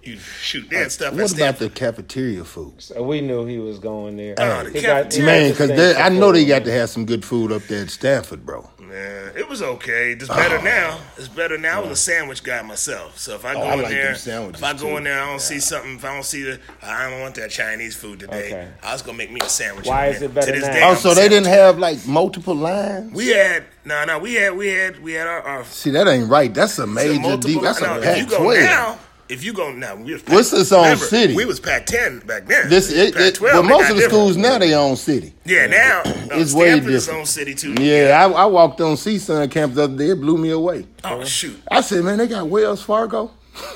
you 0.06 0.18
shoot 0.18 0.68
that 0.70 0.92
stuff. 0.92 1.12
What 1.12 1.20
about 1.20 1.30
Stanford. 1.30 1.70
the 1.70 1.74
cafeteria 1.74 2.44
food? 2.44 2.74
So 2.82 3.02
we 3.02 3.20
knew 3.20 3.44
he 3.46 3.58
was 3.58 3.78
going 3.78 4.16
there. 4.16 4.34
Oh, 4.38 4.64
the 4.64 4.70
He 4.70 4.80
cafeteria. 4.80 5.26
Man, 5.26 5.50
because 5.50 5.96
I 5.96 6.08
know 6.08 6.32
they 6.32 6.44
got 6.44 6.64
to 6.64 6.72
have 6.72 6.90
some 6.90 7.04
good 7.06 7.24
food 7.24 7.52
up 7.52 7.62
there 7.62 7.82
at 7.82 7.90
Stanford, 7.90 8.44
bro. 8.44 8.68
Yeah, 8.80 9.30
it 9.34 9.48
was 9.48 9.60
okay. 9.60 10.12
It's 10.12 10.28
better 10.28 10.58
oh. 10.58 10.62
now. 10.62 11.00
It's 11.16 11.26
better 11.26 11.58
now. 11.58 11.78
I 11.78 11.80
was 11.80 11.90
a 11.90 11.96
sandwich 11.96 12.44
guy 12.44 12.62
myself. 12.62 13.18
So 13.18 13.34
if 13.34 13.44
I 13.44 13.54
oh, 13.54 13.54
go 13.54 13.60
Oh, 13.62 13.66
I 13.66 13.72
in 13.74 13.82
like 13.82 13.88
there, 13.90 14.12
if 14.12 14.62
I 14.62 14.72
go 14.72 14.78
too. 14.90 14.96
in 14.98 15.04
there, 15.04 15.20
I 15.20 15.26
don't 15.26 15.40
see 15.40 15.58
something. 15.58 15.96
If 15.96 16.04
I 16.04 16.14
don't 16.14 16.22
see 16.22 16.42
the, 16.44 16.60
oh, 16.82 16.86
I 16.86 17.10
don't 17.10 17.20
want 17.20 17.34
that 17.36 17.50
Chinese 17.50 17.96
food 17.96 18.20
today. 18.20 18.46
Okay. 18.52 18.68
I 18.84 18.92
was 18.92 19.02
gonna 19.02 19.18
make 19.18 19.32
me 19.32 19.40
a 19.40 19.48
sandwich. 19.48 19.86
Why 19.86 20.08
is 20.08 20.22
it 20.22 20.32
better 20.32 20.52
to 20.52 20.52
this 20.52 20.66
now? 20.68 20.72
Day, 20.74 20.82
Oh, 20.84 20.90
I'm 20.90 20.96
so 20.96 21.12
they 21.14 21.28
didn't 21.28 21.44
sandwich. 21.46 21.58
have 21.58 21.78
like 21.78 22.06
multiple 22.06 22.54
lines? 22.54 23.12
We 23.12 23.28
had 23.28 23.64
no, 23.84 24.04
no. 24.04 24.18
We 24.20 24.34
had, 24.34 24.56
we 24.56 24.68
had, 24.68 25.02
we 25.02 25.12
had 25.14 25.26
our. 25.26 25.40
our 25.42 25.64
See, 25.64 25.90
that 25.90 26.06
ain't 26.06 26.30
right. 26.30 26.52
That's 26.54 26.78
a 26.78 26.86
major 26.86 27.20
multiple- 27.20 27.50
deep. 27.50 27.62
That's 27.62 27.80
no, 27.80 27.94
a 27.94 27.98
if 28.00 28.18
you 28.18 28.26
Pac-12. 28.26 28.62
now, 28.62 28.98
if 29.28 29.42
you 29.44 29.52
go 29.52 29.72
now, 29.72 29.94
we 29.96 30.12
was 30.12 30.22
What's 30.26 30.52
its 30.52 30.72
own 30.72 30.82
remember, 30.84 31.04
city? 31.04 31.34
We 31.34 31.44
was 31.44 31.60
Pac-10 31.60 32.26
back 32.26 32.46
then. 32.46 32.68
This 32.68 32.90
it, 32.92 33.08
it, 33.10 33.14
Pac-12, 33.14 33.40
well, 33.40 33.62
most 33.62 33.82
of 33.90 33.96
the 33.96 34.02
different. 34.02 34.10
schools 34.12 34.36
now 34.36 34.58
they 34.58 34.74
own 34.74 34.96
city. 34.96 35.34
Yeah, 35.44 35.66
now 35.66 36.02
It's 36.04 36.54
uh, 36.54 36.58
way 36.58 36.70
Stanford 36.70 36.92
is 36.92 37.04
different. 37.04 37.20
own 37.20 37.26
city 37.26 37.54
too. 37.54 37.74
Yeah, 37.82 38.24
I, 38.26 38.30
I 38.30 38.46
walked 38.46 38.80
on 38.80 38.94
CSUN 38.96 39.50
campus 39.50 39.76
the 39.76 39.84
other 39.84 39.96
day. 39.96 40.10
It 40.10 40.20
blew 40.20 40.36
me 40.38 40.50
away. 40.50 40.86
Oh 41.04 41.24
shoot. 41.24 41.60
I 41.70 41.80
said, 41.80 42.04
man, 42.04 42.18
they 42.18 42.26
got 42.28 42.48
Wells 42.48 42.82
Fargo. 42.82 43.30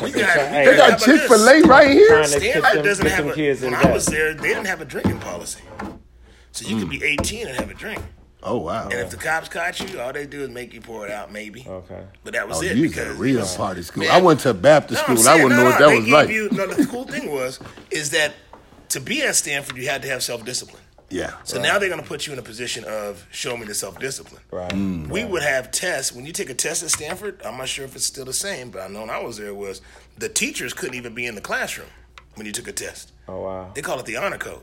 We 0.00 0.12
got, 0.12 0.30
Hey, 0.38 0.64
They 0.64 0.76
got 0.76 1.00
Chick 1.00 1.22
Fil 1.22 1.48
A 1.48 1.60
right 1.62 1.90
here. 1.90 2.06
Trying 2.08 2.30
to 2.30 2.38
kick 2.38 2.50
Stanford 2.52 2.76
them, 2.78 2.84
doesn't 2.84 3.06
have 3.06 3.26
a. 3.26 3.32
kids 3.34 3.62
in 3.64 3.72
When 3.72 3.84
I 3.86 3.90
was 3.92 4.06
there, 4.06 4.32
they 4.32 4.48
didn't 4.48 4.66
have 4.66 4.80
a 4.80 4.84
drinking 4.84 5.18
policy. 5.18 5.60
So 6.52 6.68
you 6.68 6.78
could 6.78 6.88
be 6.88 7.02
18 7.02 7.48
and 7.48 7.56
have 7.56 7.68
a 7.68 7.74
drink. 7.74 8.00
Oh 8.42 8.58
wow. 8.58 8.84
And 8.84 8.94
if 8.94 9.10
the 9.10 9.16
cops 9.16 9.48
caught 9.48 9.80
you, 9.80 10.00
all 10.00 10.12
they 10.12 10.26
do 10.26 10.42
is 10.42 10.48
make 10.50 10.72
you 10.72 10.80
pour 10.80 11.04
it 11.06 11.10
out, 11.10 11.32
maybe. 11.32 11.64
Okay. 11.66 12.04
But 12.22 12.34
that 12.34 12.46
was 12.48 12.58
Oh, 12.58 12.62
it. 12.62 12.76
you 12.76 12.84
was 12.84 12.96
at 12.98 13.08
a 13.08 13.14
real 13.14 13.44
party 13.56 13.82
school. 13.82 14.04
Man, 14.04 14.12
I 14.12 14.20
went 14.22 14.40
to 14.40 14.50
a 14.50 14.54
Baptist 14.54 15.02
no, 15.08 15.14
I'm 15.14 15.16
school. 15.18 15.28
I 15.32 15.34
wouldn't 15.42 15.50
no, 15.52 15.56
know 15.64 15.70
what 15.70 15.78
that 15.80 15.88
they 15.88 15.98
was 15.98 16.08
like. 16.08 16.28
You, 16.30 16.48
no, 16.52 16.66
the 16.68 16.86
cool 16.86 17.04
thing 17.04 17.30
was 17.32 17.58
is 17.90 18.10
that 18.10 18.34
to 18.90 19.00
be 19.00 19.22
at 19.22 19.34
Stanford, 19.36 19.76
you 19.76 19.88
had 19.88 20.02
to 20.02 20.08
have 20.08 20.22
self 20.22 20.44
discipline. 20.44 20.82
yeah. 21.10 21.32
So 21.44 21.60
now 21.60 21.78
they're 21.80 21.88
going 21.88 22.00
to 22.00 22.06
put 22.06 22.26
you 22.28 22.32
in 22.32 22.38
a 22.38 22.42
position 22.42 22.84
of 22.84 23.26
show 23.32 23.56
me 23.56 23.66
the 23.66 23.74
self 23.74 23.98
discipline. 23.98 24.42
Right. 24.52 24.70
Mm. 24.70 25.08
We 25.08 25.24
would 25.24 25.42
have 25.42 25.72
tests 25.72 26.12
when 26.14 26.24
you 26.24 26.32
take 26.32 26.48
a 26.48 26.54
test 26.54 26.82
at 26.84 26.90
Stanford. 26.90 27.40
I'm 27.44 27.56
not 27.58 27.68
sure 27.68 27.84
if 27.86 27.96
it's 27.96 28.06
still 28.06 28.24
the 28.24 28.32
same, 28.32 28.70
but 28.70 28.82
I 28.82 28.88
know 28.88 29.00
when 29.00 29.10
I 29.10 29.18
was 29.20 29.38
there 29.38 29.52
was 29.54 29.82
the 30.16 30.28
teachers 30.28 30.72
couldn't 30.72 30.94
even 30.94 31.12
be 31.14 31.26
in 31.26 31.34
the 31.34 31.40
classroom 31.40 31.88
when 32.36 32.46
you 32.46 32.52
took 32.52 32.68
a 32.68 32.72
test. 32.72 33.12
Oh 33.26 33.42
wow. 33.42 33.70
They 33.74 33.82
call 33.82 33.98
it 33.98 34.06
the 34.06 34.16
honor 34.16 34.38
code. 34.38 34.62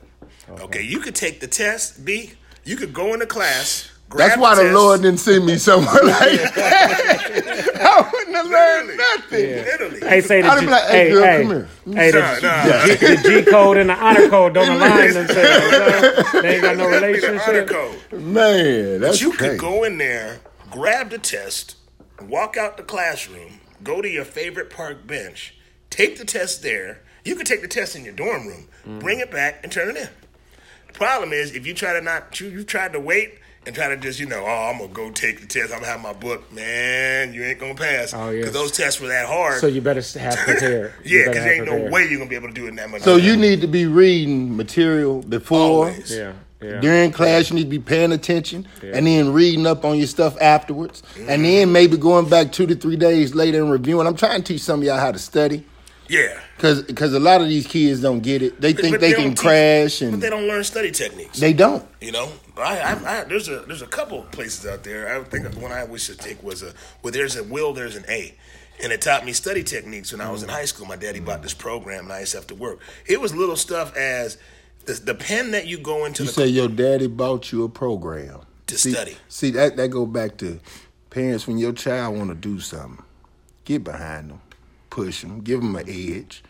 Okay, 0.50 0.82
you 0.82 1.00
could 1.00 1.16
take 1.16 1.40
the 1.40 1.48
test. 1.48 2.06
B, 2.06 2.34
you 2.66 2.76
could 2.76 2.94
go 2.94 3.14
into 3.14 3.26
class. 3.26 3.92
Grab 4.08 4.30
That's 4.30 4.40
why 4.42 4.56
the 4.56 4.62
test, 4.64 4.74
Lord 4.76 5.02
didn't 5.02 5.20
send 5.20 5.46
me 5.48 5.58
somewhere 5.58 5.94
like 6.04 6.54
that. 6.54 7.72
I 7.82 8.02
wouldn't 8.12 8.36
have 8.36 8.46
learned 8.46 8.88
Literally. 8.88 8.98
nothing. 8.98 9.66
Literally. 9.66 10.00
Hey, 10.08 10.22
say 10.22 10.42
the 10.42 10.48
I'd 10.48 10.60
G, 10.60 10.66
be 10.66 10.72
like, 10.72 10.84
hey, 10.84 10.98
hey, 11.06 11.10
girl, 11.12 11.24
hey, 11.26 11.42
come 11.42 11.50
here. 11.52 11.68
hey, 11.96 12.12
the, 12.12 12.20
Nah, 12.20 12.40
nah. 12.42 12.86
G, 12.86 12.96
the 12.96 13.44
G 13.44 13.52
code 13.52 13.78
and 13.78 13.90
the 13.90 13.94
honor 13.96 14.30
code 14.30 14.54
don't 14.54 14.70
align 14.76 15.14
themselves. 15.14 15.38
huh? 15.40 16.42
They 16.42 16.54
ain't 16.56 16.62
got 16.62 16.78
no 16.78 16.90
That'd 16.92 17.14
be 17.14 17.20
the 17.20 17.28
honor 17.28 17.52
relationship. 17.54 18.22
Man, 18.22 19.02
that's 19.02 19.18
But 19.18 19.22
you 19.22 19.32
crazy. 19.34 19.50
could 19.52 19.60
go 19.60 19.84
in 19.84 19.98
there, 19.98 20.40
grab 20.70 21.10
the 21.10 21.18
test, 21.18 21.76
walk 22.22 22.58
out 22.58 22.78
the 22.78 22.84
classroom, 22.84 23.60
go 23.84 24.02
to 24.04 24.08
your 24.10 24.26
favorite 24.26 24.70
park 24.70 25.08
bench, 25.08 25.56
take 25.90 26.18
the 26.20 26.26
test 26.26 26.62
there. 26.62 27.02
You 27.24 27.36
could 27.36 27.48
take 27.48 27.62
the 27.64 27.68
test 27.68 27.96
in 27.96 28.04
your 28.06 28.14
dorm 28.14 28.46
room, 28.48 28.68
Mm. 28.88 29.00
bring 29.00 29.20
it 29.20 29.32
back, 29.32 29.62
and 29.64 29.72
turn 29.72 29.90
it 29.90 29.98
in. 29.98 30.10
The 30.96 31.00
problem 31.00 31.34
is 31.34 31.54
if 31.54 31.68
you 31.68 31.74
try 31.74 31.92
to 31.92 32.00
not, 32.00 32.40
you, 32.40 32.48
you 32.48 32.64
tried 32.64 32.94
to 32.94 33.02
wait 33.02 33.40
and 33.66 33.76
try 33.76 33.90
to 33.90 33.98
just, 33.98 34.18
you 34.18 34.26
know, 34.28 34.46
oh, 34.46 34.72
I'm 34.72 34.78
gonna 34.78 34.94
go 34.94 35.12
take 35.12 35.42
the 35.42 35.46
test. 35.46 35.74
I'm 35.74 35.80
gonna 35.80 35.92
have 35.92 36.02
my 36.02 36.14
book, 36.14 36.54
man. 36.54 37.34
You 37.34 37.44
ain't 37.44 37.60
gonna 37.60 37.76
pass 37.76 38.14
Oh, 38.14 38.32
because 38.32 38.54
those 38.54 38.72
tests 38.72 39.02
were 39.02 39.10
that 39.10 39.28
hard. 39.28 39.60
So 39.60 39.68
you 39.68 39.82
better 39.82 40.02
have 40.20 40.38
prepared. 40.46 40.94
Yeah, 41.04 41.24
because 41.26 41.36
have 41.36 41.44
there 41.44 41.54
ain't 41.54 41.66
no 41.66 41.92
way 41.92 42.08
you're 42.08 42.18
gonna 42.18 42.30
be 42.30 42.38
able 42.38 42.48
to 42.48 42.54
do 42.54 42.66
it 42.66 42.70
in 42.70 42.76
that 42.78 42.90
much. 42.90 43.02
So 43.02 43.18
time. 43.18 43.28
you 43.28 43.36
need 43.36 43.60
to 43.60 43.68
be 43.68 43.86
reading 43.86 44.56
material 44.56 45.22
before, 45.22 45.60
Always. 45.60 46.16
Yeah. 46.16 46.32
Yeah. 46.62 46.80
during 46.80 47.12
class. 47.12 47.50
You 47.50 47.58
need 47.58 47.64
to 47.66 47.70
be 47.70 47.80
paying 47.80 48.14
attention, 48.14 48.66
Yeah. 48.82 48.92
and 48.94 49.06
then 49.06 49.34
reading 49.34 49.68
up 49.68 49.84
on 49.84 49.98
your 49.98 50.08
stuff 50.08 50.40
afterwards, 50.40 51.04
and 51.18 51.42
mm. 51.42 51.44
then 51.44 51.72
maybe 51.74 51.98
going 51.98 52.30
back 52.30 52.54
two 52.54 52.66
to 52.68 52.76
three 52.76 52.96
days 52.96 53.36
later 53.36 53.62
and 53.62 53.70
reviewing. 53.70 54.08
I'm 54.08 54.16
trying 54.16 54.42
to 54.44 54.54
teach 54.54 54.62
some 54.62 54.80
of 54.80 54.86
y'all 54.86 54.98
how 54.98 55.12
to 55.12 55.20
study. 55.20 55.66
Yeah. 56.08 56.40
Because 56.58 56.84
because 56.84 57.14
a 57.14 57.20
lot 57.20 57.42
of 57.42 57.48
these 57.48 57.68
kids 57.68 58.02
don't 58.02 58.22
get 58.22 58.42
it. 58.42 58.60
They 58.62 58.74
think 58.74 58.94
But 58.96 59.02
they, 59.02 59.12
don't 59.12 59.22
can 59.22 59.30
teach- 59.32 59.40
crash 59.40 60.00
but 60.00 60.20
they 60.22 60.30
don't 60.30 60.48
learn 60.48 60.64
study 60.64 60.92
techniques. 60.92 61.40
they 61.40 61.54
don't. 61.54 61.86
You 62.02 62.12
know, 62.12 62.32
I, 62.58 62.80
I, 62.80 63.20
I 63.20 63.24
there's 63.26 63.48
a 63.50 63.60
there's 63.62 63.82
a 63.82 63.88
couple 63.88 64.22
places 64.32 64.66
out 64.66 64.84
there. 64.84 65.14
I 65.20 65.24
think 65.24 65.50
the 65.52 65.60
one 65.60 65.72
I 65.72 65.84
wish 65.84 66.08
to 66.08 66.16
take 66.16 66.42
was 66.44 66.64
a 66.64 66.74
where 67.02 67.12
there's 67.12 67.36
a 67.36 67.44
will, 67.44 67.74
there's 67.74 67.96
an 67.96 68.06
A, 68.08 68.34
and 68.84 68.92
it 68.94 69.02
taught 69.02 69.26
me 69.26 69.34
study 69.34 69.64
techniques 69.64 70.12
when 70.12 70.22
I 70.22 70.30
was 70.32 70.44
in 70.44 70.50
high 70.50 70.66
school. 70.66 70.86
My 70.86 70.96
daddy 70.96 71.20
bought 71.20 71.42
this 71.42 71.54
program, 71.54 72.06
and 72.06 72.14
I 72.14 72.20
used 72.22 72.32
to 72.32 72.38
have 72.38 72.48
to 72.48 72.56
work. 72.56 72.80
It 73.06 73.20
was 73.20 73.34
little 73.36 73.56
stuff 73.56 73.96
as 73.96 74.38
the, 74.86 74.94
the 74.94 75.16
pen 75.16 75.52
that 75.52 75.66
you 75.68 75.78
go 75.80 76.06
into 76.06 76.24
You 76.24 76.28
the 76.28 76.34
say 76.34 76.48
your 76.48 76.68
daddy 76.68 77.08
bought 77.08 77.52
you 77.52 77.64
a 77.64 77.70
program 77.70 78.42
to 78.68 78.78
see, 78.78 78.92
study. 78.92 79.18
See 79.28 79.50
that 79.52 79.76
that 79.78 79.90
go 79.90 80.06
back 80.06 80.38
to 80.38 80.60
parents 81.10 81.48
when 81.48 81.58
your 81.58 81.74
child 81.74 82.18
want 82.18 82.30
to 82.30 82.36
do 82.36 82.60
something, 82.60 83.04
get 83.64 83.84
behind 83.84 84.30
them, 84.30 84.42
push 84.96 85.22
them, 85.22 85.42
give 85.42 85.60
them 85.62 85.76
an 85.76 85.86
edge. 85.90 86.42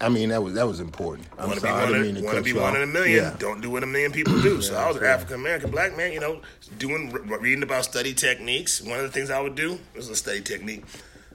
I 0.00 0.08
mean 0.08 0.30
that 0.30 0.42
was 0.42 0.54
that 0.54 0.66
was 0.66 0.80
important. 0.80 1.28
I'm 1.38 1.48
Want 1.48 1.60
to 1.60 1.66
be 1.66 1.68
sorry, 1.68 1.80
I 1.80 1.84
one, 1.84 1.92
didn't 1.92 2.06
mean 2.06 2.14
to 2.14 2.22
wanna 2.22 2.38
cut 2.38 2.44
be 2.44 2.50
you 2.50 2.56
one 2.56 2.70
off. 2.70 2.76
in 2.76 2.82
a 2.82 2.86
million. 2.86 3.16
Yeah. 3.24 3.36
Don't 3.38 3.60
do 3.60 3.68
what 3.70 3.82
a 3.82 3.86
million 3.86 4.12
people 4.12 4.40
do. 4.40 4.62
So 4.62 4.74
I 4.74 4.88
was 4.88 4.96
an 4.96 5.04
African 5.04 5.34
American 5.36 5.70
black 5.70 5.94
man, 5.94 6.12
you 6.12 6.20
know, 6.20 6.40
doing 6.78 7.12
reading 7.12 7.62
about 7.62 7.84
study 7.84 8.14
techniques. 8.14 8.80
One 8.80 8.98
of 8.98 9.04
the 9.04 9.10
things 9.12 9.28
I 9.28 9.40
would 9.40 9.54
do 9.54 9.78
was 9.94 10.08
a 10.08 10.16
study 10.16 10.40
technique. 10.40 10.84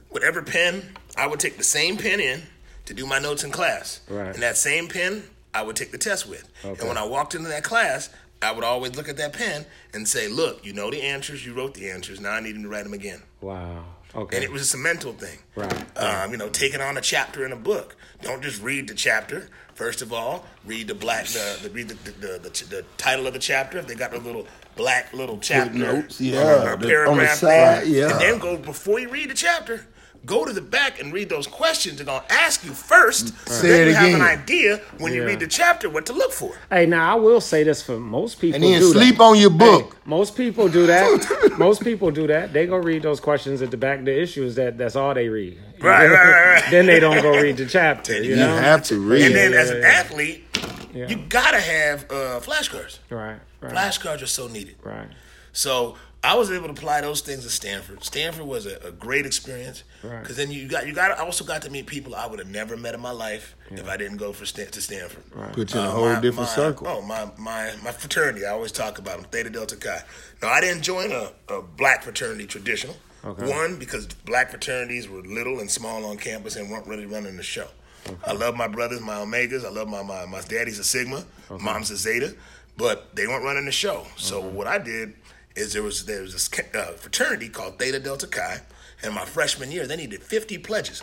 Whatever 0.08 0.42
pen, 0.42 0.82
I 1.16 1.28
would 1.28 1.38
take 1.38 1.58
the 1.58 1.64
same 1.64 1.96
pen 1.96 2.18
in 2.18 2.42
to 2.86 2.94
do 2.94 3.06
my 3.06 3.20
notes 3.20 3.44
in 3.44 3.52
class. 3.52 4.00
Right. 4.08 4.34
And 4.34 4.42
that 4.42 4.56
same 4.56 4.88
pen, 4.88 5.22
I 5.54 5.62
would 5.62 5.76
take 5.76 5.92
the 5.92 5.98
test 5.98 6.28
with. 6.28 6.48
Okay. 6.64 6.78
And 6.80 6.88
when 6.88 6.98
I 6.98 7.04
walked 7.06 7.36
into 7.36 7.48
that 7.48 7.62
class, 7.62 8.10
I 8.42 8.50
would 8.52 8.64
always 8.64 8.96
look 8.96 9.08
at 9.08 9.16
that 9.18 9.32
pen 9.32 9.64
and 9.94 10.08
say, 10.08 10.26
"Look, 10.26 10.64
you 10.66 10.72
know 10.72 10.90
the 10.90 11.02
answers. 11.02 11.46
You 11.46 11.54
wrote 11.54 11.74
the 11.74 11.88
answers. 11.88 12.18
Now 12.20 12.32
I 12.32 12.40
need 12.40 12.56
you 12.56 12.62
to 12.62 12.68
write 12.68 12.84
them 12.84 12.94
again." 12.94 13.22
Wow. 13.40 13.84
Okay. 14.16 14.36
And 14.36 14.44
it 14.44 14.50
was 14.50 14.62
just 14.62 14.74
a 14.74 14.78
mental 14.78 15.12
thing. 15.12 15.38
Right. 15.54 15.98
Um, 15.98 16.30
you 16.32 16.36
know, 16.38 16.48
taking 16.48 16.80
on 16.80 16.96
a 16.96 17.00
chapter 17.00 17.44
in 17.44 17.52
a 17.52 17.56
book. 17.56 17.96
Don't 18.22 18.42
just 18.42 18.62
read 18.62 18.88
the 18.88 18.94
chapter. 18.94 19.48
First 19.74 20.00
of 20.00 20.10
all, 20.12 20.46
read 20.64 20.88
the 20.88 20.94
black, 20.94 21.26
the, 21.26 21.58
the 21.62 21.70
read 21.70 21.88
the 21.88 21.94
the, 21.94 22.10
the, 22.12 22.38
the, 22.48 22.64
the 22.70 22.84
title 22.96 23.26
of 23.26 23.34
the 23.34 23.38
chapter. 23.38 23.78
If 23.78 23.86
they 23.86 23.94
got 23.94 24.14
a 24.14 24.18
little 24.18 24.46
black 24.74 25.12
little 25.12 25.38
chapter 25.38 25.90
or- 25.98 26.08
yeah, 26.18 26.64
or 26.64 26.72
a 26.72 26.76
the- 26.76 26.76
on 26.76 26.80
the 26.80 26.86
paragraph 26.88 27.36
side, 27.36 27.50
there, 27.50 27.84
yeah. 27.84 28.10
and 28.12 28.20
then 28.20 28.38
go 28.38 28.56
before 28.56 28.98
you 28.98 29.10
read 29.10 29.28
the 29.30 29.34
chapter. 29.34 29.86
Go 30.26 30.44
to 30.44 30.52
the 30.52 30.60
back 30.60 31.00
and 31.00 31.12
read 31.12 31.28
those 31.28 31.46
questions. 31.46 31.96
They're 31.96 32.04
gonna 32.06 32.24
ask 32.28 32.64
you 32.64 32.72
first. 32.72 33.32
Say 33.48 33.68
then 33.68 33.80
it 33.82 33.90
you 33.90 33.94
have 33.94 34.04
again. 34.08 34.20
an 34.20 34.26
idea 34.26 34.80
when 34.98 35.12
you 35.12 35.20
Yeah. 35.22 35.28
read 35.28 35.40
the 35.40 35.46
chapter 35.46 35.88
what 35.88 36.04
to 36.06 36.12
look 36.12 36.32
for. 36.32 36.52
Hey, 36.68 36.84
now 36.84 37.12
I 37.12 37.14
will 37.14 37.40
say 37.40 37.62
this 37.62 37.80
for 37.80 37.98
most 38.00 38.40
people. 38.40 38.56
And 38.56 38.64
then 38.64 38.80
do 38.80 38.90
sleep 38.92 39.18
that. 39.18 39.22
on 39.22 39.38
your 39.38 39.50
book. 39.50 39.96
Most 40.04 40.36
people 40.36 40.68
do 40.68 40.86
that. 40.86 41.52
most 41.58 41.84
people 41.84 42.10
do 42.10 42.26
that. 42.26 42.52
They 42.52 42.66
go 42.66 42.76
read 42.76 43.02
those 43.02 43.20
questions 43.20 43.62
at 43.62 43.70
the 43.70 43.76
back. 43.76 44.04
The 44.04 44.20
issue 44.20 44.42
is 44.44 44.56
that 44.56 44.76
that's 44.76 44.96
all 44.96 45.14
they 45.14 45.28
read. 45.28 45.58
Right, 45.80 46.06
right, 46.08 46.12
right, 46.12 46.52
right. 46.54 46.64
then 46.72 46.86
they 46.86 46.98
don't 46.98 47.22
go 47.22 47.30
read 47.40 47.56
the 47.58 47.66
chapter. 47.66 48.14
You 48.14 48.30
You 48.30 48.36
know. 48.36 48.56
have 48.56 48.82
to 48.84 48.98
read. 48.98 49.26
And 49.26 49.34
then 49.34 49.52
Yeah, 49.52 49.58
as 49.60 49.70
an 49.70 49.80
yeah. 49.82 49.86
athlete, 49.88 50.44
Yeah. 50.92 51.08
you 51.08 51.16
gotta 51.28 51.60
have 51.60 52.04
uh, 52.10 52.40
flashcards. 52.40 52.98
Right. 53.10 53.36
Right. 53.60 53.72
Flashcards 53.72 54.22
are 54.22 54.26
so 54.26 54.48
needed. 54.48 54.74
Right. 54.82 55.08
So 55.52 55.96
I 56.24 56.34
was 56.34 56.50
able 56.50 56.66
to 56.66 56.72
apply 56.72 57.02
those 57.02 57.20
things 57.20 57.44
at 57.44 57.52
Stanford. 57.52 58.02
Stanford 58.02 58.46
was 58.46 58.66
a, 58.66 58.76
a 58.84 58.90
great 58.90 59.26
experience 59.26 59.84
Right. 60.02 60.20
because 60.22 60.36
then 60.36 60.50
you 60.50 60.66
got 60.66 60.86
you 60.86 60.92
got 60.92 61.12
I 61.12 61.22
also 61.24 61.44
got 61.44 61.62
to 61.62 61.70
meet 61.70 61.86
people 61.86 62.14
I 62.16 62.26
would 62.26 62.38
have 62.40 62.48
never 62.48 62.76
met 62.76 62.94
in 62.94 63.00
my 63.00 63.12
life 63.12 63.54
if 63.70 63.88
I 63.88 63.96
didn't 63.96 64.16
go 64.16 64.32
for 64.32 64.44
Stan, 64.44 64.66
to 64.72 64.80
Stanford. 64.82 65.22
Put 65.52 65.72
you 65.74 65.80
in 65.80 65.86
a 65.86 65.88
Uh, 65.88 65.92
whole 65.92 66.08
my- 66.12 66.20
different 66.20 66.48
my- 66.48 66.54
circle. 66.54 66.88
Oh 66.88 67.00
my 67.02 67.28
my 67.38 67.74
my 67.84 67.92
fraternity! 67.92 68.44
I 68.44 68.50
always 68.50 68.72
talk 68.72 68.98
about 68.98 69.20
them, 69.20 69.30
Theta 69.30 69.50
Delta 69.50 69.76
Chi. 69.76 70.02
Now 70.42 70.48
I 70.48 70.60
didn't 70.60 70.82
join 70.82 71.12
a, 71.12 71.32
a 71.48 71.62
black 71.62 72.02
fraternity 72.02 72.46
traditional. 72.46 72.96
Okay. 73.24 73.48
One 73.48 73.78
because 73.78 74.06
black 74.06 74.50
fraternities 74.50 75.08
were 75.08 75.20
little 75.22 75.60
and 75.60 75.70
small 75.70 76.04
on 76.06 76.16
campus 76.16 76.56
and 76.56 76.70
weren't 76.70 76.86
really 76.86 77.06
running 77.06 77.36
the 77.36 77.42
show. 77.42 77.68
I 78.24 78.32
love 78.32 78.54
my 78.56 78.68
brothers, 78.68 79.00
my 79.00 79.14
Omegas. 79.16 79.64
I 79.64 79.68
love 79.68 79.88
my 79.88 80.02
my, 80.02 80.26
my 80.26 80.40
daddy's 80.40 80.78
a 80.80 80.84
Sigma, 80.84 81.24
mom's 81.60 81.90
a 81.90 81.96
Zeta, 81.96 82.34
but 82.76 83.14
they 83.16 83.26
weren't 83.28 83.44
running 83.44 83.64
the 83.66 83.72
show. 83.72 84.06
So 84.16 84.40
what 84.40 84.66
I 84.66 84.78
did 84.78 85.14
is 85.56 85.72
there 85.72 85.82
was 85.82 86.04
there 86.04 86.22
was 86.22 86.32
this 86.32 86.50
uh, 86.74 86.92
fraternity 86.92 87.48
called 87.48 87.78
Theta 87.78 87.98
Delta 87.98 88.26
Chi, 88.26 88.60
and 89.02 89.14
my 89.14 89.24
freshman 89.24 89.70
year 89.70 89.86
they 89.86 89.96
needed 89.96 90.22
50 90.22 90.58
pledges 90.58 91.02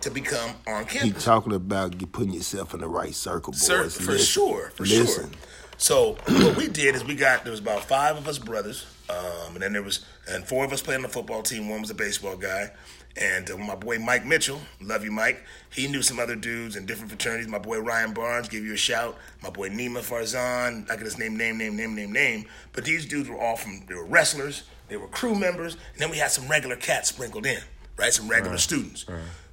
to 0.00 0.10
become 0.10 0.50
on 0.66 0.84
campus. 0.84 1.02
Campus. 1.02 1.24
talking 1.24 1.52
about 1.54 2.00
you 2.00 2.06
putting 2.06 2.32
yourself 2.34 2.74
in 2.74 2.80
the 2.80 2.88
right 2.88 3.14
circle, 3.14 3.52
boys. 3.52 3.62
Sir, 3.62 3.88
for 3.88 4.12
Listen. 4.12 4.26
sure, 4.26 4.70
for 4.74 4.82
Listen. 4.82 5.30
sure. 5.30 5.40
So 5.76 6.16
what 6.26 6.56
we 6.56 6.68
did 6.68 6.94
is 6.94 7.04
we 7.04 7.14
got 7.14 7.44
there 7.44 7.50
was 7.50 7.60
about 7.60 7.84
five 7.84 8.16
of 8.16 8.28
us 8.28 8.38
brothers, 8.38 8.86
um, 9.08 9.54
and 9.54 9.62
then 9.62 9.72
there 9.72 9.82
was 9.82 10.04
and 10.28 10.44
four 10.44 10.64
of 10.64 10.72
us 10.72 10.82
played 10.82 10.96
on 10.96 11.02
the 11.02 11.08
football 11.08 11.42
team. 11.42 11.68
One 11.68 11.80
was 11.80 11.90
a 11.90 11.94
baseball 11.94 12.36
guy, 12.36 12.70
and 13.16 13.50
uh, 13.50 13.56
my 13.56 13.74
boy 13.74 13.98
Mike 13.98 14.26
Mitchell, 14.26 14.60
love 14.80 15.04
you 15.04 15.12
Mike. 15.12 15.44
He 15.70 15.86
knew 15.86 16.02
some 16.02 16.18
other 16.18 16.34
dudes 16.34 16.76
in 16.76 16.86
different 16.86 17.10
fraternities. 17.10 17.48
My 17.48 17.58
boy 17.58 17.78
Ryan 17.80 18.12
Barnes, 18.12 18.48
give 18.48 18.64
you 18.64 18.74
a 18.74 18.76
shout. 18.76 19.16
My 19.42 19.50
boy 19.50 19.70
Nima 19.70 20.00
Farzan, 20.00 20.90
I 20.90 20.96
can 20.96 21.04
just 21.04 21.18
name 21.18 21.36
name 21.36 21.56
name 21.58 21.76
name 21.76 21.94
name 21.94 22.12
name. 22.12 22.46
But 22.72 22.84
these 22.84 23.06
dudes 23.06 23.28
were 23.28 23.38
all 23.38 23.56
from 23.56 23.84
they 23.86 23.94
were 23.94 24.04
wrestlers, 24.04 24.64
they 24.88 24.96
were 24.96 25.08
crew 25.08 25.34
members, 25.34 25.74
and 25.74 25.98
then 25.98 26.10
we 26.10 26.18
had 26.18 26.30
some 26.30 26.48
regular 26.48 26.76
cats 26.76 27.08
sprinkled 27.08 27.46
in, 27.46 27.60
right? 27.96 28.12
Some 28.12 28.28
regular 28.28 28.58
students. 28.58 29.06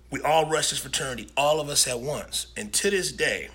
We 0.10 0.22
all 0.22 0.50
rushed 0.50 0.72
this 0.72 0.80
fraternity, 0.80 1.30
all 1.38 1.62
of 1.62 1.70
us 1.70 1.88
at 1.88 2.00
once, 2.00 2.48
and 2.58 2.74
to 2.74 2.90
this 2.90 3.12
day. 3.12 3.50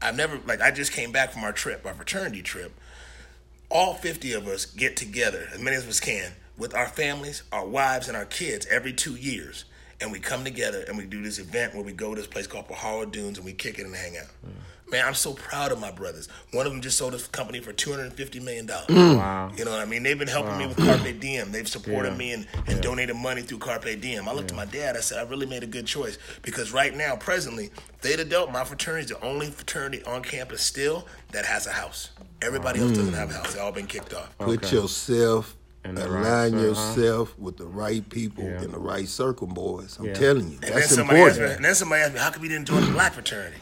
I've 0.00 0.16
never 0.16 0.40
like 0.46 0.60
I 0.60 0.70
just 0.70 0.92
came 0.92 1.12
back 1.12 1.32
from 1.32 1.44
our 1.44 1.52
trip, 1.52 1.84
our 1.86 1.94
fraternity 1.94 2.42
trip. 2.42 2.72
All 3.70 3.94
50 3.94 4.34
of 4.34 4.46
us 4.48 4.66
get 4.66 4.96
together, 4.96 5.48
as 5.52 5.58
many 5.58 5.76
of 5.76 5.88
us 5.88 5.98
can, 5.98 6.32
with 6.62 6.74
our 6.74 6.86
families, 6.86 7.42
our 7.52 7.66
wives, 7.66 8.06
and 8.08 8.16
our 8.16 8.24
kids 8.24 8.66
every 8.70 8.92
two 8.92 9.16
years. 9.16 9.64
And 10.00 10.10
we 10.12 10.18
come 10.20 10.44
together 10.44 10.84
and 10.88 10.96
we 10.96 11.04
do 11.04 11.22
this 11.22 11.38
event 11.38 11.74
where 11.74 11.84
we 11.84 11.92
go 11.92 12.14
to 12.14 12.20
this 12.20 12.28
place 12.28 12.46
called 12.46 12.68
Pajaro 12.68 13.10
Dunes 13.10 13.36
and 13.36 13.44
we 13.44 13.52
kick 13.52 13.78
it 13.78 13.84
and 13.86 13.94
hang 13.94 14.16
out. 14.16 14.26
Mm. 14.46 14.90
Man, 14.90 15.06
I'm 15.06 15.14
so 15.14 15.32
proud 15.32 15.72
of 15.72 15.80
my 15.80 15.90
brothers. 15.90 16.28
One 16.52 16.66
of 16.66 16.72
them 16.72 16.82
just 16.82 16.98
sold 16.98 17.14
his 17.14 17.26
company 17.26 17.60
for 17.60 17.72
$250 17.72 18.42
million. 18.42 18.66
Mm. 18.66 19.16
Wow. 19.16 19.50
You 19.56 19.64
know 19.64 19.70
what 19.70 19.80
I 19.80 19.86
mean? 19.86 20.02
They've 20.02 20.18
been 20.18 20.28
helping 20.28 20.58
me 20.58 20.66
with 20.66 20.76
Carpe 20.76 21.18
Diem. 21.18 21.50
They've 21.50 21.66
supported 21.68 22.12
Yeah. 22.12 22.18
me 22.18 22.32
and, 22.32 22.46
and 22.66 22.80
donated 22.82 23.16
money 23.16 23.42
through 23.42 23.58
Carpe 23.58 24.00
Diem. 24.00 24.28
I 24.28 24.32
looked 24.32 24.50
at 24.50 24.56
my 24.56 24.66
dad. 24.66 24.96
I 24.96 25.00
said, 25.00 25.18
I 25.18 25.28
really 25.28 25.46
made 25.46 25.62
a 25.62 25.66
good 25.66 25.86
choice 25.86 26.18
because 26.42 26.72
right 26.72 26.94
now, 26.96 27.16
presently, 27.16 27.70
Theta 28.00 28.24
Delta, 28.24 28.52
my 28.52 28.64
fraternity, 28.64 29.04
is 29.04 29.10
the 29.18 29.24
only 29.24 29.46
fraternity 29.50 30.02
on 30.04 30.22
campus 30.22 30.62
still 30.62 31.06
that 31.32 31.44
has 31.46 31.66
a 31.66 31.72
house. 31.72 32.10
Everybody 32.42 32.80
else 32.80 32.92
mm. 32.92 32.96
doesn't 32.96 33.14
have 33.14 33.30
a 33.30 33.34
house. 33.34 33.54
They've 33.54 33.62
all 33.62 33.72
been 33.72 33.86
kicked 33.86 34.12
off. 34.14 34.36
Put 34.38 34.64
Okay. 34.64 34.76
yourself, 34.76 35.56
In 35.84 35.96
the 35.96 36.08
right 36.08 36.26
align 36.26 36.50
circle, 36.52 36.66
yourself 36.68 37.38
with 37.38 37.56
the 37.56 37.66
right 37.66 38.08
people 38.08 38.44
Yeah. 38.44 38.62
in 38.62 38.70
the 38.70 38.78
right 38.78 39.08
circle, 39.08 39.46
boys. 39.48 39.96
I'm 39.98 40.06
Yeah. 40.06 40.14
telling 40.14 40.48
you, 40.48 40.54
And 40.54 40.62
then 40.62 40.74
that's 40.74 40.94
somebody 40.94 41.20
asked 41.20 41.38
me, 41.38 41.42
important. 41.44 41.56
and 41.56 41.64
then 41.64 41.74
somebody 41.74 42.02
asked 42.02 42.14
me, 42.14 42.20
how 42.20 42.30
come 42.30 42.42
you 42.44 42.48
didn't 42.48 42.66
join 42.68 42.82
the 42.82 42.92
black 42.92 43.14
fraternity? 43.14 43.56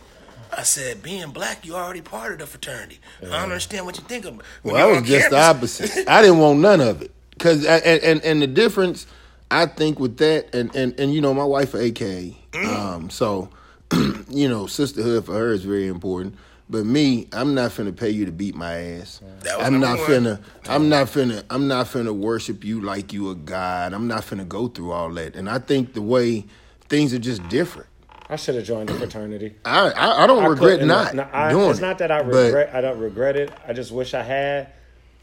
I 0.57 0.65
said, 0.65 1.03
being 1.03 1.31
black, 1.31 1.65
you're 1.65 1.77
already 1.79 2.03
part 2.03 2.33
of 2.33 2.39
the 2.41 2.47
fraternity. 2.47 2.99
I 3.23 3.27
don't 3.27 3.35
understand 3.45 3.87
what 3.87 3.97
you 3.97 4.05
think 4.05 4.25
of. 4.27 4.35
when 4.63 4.75
Well, 4.75 4.77
I 4.87 4.91
was 4.91 4.99
on 4.99 5.05
just 5.05 5.31
the 5.31 5.39
opposite. 5.41 6.09
I 6.09 6.21
didn't 6.23 6.39
want 6.39 6.59
none 6.59 6.81
of 6.81 7.03
it 7.03 7.13
because 7.31 7.65
and, 7.65 8.03
and 8.03 8.23
and 8.23 8.43
the 8.43 8.47
difference 8.47 9.07
I 9.51 9.67
think 9.67 9.99
with 9.99 10.19
that 10.19 10.55
and 10.55 10.75
and 10.75 10.99
and 11.01 11.15
you 11.15 11.21
know 11.21 11.33
my 11.33 11.45
wife 11.45 11.73
a 11.75 11.79
AKA, 11.83 12.37
um, 12.55 13.11
so 13.11 13.49
you 14.29 14.49
know 14.49 14.67
sisterhood 14.67 15.25
for 15.27 15.35
her 15.35 15.53
is 15.53 15.65
very 15.65 15.87
important. 15.87 16.35
But 16.71 16.87
me, 16.87 17.27
I'm 17.33 17.55
not 17.55 17.73
finna 17.73 17.95
pay 17.97 18.11
you 18.11 18.27
to 18.27 18.33
beat 18.33 18.55
my 18.55 18.75
ass. 18.77 19.21
That 19.41 19.61
I'm 19.61 19.81
not 19.81 19.99
one. 19.99 20.07
finna. 20.09 20.43
I'm 20.69 20.89
not 20.89 21.09
finna. 21.09 21.43
I'm 21.51 21.67
not 21.67 21.87
finna 21.87 22.15
worship 22.15 22.63
you 22.65 22.81
like 22.81 23.13
you 23.13 23.31
a 23.31 23.35
god. 23.35 23.93
I'm 23.93 24.07
not 24.07 24.23
finna 24.23 24.47
go 24.49 24.69
through 24.69 24.93
all 24.93 25.11
that. 25.15 25.35
And 25.35 25.51
I 25.51 25.59
think 25.59 25.95
the 25.95 26.03
way 26.03 26.45
things 26.89 27.13
are 27.13 27.19
just 27.19 27.47
different. 27.49 27.89
I 28.29 28.37
should 28.37 28.55
have 28.55 28.65
joined 28.65 28.89
the 28.89 28.95
fraternity. 28.95 29.57
I 29.65 29.91
I, 29.91 30.23
I 30.23 30.27
don't 30.29 30.45
I 30.45 30.47
regret 30.47 30.75
couldn't- 30.75 30.87
not 30.89 31.15
no, 31.17 31.29
I- 31.33 31.51
doing 31.51 31.71
It's 31.71 31.81
not 31.81 31.99
that 31.99 32.13
I 32.13 32.23
but- 32.23 32.35
regret. 32.35 32.73
I 32.73 32.81
don't 32.81 32.99
regret 33.01 33.37
it. 33.37 33.51
I 33.67 33.73
just 33.73 33.91
wish 33.91 34.15
I 34.15 34.23
had. 34.23 34.69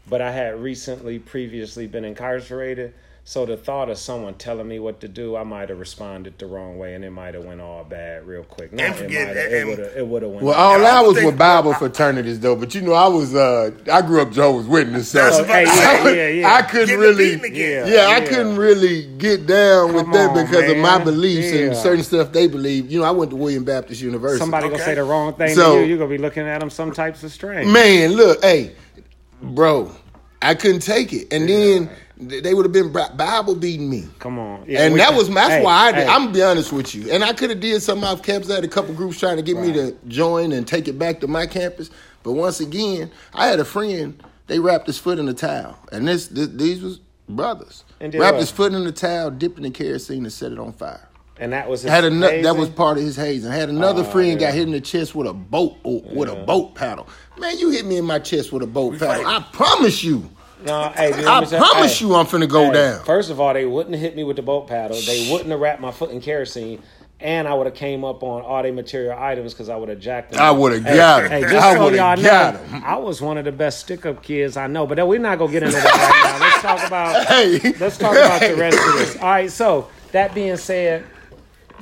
But 0.06 0.20
I 0.22 0.30
had 0.30 0.60
recently, 0.62 1.18
previously 1.18 1.86
been 1.86 2.04
incarcerated. 2.04 2.92
So 3.28 3.44
the 3.44 3.58
thought 3.58 3.90
of 3.90 3.98
someone 3.98 4.32
telling 4.36 4.66
me 4.66 4.78
what 4.78 5.00
to 5.02 5.06
do, 5.06 5.36
I 5.36 5.42
might 5.42 5.68
have 5.68 5.78
responded 5.78 6.38
the 6.38 6.46
wrong 6.46 6.78
way, 6.78 6.94
and 6.94 7.04
it 7.04 7.10
might 7.10 7.34
have 7.34 7.44
went 7.44 7.60
all 7.60 7.84
bad 7.84 8.26
real 8.26 8.42
quick. 8.42 8.72
No, 8.72 8.82
And 8.84 8.94
it 8.94 8.96
forget- 8.96 9.26
might 9.28 9.36
have. 9.36 9.52
and- 9.52 9.54
It 9.54 9.66
would 9.66 9.78
have. 9.80 9.96
It 9.98 10.06
would 10.06 10.22
have 10.22 10.30
went. 10.30 10.44
Well, 10.46 10.54
all 10.54 10.76
And 10.76 10.86
I 10.86 11.00
I 11.00 11.00
was 11.02 11.22
with 11.22 11.36
Bible 11.36 11.74
fraternities 11.74 12.40
though, 12.40 12.56
but 12.56 12.74
you 12.74 12.80
know, 12.80 12.94
I 12.94 13.06
was 13.06 13.34
uh 13.34 13.70
I 13.92 14.00
grew 14.00 14.22
up 14.22 14.32
Jehovah's 14.32 14.66
Witness, 14.66 15.10
so 15.10 15.18
That's 15.18 15.40
Oh, 15.40 15.44
hey, 15.44 15.64
yeah, 15.66 16.08
yeah, 16.14 16.28
yeah. 16.28 16.54
I 16.54 16.62
couldn't 16.62 16.86
Getting 16.86 17.00
really 17.02 17.36
beaten 17.36 17.54
yeah, 17.54 17.86
Yeah, 17.86 18.06
I 18.16 18.20
couldn't 18.22 18.56
really 18.56 19.02
get 19.18 19.46
down 19.46 19.92
with 19.92 20.10
that 20.10 20.30
on, 20.30 20.46
because 20.46 20.70
of 20.70 20.78
my 20.78 20.96
man. 20.96 21.04
beliefs 21.04 21.52
and 21.52 21.76
certain 21.76 22.04
stuff 22.04 22.32
they 22.32 22.46
believe. 22.48 22.90
You 22.90 23.00
know, 23.00 23.04
I 23.04 23.10
went 23.10 23.30
to 23.32 23.36
William 23.36 23.62
Baptist 23.62 24.00
University. 24.00 24.38
Somebody 24.38 24.70
gonna 24.70 24.82
say 24.82 24.94
the 24.94 25.04
wrong 25.04 25.34
thing 25.34 25.54
So- 25.54 25.74
to 25.74 25.80
you. 25.82 25.86
You're 25.86 25.98
gonna 25.98 26.08
be 26.08 26.16
looking 26.16 26.46
at 26.48 26.60
them 26.60 26.70
some 26.70 26.92
types 26.92 27.22
of 27.22 27.30
strange. 27.30 27.70
Man, 27.70 28.12
look, 28.12 28.42
hey, 28.42 28.72
bro, 29.42 29.92
I 30.40 30.54
couldn't 30.54 30.80
take 30.80 31.12
it. 31.12 31.30
And 31.30 31.46
then 31.46 31.88
th- 31.88 31.98
they 32.20 32.52
would 32.54 32.64
have 32.64 32.72
been 32.72 32.92
Bible 32.92 33.54
beating 33.54 33.88
me. 33.88 34.06
Come 34.18 34.38
on. 34.38 34.64
Yeah, 34.66 34.82
and 34.84 34.94
we- 34.94 35.00
that 35.00 35.14
was 35.14 35.28
that's 35.30 35.50
hey, 35.50 35.62
why 35.64 35.88
I 35.88 35.92
did. 35.92 36.00
hey, 36.06 36.12
I'm 36.12 36.22
gonna 36.22 36.32
be 36.32 36.42
honest 36.42 36.72
with 36.72 36.94
you. 36.94 37.10
And 37.10 37.22
I 37.24 37.32
could 37.32 37.50
have 37.50 37.60
did 37.60 37.80
something 37.82 38.06
off 38.06 38.22
campus. 38.22 38.50
I 38.50 38.56
had 38.56 38.64
a 38.64 38.68
couple 38.68 38.94
groups 38.94 39.18
trying 39.18 39.36
to 39.36 39.42
get 39.42 39.56
me 39.56 39.72
to 39.72 39.96
join 40.08 40.52
and 40.52 40.66
take 40.66 40.88
it 40.88 40.98
back 40.98 41.20
to 41.20 41.28
my 41.28 41.46
campus. 41.46 41.90
But 42.24 42.32
once 42.32 42.60
again, 42.60 43.10
I 43.32 43.46
had 43.46 43.60
a 43.60 43.64
friend. 43.64 44.20
They 44.48 44.58
wrapped 44.58 44.86
his 44.86 44.98
foot 44.98 45.18
in 45.18 45.28
a 45.28 45.34
towel, 45.34 45.78
and 45.92 46.08
this, 46.08 46.26
this 46.28 46.48
these 46.48 46.82
was 46.82 47.00
brothers. 47.28 47.84
Wrapped 48.00 48.14
what? 48.14 48.34
his 48.36 48.50
foot 48.50 48.72
in 48.72 48.84
the 48.84 48.92
towel, 48.92 49.30
dipped 49.30 49.58
it 49.58 49.64
in 49.64 49.72
kerosene, 49.72 50.24
and 50.24 50.32
set 50.32 50.52
it 50.52 50.58
on 50.58 50.72
fire. 50.72 51.06
and 51.38 51.52
that 51.52 51.68
was 51.68 51.82
his 51.82 51.90
Had 51.90 52.04
another 52.04 52.42
that 52.42 52.56
was 52.56 52.68
part 52.70 52.96
of 52.98 53.04
his 53.04 53.14
hazing. 53.14 53.52
Had 53.52 53.68
another 53.68 54.00
Oh, 54.02 54.10
friend 54.10 54.40
got 54.40 54.54
hit 54.54 54.62
in 54.62 54.72
the 54.72 54.80
chest 54.80 55.14
with 55.14 55.26
a 55.28 55.32
boat 55.34 55.76
with 55.84 56.28
a 56.30 56.34
boat 56.34 56.74
paddle. 56.74 57.06
Man, 57.38 57.58
you 57.58 57.70
hit 57.70 57.84
me 57.86 57.98
in 57.98 58.04
my 58.06 58.18
chest 58.18 58.52
with 58.52 58.62
a 58.62 58.66
boat 58.66 58.98
paddle. 58.98 59.22
fight. 59.22 59.26
I 59.26 59.44
promise 59.52 60.02
you. 60.02 60.28
No, 60.64 60.88
hey, 60.90 61.12
dude, 61.12 61.24
I 61.24 61.34
let 61.38 61.44
me 61.44 61.50
tell- 61.50 61.60
promise 61.70 62.00
you, 62.00 62.14
I'm 62.14 62.26
finna 62.26 62.48
go 62.48 62.66
hey, 62.66 62.72
down. 62.72 63.04
First 63.04 63.30
of 63.30 63.40
all, 63.40 63.54
they 63.54 63.64
wouldn't 63.66 63.94
have 63.94 64.02
hit 64.02 64.16
me 64.16 64.24
with 64.24 64.36
the 64.36 64.42
boat 64.42 64.66
paddle. 64.68 64.98
They 65.06 65.28
wouldn't 65.30 65.50
have 65.50 65.60
wrapped 65.60 65.80
my 65.80 65.90
foot 65.92 66.10
in 66.10 66.20
kerosene. 66.20 66.82
And 67.20 67.48
I 67.48 67.54
would 67.54 67.66
have 67.66 67.74
came 67.74 68.04
up 68.04 68.22
on 68.22 68.42
all 68.42 68.62
their 68.62 68.72
material 68.72 69.18
items 69.18 69.52
because 69.52 69.68
I 69.68 69.74
would 69.74 69.88
have 69.88 69.98
jacked 69.98 70.30
them. 70.32 70.40
I 70.40 70.52
would've 70.52 70.84
Hey, 70.84 70.96
got 70.96 71.24
'em. 71.24 71.30
Hey, 71.32 71.40
just 71.42 71.54
I 71.56 71.74
so 71.74 71.88
y'all 71.88 72.16
know, 72.16 72.60
'em. 72.72 72.84
I 72.84 72.94
was 72.96 73.20
one 73.20 73.36
of 73.38 73.44
the 73.44 73.50
best 73.50 73.80
stick-up 73.80 74.22
kids 74.22 74.56
I 74.56 74.68
know. 74.68 74.86
But 74.86 75.04
we're 75.08 75.18
not 75.18 75.36
gonna 75.38 75.50
get 75.50 75.64
into 75.64 75.74
that 75.74 75.84
right 75.84 76.38
now. 76.38 76.46
Let's 76.46 76.62
talk 76.62 76.86
about. 76.86 77.26
Hey, 77.28 77.74
Let's 77.80 77.98
talk 77.98 78.12
about 78.12 78.40
the 78.40 78.54
rest 78.54 78.78
of 78.78 78.94
this. 78.98 79.16
All 79.16 79.28
right. 79.30 79.50
So 79.50 79.88
that 80.12 80.32
being 80.32 80.56
said, 80.56 81.04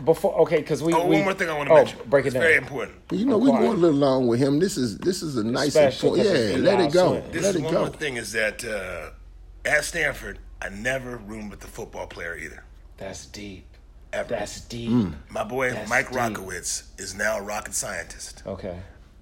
before 0.05 0.34
okay, 0.40 0.59
because 0.59 0.82
we, 0.82 0.92
Oh, 0.92 1.07
we 1.07 1.16
one 1.16 1.24
more 1.24 1.34
thing 1.34 1.49
I 1.49 1.57
want 1.57 1.68
to 1.68 1.72
oh, 1.72 1.76
mention. 1.78 1.99
Break 2.07 2.24
it 2.26 2.28
it's 2.28 2.34
down. 2.34 2.42
very 2.42 2.57
important. 2.57 2.97
You 3.11 3.26
know, 3.26 3.38
we 3.38 3.51
quiet. 3.51 3.62
going 3.62 3.76
a 3.78 3.80
little 3.80 3.99
long 3.99 4.26
with 4.26 4.40
him. 4.40 4.59
This 4.61 4.76
is 4.76 4.99
this 4.99 5.22
is 5.22 5.36
a 5.36 5.44
nice 5.44 5.72
Special, 5.72 6.11
point. 6.11 6.22
Yeah, 6.22 6.30
'cause 6.32 6.40
it's 6.40 6.59
let 6.59 6.80
it 6.80 6.92
go. 6.92 7.20
This 7.32 7.42
Let 7.42 7.51
is 7.51 7.57
it 7.57 7.62
one 7.62 7.72
go. 7.72 7.80
more 7.80 7.88
thing 7.90 8.16
is 8.16 8.32
that 8.32 8.64
uh, 8.64 9.11
at 9.68 9.84
Stanford, 9.84 10.38
I 10.62 10.68
never 10.70 11.16
roomed 11.16 11.51
with 11.51 11.61
the 11.61 11.66
football 11.68 12.07
player 12.07 12.36
either. 12.36 12.64
That's 12.99 13.26
deep. 13.26 13.66
Ever. 14.12 14.28
That's 14.30 14.61
deep. 14.62 14.90
Mm. 14.90 15.14
My 15.30 15.44
boy 15.44 15.72
That's 15.72 15.90
Mike 15.90 16.09
deep. 16.11 16.18
Rockowitz 16.18 16.84
is 16.99 17.14
now 17.14 17.38
a 17.38 17.42
rocket 17.42 17.74
scientist, 17.74 18.42
Okay. 18.47 18.78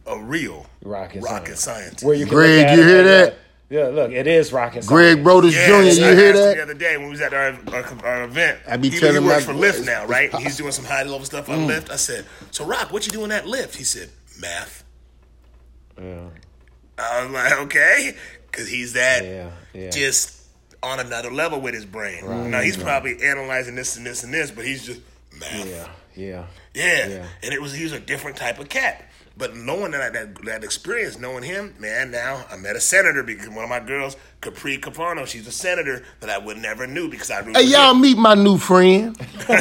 a 0.06 0.18
real 0.20 0.66
Rocket, 0.82 1.22
rocket 1.22 1.56
science. 1.58 1.60
scientist. 1.60 2.04
Where 2.04 2.14
you 2.14 2.26
can 2.26 2.34
Greg, 2.34 2.78
you 2.78 2.84
hear 2.84 2.98
and, 3.00 3.08
uh, 3.08 3.10
that? 3.26 3.36
Yeah, 3.70 3.86
look, 3.86 4.12
it 4.12 4.26
is 4.26 4.52
rocket 4.52 4.86
Greg 4.86 5.16
science. 5.16 5.26
Brodus 5.26 5.52
Yes, 5.52 5.66
Jr., 5.66 5.72
you 5.72 6.06
asked 6.06 6.18
hear 6.18 6.32
that? 6.32 6.56
the 6.56 6.62
other 6.62 6.74
day 6.74 6.96
when 6.96 7.06
we 7.06 7.10
was 7.12 7.20
at 7.22 7.32
our, 7.32 7.58
our, 7.72 8.04
our 8.04 8.24
event. 8.24 8.60
I 8.68 8.76
be 8.76 8.90
he, 8.90 8.98
telling 8.98 9.22
he 9.22 9.28
works 9.28 9.46
my- 9.46 9.54
for 9.54 9.58
Lyft 9.58 9.86
now, 9.86 10.06
right? 10.06 10.30
pos- 10.30 10.42
He's 10.42 10.56
doing 10.56 10.72
some 10.72 10.84
high 10.84 11.02
level 11.02 11.24
stuff 11.24 11.48
on 11.48 11.60
mm. 11.60 11.70
Lyft. 11.70 11.90
I 11.90 11.96
said, 11.96 12.26
"So 12.50 12.64
Rock, 12.66 12.92
what 12.92 13.06
you 13.06 13.12
doing 13.12 13.32
at 13.32 13.44
Lyft?" 13.44 13.74
He 13.76 13.84
said, 13.84 14.10
"Math." 14.38 14.84
Yeah, 15.98 16.28
I 16.98 17.24
was 17.24 17.32
like, 17.32 17.52
"Okay," 17.60 18.14
because 18.50 18.68
he's 18.68 18.92
that 18.92 19.24
yeah, 19.24 19.50
yeah. 19.72 19.90
just 19.90 20.42
on 20.82 21.00
another 21.00 21.30
level 21.30 21.60
with 21.60 21.72
his 21.72 21.86
brain. 21.86 22.50
now 22.50 22.60
he's 22.60 22.76
probably 22.76 23.22
analyzing 23.22 23.74
this 23.74 23.96
and 23.96 24.06
this 24.06 24.22
and 24.24 24.34
this, 24.34 24.50
but 24.50 24.66
he's 24.66 24.84
just 24.84 25.00
math. 25.40 25.66
yeah, 25.66 25.88
yeah. 26.14 26.44
Yeah. 26.74 27.08
Yeah. 27.08 27.26
And 27.42 27.54
it 27.54 27.62
was 27.62 27.72
he 27.72 27.84
was 27.84 27.92
a 27.92 28.00
different 28.00 28.36
type 28.36 28.58
of 28.58 28.68
cat. 28.68 29.08
But 29.36 29.56
knowing 29.56 29.90
that 29.90 30.12
that 30.12 30.44
that 30.44 30.62
experience, 30.62 31.18
knowing 31.18 31.42
him, 31.42 31.74
man, 31.80 32.12
now 32.12 32.44
I 32.50 32.56
met 32.56 32.76
a 32.76 32.80
senator 32.80 33.24
because 33.24 33.48
one 33.48 33.64
of 33.64 33.70
my 33.70 33.80
girls, 33.80 34.16
Capri 34.40 34.78
Capano, 34.78 35.24
she's 35.24 35.48
a 35.48 35.52
senator 35.52 36.04
that 36.20 36.30
I 36.30 36.38
would 36.38 36.58
never 36.58 36.86
knew 36.86 37.10
because 37.10 37.32
I 37.32 37.42
Hey, 37.42 37.64
y'all 37.64 37.94
meet 37.94 38.16
my 38.16 38.34
new 38.34 38.58
friend. 38.58 39.16
y'all, 39.48 39.58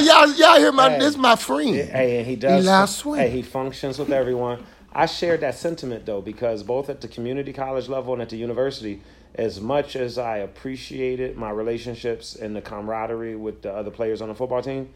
y'all, 0.00 0.32
y'all 0.32 0.58
hear 0.58 0.72
my? 0.72 0.92
Hey. 0.92 0.98
This 0.98 1.18
my 1.18 1.36
friend. 1.36 1.76
Hey, 1.76 2.18
and 2.18 2.26
he 2.26 2.36
does. 2.36 2.64
Eli 2.64 2.86
Swinton. 2.86 3.30
Hey, 3.30 3.36
he 3.36 3.42
functions 3.42 3.98
with 3.98 4.10
everyone. 4.10 4.64
I 4.94 5.04
shared 5.04 5.40
that 5.40 5.56
sentiment 5.56 6.06
though 6.06 6.22
because 6.22 6.62
both 6.62 6.88
at 6.88 7.02
the 7.02 7.08
community 7.08 7.52
college 7.52 7.88
level 7.88 8.14
and 8.14 8.22
at 8.22 8.30
the 8.30 8.36
university, 8.36 9.02
as 9.34 9.60
much 9.60 9.96
as 9.96 10.16
I 10.16 10.38
appreciated 10.38 11.36
my 11.36 11.50
relationships 11.50 12.34
and 12.34 12.56
the 12.56 12.62
camaraderie 12.62 13.36
with 13.36 13.62
the 13.62 13.72
other 13.72 13.90
players 13.90 14.22
on 14.22 14.28
the 14.28 14.34
football 14.34 14.62
team, 14.62 14.90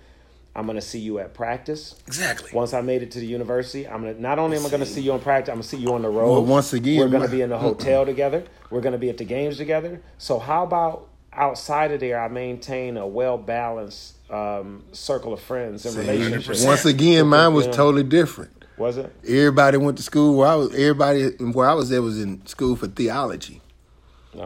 I'm 0.58 0.66
gonna 0.66 0.80
see 0.80 0.98
you 0.98 1.20
at 1.20 1.34
practice. 1.34 1.94
Exactly. 2.08 2.50
Once 2.52 2.74
I 2.74 2.80
made 2.80 3.04
it 3.04 3.12
to 3.12 3.20
the 3.20 3.26
university, 3.26 3.86
I'm 3.86 4.00
gonna 4.00 4.14
not 4.14 4.40
only 4.40 4.56
am 4.56 4.66
I 4.66 4.70
gonna 4.70 4.86
see 4.86 5.00
you 5.00 5.12
on 5.12 5.20
practice, 5.20 5.50
I'm 5.50 5.58
gonna 5.58 5.62
see 5.62 5.76
you 5.76 5.94
on 5.94 6.02
the 6.02 6.08
road. 6.08 6.32
Well, 6.32 6.44
once 6.44 6.72
again, 6.72 6.98
we're 6.98 7.08
gonna 7.08 7.28
be 7.28 7.42
in 7.42 7.50
the 7.50 7.58
hotel 7.58 8.04
together. 8.04 8.42
We're 8.68 8.80
gonna 8.80 8.98
be 8.98 9.08
at 9.08 9.18
the 9.18 9.24
games 9.24 9.56
together. 9.56 10.02
So 10.18 10.40
how 10.40 10.64
about 10.64 11.10
outside 11.32 11.92
of 11.92 12.00
there, 12.00 12.20
I 12.20 12.26
maintain 12.26 12.96
a 12.96 13.06
well 13.06 13.38
balanced 13.38 14.16
um, 14.32 14.82
circle 14.90 15.32
of 15.32 15.40
friends 15.40 15.86
and 15.86 15.94
relationships. 15.96 16.64
Once 16.64 16.84
again, 16.84 17.28
mine 17.28 17.54
was 17.54 17.66
totally 17.66 18.02
different. 18.02 18.50
Was 18.76 18.96
it? 18.96 19.14
Everybody 19.24 19.76
went 19.76 19.96
to 19.98 20.02
school 20.02 20.38
where 20.38 20.48
I 20.48 20.54
was. 20.56 20.74
Everybody 20.74 21.28
where 21.52 21.68
I 21.68 21.74
was 21.74 21.88
there 21.88 22.02
was 22.02 22.20
in 22.20 22.44
school 22.46 22.74
for 22.74 22.88
theology. 22.88 23.60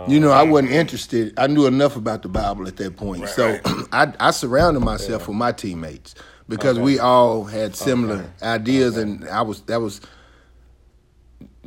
You 0.08 0.18
know, 0.20 0.30
I 0.30 0.42
wasn't 0.42 0.72
interested. 0.72 1.32
I 1.38 1.46
knew 1.46 1.66
enough 1.66 1.96
about 1.96 2.22
the 2.22 2.28
Bible 2.28 2.66
at 2.68 2.76
that 2.76 2.96
point, 2.96 3.22
Right, 3.22 3.30
so 3.30 3.46
right. 3.50 3.60
I, 3.92 4.12
I 4.20 4.30
surrounded 4.30 4.80
myself 4.80 5.28
with 5.28 5.36
my 5.36 5.52
teammates 5.52 6.14
because 6.48 6.78
we 6.78 6.98
all 6.98 7.44
had 7.44 7.74
similar 7.76 8.30
ideas, 8.42 8.96
and 8.96 9.28
I 9.28 9.42
was 9.42 9.62
that 9.62 9.80
was 9.80 10.00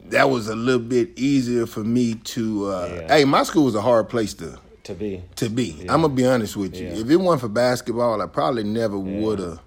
that 0.09 0.29
was 0.29 0.47
a 0.47 0.55
little 0.55 0.81
bit 0.81 1.17
easier 1.17 1.65
for 1.65 1.83
me 1.83 2.15
to. 2.15 2.67
Uh, 2.67 2.89
Yeah. 3.01 3.07
Hey, 3.17 3.25
my 3.25 3.43
school 3.43 3.65
was 3.65 3.75
a 3.75 3.81
hard 3.81 4.09
place 4.09 4.33
to 4.35 4.59
To 4.83 4.93
be. 4.93 5.23
to 5.37 5.49
be. 5.49 5.81
I'm 5.89 6.01
gonna 6.01 6.09
be 6.09 6.25
honest 6.25 6.55
with 6.55 6.75
you. 6.75 6.87
Yeah. 6.87 6.93
If 6.99 7.09
it 7.09 7.15
weren't 7.17 7.41
for 7.41 7.47
basketball, 7.49 8.21
I 8.21 8.27
probably 8.27 8.63
never 8.63 8.97
would 8.99 9.39
have 9.39 9.59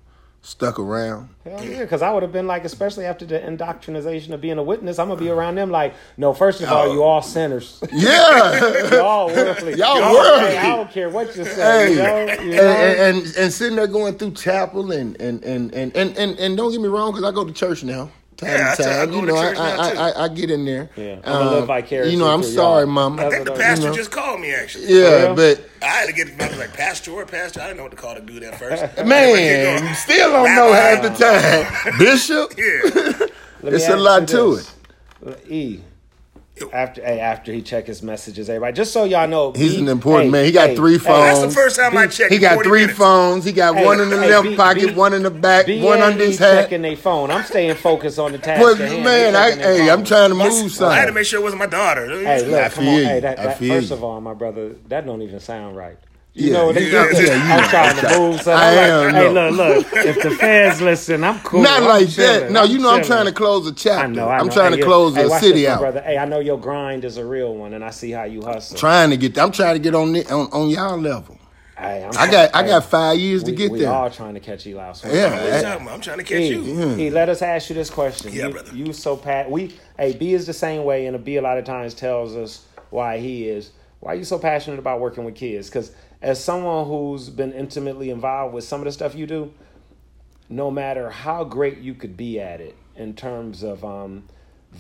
stuck 0.49 0.79
around. 0.79 1.29
Hell 1.45 1.63
yeah, 1.63 1.81
because 1.83 2.01
I 2.01 2.11
would 2.11 2.23
have 2.23 2.33
been 2.33 2.47
like, 2.47 2.65
especially 2.65 3.05
after 3.05 3.27
the 3.27 3.45
indoctrination 3.47 4.33
of 4.33 4.41
being 4.41 4.57
a 4.59 4.63
witness, 4.63 4.99
I'm 4.99 5.09
gonna 5.09 5.21
be 5.21 5.29
around 5.29 5.57
them 5.57 5.71
like, 5.71 5.95
no, 6.17 6.33
first 6.33 6.63
of 6.63 6.69
all, 6.71 6.89
Oh. 6.89 6.93
you 6.93 7.03
all 7.03 7.21
sinners. 7.23 7.81
Yeah. 7.93 8.91
Y'all 8.95 9.27
worldly. 9.29 9.75
Y'all 9.75 9.97
Hey, 9.97 10.13
worldly. 10.15 10.57
I 10.57 10.77
don't 10.77 10.91
care 10.91 11.11
what 11.11 11.37
you 11.37 11.45
say. 11.45 11.55
Hey, 11.55 11.91
you 11.91 11.97
know? 11.99 12.05
and, 12.17 12.51
You 12.51 12.57
know? 12.57 12.63
and, 12.63 13.17
and 13.19 13.37
and 13.37 13.53
sitting 13.53 13.77
there 13.77 13.87
going 13.87 14.15
through 14.17 14.33
chapel 14.33 14.91
and 14.93 15.21
and 15.21 15.45
and 15.45 15.73
and 15.75 15.95
and, 15.97 16.17
and, 16.17 16.39
and 16.39 16.57
don't 16.57 16.73
get 16.73 16.81
me 16.81 16.89
wrong, 16.89 17.13
because 17.13 17.25
I 17.25 17.33
go 17.35 17.45
to 17.45 17.53
church 17.53 17.85
now. 17.85 18.11
Time 18.39 18.51
Yeah, 18.51 18.71
I 18.73 18.77
to 18.77 18.83
tell- 18.83 18.93
I 18.93 18.97
time, 19.05 19.11
go 19.11 19.21
you 19.21 19.27
know, 19.27 19.37
I, 19.37 19.49
church 19.49 19.59
I. 19.59 19.95
I, 20.11 20.25
I 20.25 20.29
get 20.29 20.51
in 20.51 20.65
there. 20.65 20.89
Yeah, 20.97 21.19
I'ma 21.25 21.39
um, 21.41 21.47
live 21.55 21.67
vicariously 21.67 22.13
You 22.13 22.19
know, 22.21 22.29
I'm 22.33 22.43
sorry, 22.45 22.85
y'all. 22.85 22.93
mom. 22.93 23.19
I 23.19 23.29
think 23.31 23.45
the 23.47 23.53
You 23.53 23.59
pastor 23.59 23.89
know. 23.89 23.95
just 23.95 24.11
called 24.13 24.41
me 24.41 24.55
actually. 24.55 24.87
Yeah, 24.87 25.23
real? 25.25 25.35
but 25.35 25.69
I 25.83 25.87
had 25.87 26.07
to 26.07 26.13
get. 26.13 26.41
I 26.41 26.49
was 26.49 26.57
like, 26.59 26.73
Pastor 26.73 27.11
or 27.11 27.27
Pastor. 27.27 27.61
I 27.61 27.65
didn't 27.67 27.79
know 27.79 27.83
what 27.83 27.91
to 27.93 27.97
call 27.99 28.15
the 28.15 28.21
dude 28.21 28.45
at 28.45 28.57
first. 28.59 28.83
man, 29.07 29.95
still 29.97 30.31
don't 30.31 30.55
know 30.55 30.73
half 30.73 31.03
the 31.03 31.11
time. 31.11 31.99
Bishop, 31.99 32.53
Yeah. 32.57 33.27
It's 33.75 33.89
a 33.89 33.97
lot 33.97 34.29
to 34.29 34.57
this. 34.57 34.75
E. 35.49 35.81
After 36.73 37.03
hey, 37.05 37.21
after 37.21 37.53
he 37.53 37.63
check 37.63 37.87
his 37.87 38.03
messages, 38.03 38.49
everybody, 38.51 38.73
just 38.75 38.93
so 38.93 39.05
y'all 39.05 39.27
know, 39.29 39.53
He's 39.53 39.75
B- 39.77 39.81
an 39.81 39.89
important 39.89 40.27
hey, 40.27 40.31
man. 40.31 40.45
He 40.45 40.53
got 40.53 40.71
hey, 40.71 40.77
three 40.77 40.93
hey, 40.95 40.99
phones. 40.99 41.41
That's 41.41 41.55
the 41.55 41.61
first 41.61 41.77
time 41.77 41.97
I 41.97 42.07
checked. 42.07 42.33
he 42.33 42.39
got 42.39 42.55
40 42.55 42.69
three 42.69 42.81
minutes. 42.83 42.99
phones. 42.99 43.45
He 43.45 43.53
got 43.53 43.77
Hey, 43.77 43.85
one 43.85 44.01
in 44.01 44.11
the 44.11 44.21
hey, 44.21 44.31
left 44.31 44.49
B- 44.49 44.57
pocket, 44.57 44.87
B- 44.89 44.93
one 44.95 45.15
in 45.15 45.23
the 45.23 45.31
back, 45.31 45.67
B 45.67 45.83
one 45.83 45.95
ain't 45.99 46.05
under 46.05 46.25
his 46.25 46.35
even 46.37 46.47
hat. 46.47 46.63
checking 46.65 46.83
their 46.83 46.97
phone. 46.97 47.31
I'm 47.31 47.45
staying 47.45 47.77
focused 47.77 48.19
on 48.19 48.33
the 48.33 48.39
task. 48.39 48.61
But 48.63 48.81
at 48.81 48.89
hand. 48.91 49.05
man, 49.05 49.37
I, 49.37 49.49
checking 49.51 49.63
their 49.63 49.83
hey, 49.85 49.91
I'm 49.91 50.05
trying 50.05 50.29
to 50.31 50.35
My- 50.35 50.49
move 50.49 50.83
I 50.83 50.97
had 50.97 51.07
to 51.07 51.13
make 51.13 51.27
sure 51.27 51.41
it 51.41 51.43
wasn't 51.43 51.61
my 51.61 51.67
daughter. 51.67 52.07
Hey, 52.09 52.45
look, 52.45 52.61
I 52.61 52.69
come 52.69 52.85
feel 52.85 52.93
on. 52.95 52.99
you. 53.01 53.05
Hey, 53.05 53.21
that, 53.21 53.39
I 53.39 53.45
that, 53.47 53.59
feel 53.59 53.75
first 53.75 53.91
you. 53.91 53.97
of 53.97 54.05
all, 54.05 54.21
my 54.21 54.35
brother, 54.35 54.75
that 54.89 55.07
don't 55.07 55.23
even 55.23 55.41
sound 55.41 55.77
right. 55.77 55.99
You 56.39 56.51
Yeah, 56.51 56.53
know 56.53 56.67
what 56.67 56.77
yeah, 56.77 56.81
they 56.81 56.87
yeah, 57.13 57.35
you 57.35 57.51
I'm 57.51 57.65
trying 57.65 57.97
to 57.97 58.03
move. 58.03 58.43
So 58.43 58.55
I 58.55 58.67
I'm 58.67 58.75
am, 58.75 58.77
like, 58.77 59.13
hey, 59.13 59.29
no. 59.29 59.31
look, 59.31 59.55
look. 59.55 59.85
If 60.03 60.23
the 60.23 60.33
fans 60.33 60.81
listen, 60.83 61.25
I'm 61.25 61.41
cool. 61.41 61.71
Not 61.71 61.83
I'm 61.83 61.99
like 61.99 62.17
that. 62.17 62.51
chilling. 62.51 62.51
No, 62.51 62.65
you 62.65 62.79
know 62.79 62.91
I'm 62.95 63.03
chilling. 63.03 63.03
trying 63.03 63.27
to 63.27 63.33
close 63.33 63.67
a 63.67 63.75
chapter. 63.75 64.03
I 64.03 64.07
know. 64.09 64.29
I 64.29 64.41
am 64.41 64.51
trying 64.51 64.73
Hey, 64.73 64.73
to 64.73 64.79
close 64.79 65.17
hey, 65.17 65.25
a 65.25 65.31
city 65.31 65.69
out. 65.69 65.79
brother. 65.79 66.03
Hey, 66.03 66.19
I 66.19 66.27
know 66.27 66.41
your 66.41 66.61
grind 66.61 67.05
is 67.05 67.19
a 67.19 67.27
real 67.27 67.55
one, 67.57 67.75
and 67.75 67.85
I 67.85 67.91
see 67.91 68.13
how 68.13 68.25
you 68.25 68.45
hustle. 68.45 68.79
Trying 68.79 69.11
to 69.11 69.19
get. 69.19 69.39
I'm 69.39 69.53
trying 69.53 69.77
to 69.77 69.81
get 69.81 69.95
on 69.95 70.13
the, 70.13 70.27
on, 70.33 70.49
on 70.53 70.71
y'all 70.71 70.99
level. 70.99 71.39
Hey, 71.79 72.05
I'm 72.05 72.19
I 72.19 72.29
got 72.29 72.55
I 72.55 72.65
got 72.65 72.85
five 72.87 73.19
years 73.19 73.45
to 73.45 73.53
we, 73.53 73.53
get 73.53 73.77
we 73.77 73.79
there. 73.79 73.87
all 73.87 74.11
trying 74.11 74.35
to 74.35 74.41
catch 74.41 74.67
Eli. 74.67 74.93
Swinton. 74.95 75.19
Yeah. 75.19 75.41
What 75.41 75.53
you 75.53 75.59
talking? 75.59 75.89
I'm 75.89 76.01
trying 76.01 76.19
to 76.19 76.25
catch 76.25 76.51
E, 76.51 76.51
you. 76.51 76.71
He 76.95 77.11
let 77.11 77.29
us 77.29 77.43
ask 77.43 77.71
you 77.71 77.75
this 77.77 77.91
question. 77.91 78.35
Yeah, 78.35 78.49
you, 78.49 78.51
brother. 78.51 78.73
You 78.73 78.93
so 78.93 79.17
pat. 79.17 79.51
We 79.51 79.77
hey 79.99 80.15
B 80.15 80.35
is 80.35 80.47
the 80.47 80.55
same 80.55 80.85
way, 80.85 81.07
and 81.07 81.17
a 81.17 81.19
B 81.21 81.37
a 81.37 81.43
lot 81.43 81.59
of 81.59 81.65
times 81.65 81.95
tells 81.95 82.37
us 82.37 82.67
why 82.91 83.19
he 83.19 83.49
is. 83.49 83.73
Why 84.01 84.13
are 84.13 84.17
you 84.17 84.25
so 84.25 84.39
passionate 84.39 84.79
about 84.81 85.01
working 85.01 85.25
with 85.25 85.37
kids? 85.37 85.69
Because 85.71 85.93
as 86.21 86.43
someone 86.43 86.87
who's 86.87 87.31
been 87.31 87.53
intimately 87.53 88.11
involved 88.11 88.55
with 88.55 88.65
some 88.65 88.81
of 88.81 88.85
the 88.87 88.93
stuff 88.93 89.15
you 89.15 89.27
do, 89.27 89.53
no 90.49 90.71
matter 90.71 91.11
how 91.11 91.45
great 91.45 91.79
you 91.79 91.95
could 91.95 92.17
be 92.17 92.41
at 92.41 92.61
it 92.61 92.77
in 92.97 93.15
terms 93.15 93.63
of 93.63 93.85
um, 93.85 94.25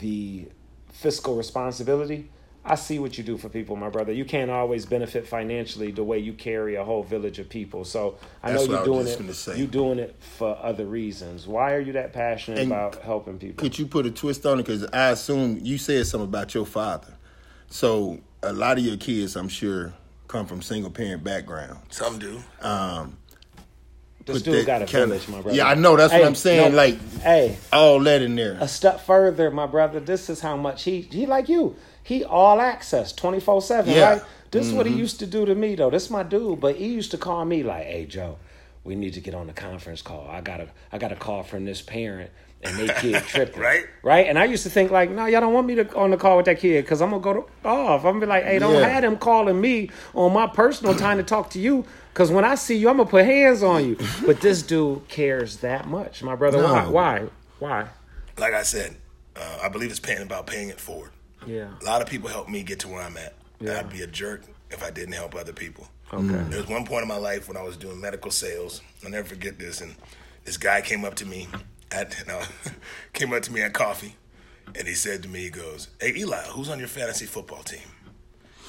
the 0.01 0.49
fiscal 0.93 1.36
responsibility, 1.36 2.30
I 2.64 2.74
see 2.74 2.99
what 2.99 3.16
you 3.16 3.24
do 3.24 3.39
for 3.39 3.49
people, 3.49 3.76
my 3.76 3.89
brother. 3.89 4.12
You 4.12 4.24
can't 4.24 4.51
always 4.51 4.84
benefit 4.84 5.26
financially 5.26 5.91
the 5.91 6.05
way 6.05 6.18
you 6.18 6.34
carry 6.34 6.74
a 6.74 6.84
whole 6.84 7.03
village 7.03 7.39
of 7.39 7.49
people. 7.49 7.84
So 7.84 8.18
I 8.43 8.53
That's 8.53 8.66
know 8.66 8.74
you're 8.74 8.84
doing 8.84 9.07
it. 9.07 9.57
You're 9.57 9.66
doing 9.66 9.99
it 9.99 10.16
for 10.20 10.59
other 10.61 10.84
reasons. 10.84 11.47
Why 11.47 11.72
are 11.72 11.80
you 11.80 11.93
that 11.93 12.12
passionate 12.12 12.61
And 12.61 12.72
about 12.72 12.97
helping 12.97 13.39
people? 13.39 13.62
Could 13.62 13.78
you 13.78 13.86
put 13.86 14.05
a 14.05 14.11
twist 14.11 14.45
on 14.45 14.61
it? 14.61 14.66
Because 14.66 14.84
I 14.93 15.11
assume 15.11 15.61
you 15.62 15.78
said 15.78 16.07
something 16.07 16.28
about 16.28 16.53
your 16.53 16.66
father. 16.66 17.14
So 17.70 18.20
a 18.43 18.53
lot 18.53 18.76
of 18.78 18.84
your 18.84 18.97
kids, 18.97 19.36
I'm 19.36 19.49
sure, 19.49 19.95
come 20.29 20.47
from 20.47 20.62
single 20.62 20.91
parent 20.91 21.24
background. 21.24 21.79
Some 21.91 22.18
do. 22.18 22.41
this 24.24 24.39
put 24.39 24.45
dude 24.45 24.66
got 24.66 24.83
a 24.83 24.87
kinda- 24.87 25.07
village, 25.07 25.29
my 25.29 25.41
brother. 25.41 25.57
Yeah, 25.57 25.68
I 25.68 25.74
know. 25.74 25.97
That's 25.97 26.12
what 26.12 26.24
I'm 26.24 26.35
saying, 26.35 26.74
like- 26.74 26.99
hey, 27.20 27.57
All 27.72 27.99
that 28.01 28.20
in 28.22 28.37
there. 28.37 28.59
a 28.61 28.68
step 28.68 29.01
further, 29.01 29.51
my 29.51 29.66
brother. 29.66 30.01
This 30.01 30.29
is 30.29 30.41
how 30.41 30.57
much 30.57 30.85
he 30.85 31.01
he 31.03 31.26
like 31.26 31.49
you. 31.49 31.76
He 32.03 32.24
all 32.24 32.61
access, 32.61 33.12
twenty 33.12 33.41
four 33.41 33.62
seven. 33.62 33.99
Right. 33.99 34.22
This 34.51 34.66
is 34.66 34.72
what 34.72 34.87
Mm-hmm. 34.87 34.95
he 34.95 35.01
used 35.01 35.18
to 35.20 35.26
do 35.26 35.45
to 35.45 35.55
me 35.55 35.74
though. 35.74 35.91
This 35.91 36.05
is 36.05 36.11
my 36.11 36.22
dude, 36.22 36.61
but 36.61 36.76
he 36.76 36.89
used 36.89 37.11
to 37.11 37.18
call 37.18 37.45
me 37.45 37.62
like, 37.62 37.85
"Hey 37.85 38.07
Joe, 38.07 38.39
we 38.85 38.95
need 38.95 39.12
to 39.14 39.20
get 39.20 39.35
on 39.35 39.47
the 39.47 39.53
conference 39.53 40.01
call. 40.03 40.26
I 40.31 40.41
got 40.41 40.61
a 40.61 40.68
I 40.93 40.99
got 40.99 41.12
a 41.12 41.16
call 41.16 41.43
from 41.43 41.64
this 41.64 41.83
parent." 41.83 42.31
And 42.62 42.76
they 42.76 42.88
kid 42.94 43.22
tripping, 43.26 43.61
Right. 43.62 43.86
Right, 44.02 44.26
and 44.26 44.36
I 44.38 44.44
used 44.44 44.64
to 44.64 44.70
think 44.70 44.90
like, 44.90 45.11
no, 45.11 45.26
y'all 45.26 45.40
don't 45.40 45.52
want 45.52 45.66
me 45.66 45.76
to 45.76 45.96
on 45.96 46.11
the 46.11 46.16
call 46.16 46.36
with 46.38 46.46
that 46.46 46.59
kid 46.59 46.82
because 46.84 47.00
I'm 47.00 47.11
gonna 47.11 47.22
go 47.22 47.34
to, 47.34 47.68
off. 47.68 48.04
I'm 48.04 48.14
gonna 48.14 48.20
be 48.20 48.26
like, 48.26 48.44
hey, 48.44 48.59
don't 48.59 48.74
Yeah. 48.74 48.88
have 48.88 49.04
him 49.04 49.16
calling 49.16 49.61
me 49.61 49.90
on 50.14 50.32
my 50.32 50.46
personal 50.48 50.94
time 50.96 51.18
to 51.18 51.22
talk 51.22 51.50
to 51.50 51.61
you 51.61 51.84
because 52.12 52.30
when 52.32 52.44
I 52.44 52.56
see 52.56 52.76
you, 52.76 52.88
I'm 52.88 52.96
gonna 52.96 53.09
put 53.09 53.24
hands 53.24 53.62
on 53.62 53.88
you. 53.88 53.96
But 54.26 54.40
this 54.40 54.62
dude 54.62 55.06
cares 55.09 55.59
that 55.59 55.86
much, 55.86 56.22
my 56.24 56.34
brother. 56.34 56.59
Why? 56.62 56.84
No. 56.84 56.90
Why? 56.90 57.22
Why? 57.61 57.86
Like 58.36 58.54
I 58.54 58.62
said, 58.64 58.96
uh, 59.36 59.59
I 59.62 59.68
believe 59.68 59.90
it's 59.90 60.00
paying 60.00 60.22
about 60.22 60.46
paying 60.48 60.68
it 60.68 60.80
forward. 60.80 61.11
Yeah. 61.46 61.68
A 61.80 61.84
lot 61.84 62.02
of 62.02 62.09
people 62.09 62.28
helped 62.28 62.50
me 62.50 62.64
get 62.64 62.80
to 62.80 62.88
where 62.88 63.00
I'm 63.02 63.16
at. 63.16 63.34
And 63.61 63.68
Yeah. 63.68 63.78
I'd 63.78 63.90
be 63.90 64.02
a 64.02 64.06
jerk 64.09 64.42
if 64.70 64.82
I 64.82 64.90
didn't 64.90 65.14
help 65.14 65.36
other 65.36 65.52
people. 65.52 65.86
Okay. 66.12 66.26
There 66.26 66.59
was 66.59 66.68
one 66.68 66.84
point 66.84 67.02
in 67.02 67.09
my 67.09 67.18
life 67.18 67.46
when 67.46 67.56
I 67.56 67.62
was 67.62 67.76
doing 67.76 68.00
medical 68.00 68.30
sales. 68.32 68.80
I'll 69.04 69.11
never 69.11 69.28
forget 69.28 69.59
this. 69.61 69.80
And 69.80 69.94
this 70.44 70.56
guy 70.56 70.80
came 70.80 71.04
up 71.04 71.14
to 71.16 71.26
me 71.26 71.46
at 71.91 72.14
no, 72.26 72.41
came 73.12 73.32
up 73.32 73.43
to 73.43 73.53
me 73.53 73.62
at 73.62 73.72
coffee, 73.72 74.16
and 74.74 74.86
he 74.86 74.95
said 74.95 75.22
to 75.22 75.28
me, 75.28 75.41
he 75.41 75.51
goes, 75.51 75.89
"Hey 76.01 76.14
Eli, 76.16 76.43
who's 76.45 76.68
on 76.68 76.78
your 76.78 76.89
fantasy 76.89 77.26
football 77.26 77.62
team?" 77.62 77.80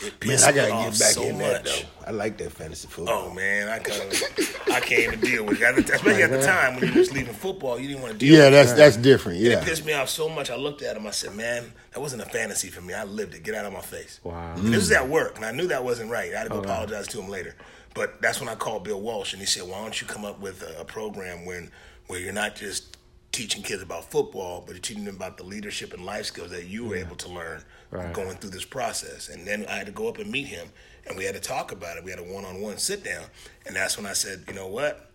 It 0.02 0.26
Man, 0.26 0.40
I 0.46 0.52
gotta 0.54 0.72
off 0.72 0.92
get 0.94 1.00
back 1.00 1.12
so 1.12 1.24
in 1.24 1.38
much. 1.40 1.42
that 1.42 1.66
though. 1.66 2.08
I 2.08 2.12
like 2.12 2.38
that 2.38 2.54
fantasy 2.54 2.88
football. 2.88 3.26
Oh 3.30 3.34
man, 3.34 3.68
I 3.68 3.80
couldn't, 3.80 4.24
I 4.72 4.80
can't 4.80 5.02
even 5.14 5.20
deal 5.20 5.44
with 5.44 5.60
it. 5.60 5.64
At 5.66 5.76
the- 5.76 5.82
Especially 5.94 6.24
at 6.24 6.32
the 6.32 6.42
time 6.42 6.76
when 6.76 6.84
you 6.86 6.90
were 6.92 6.96
just 6.96 7.12
leaving 7.14 7.34
football, 7.34 7.78
you 7.78 7.90
didn't 7.90 8.02
want 8.04 8.14
to 8.14 8.18
deal. 8.20 8.34
yeah, 8.38 8.46
with 8.46 8.54
that's 8.54 8.72
it. 8.72 8.76
that's 8.78 8.96
different. 8.96 9.40
Yeah, 9.40 9.60
It 9.60 9.66
pissed 9.66 9.86
me 9.86 9.92
off 9.92 10.08
so 10.08 10.30
much. 10.30 10.50
I 10.50 10.56
looked 10.56 10.82
at 10.84 10.96
him. 10.96 11.06
I 11.06 11.12
said, 11.12 11.36
"Man, 11.36 11.74
that 11.94 12.00
wasn't 12.00 12.22
a 12.22 12.26
fantasy 12.28 12.70
for 12.70 12.80
me. 12.80 12.94
I 12.94 13.04
lived 13.04 13.36
it. 13.36 13.44
Get 13.44 13.56
out 13.56 13.66
of 13.66 13.74
my 13.74 13.82
face." 13.82 14.22
Wow. 14.24 14.54
And 14.56 14.68
this 14.68 14.80
was 14.84 14.92
at 14.94 15.10
work, 15.10 15.36
and 15.36 15.44
I 15.44 15.52
knew 15.52 15.68
that 15.68 15.84
wasn't 15.84 16.10
right. 16.10 16.34
I 16.34 16.38
had 16.38 16.44
to 16.46 16.50
go 16.52 16.60
apologize 16.60 17.08
to 17.10 17.20
him 17.22 17.28
later. 17.30 17.56
But 17.94 18.22
that's 18.22 18.40
when 18.40 18.48
I 18.48 18.56
called 18.56 18.86
Bill 18.86 19.02
Walsh, 19.02 19.34
and 19.34 19.42
he 19.42 19.46
said, 19.46 19.64
"Why 19.68 19.82
don't 19.82 20.00
you 20.00 20.08
come 20.08 20.24
up 20.24 20.40
with 20.40 20.62
a, 20.64 20.80
a 20.80 20.86
program 20.86 21.46
when 21.46 21.72
where 22.08 22.20
you're 22.22 22.32
not 22.32 22.56
just 22.56 22.96
teaching 23.32 23.62
kids 23.64 23.82
about 23.84 24.10
football, 24.10 24.62
but 24.66 24.74
you're 24.74 24.82
teaching 24.82 25.06
them 25.06 25.16
about 25.16 25.38
the 25.38 25.44
leadership 25.44 25.94
and 25.94 26.06
life 26.06 26.26
skills 26.26 26.50
that 26.52 26.66
you 26.66 26.86
were 26.86 26.96
able 26.96 27.16
to 27.18 27.30
learn 27.30 27.64
Right. 27.92 28.14
going 28.14 28.38
through 28.38 28.50
this 28.52 28.66
process?" 28.66 29.30
And 29.30 29.46
then 29.48 29.66
I 29.68 29.76
had 29.78 29.86
to 29.88 29.92
go 29.92 30.08
up 30.08 30.18
and 30.18 30.32
meet 30.32 30.48
him, 30.48 30.70
and 31.06 31.18
we 31.18 31.26
had 31.26 31.36
to 31.36 31.40
talk 31.42 31.72
about 31.72 31.98
it. 31.98 32.04
We 32.04 32.12
had 32.12 32.20
a 32.20 32.24
one-on-one 32.24 32.78
sit 32.78 33.04
down, 33.04 33.26
and 33.66 33.76
that's 33.76 33.98
when 33.98 34.06
I 34.06 34.14
said, 34.14 34.44
"You 34.48 34.54
know 34.54 34.68
what? 34.68 35.10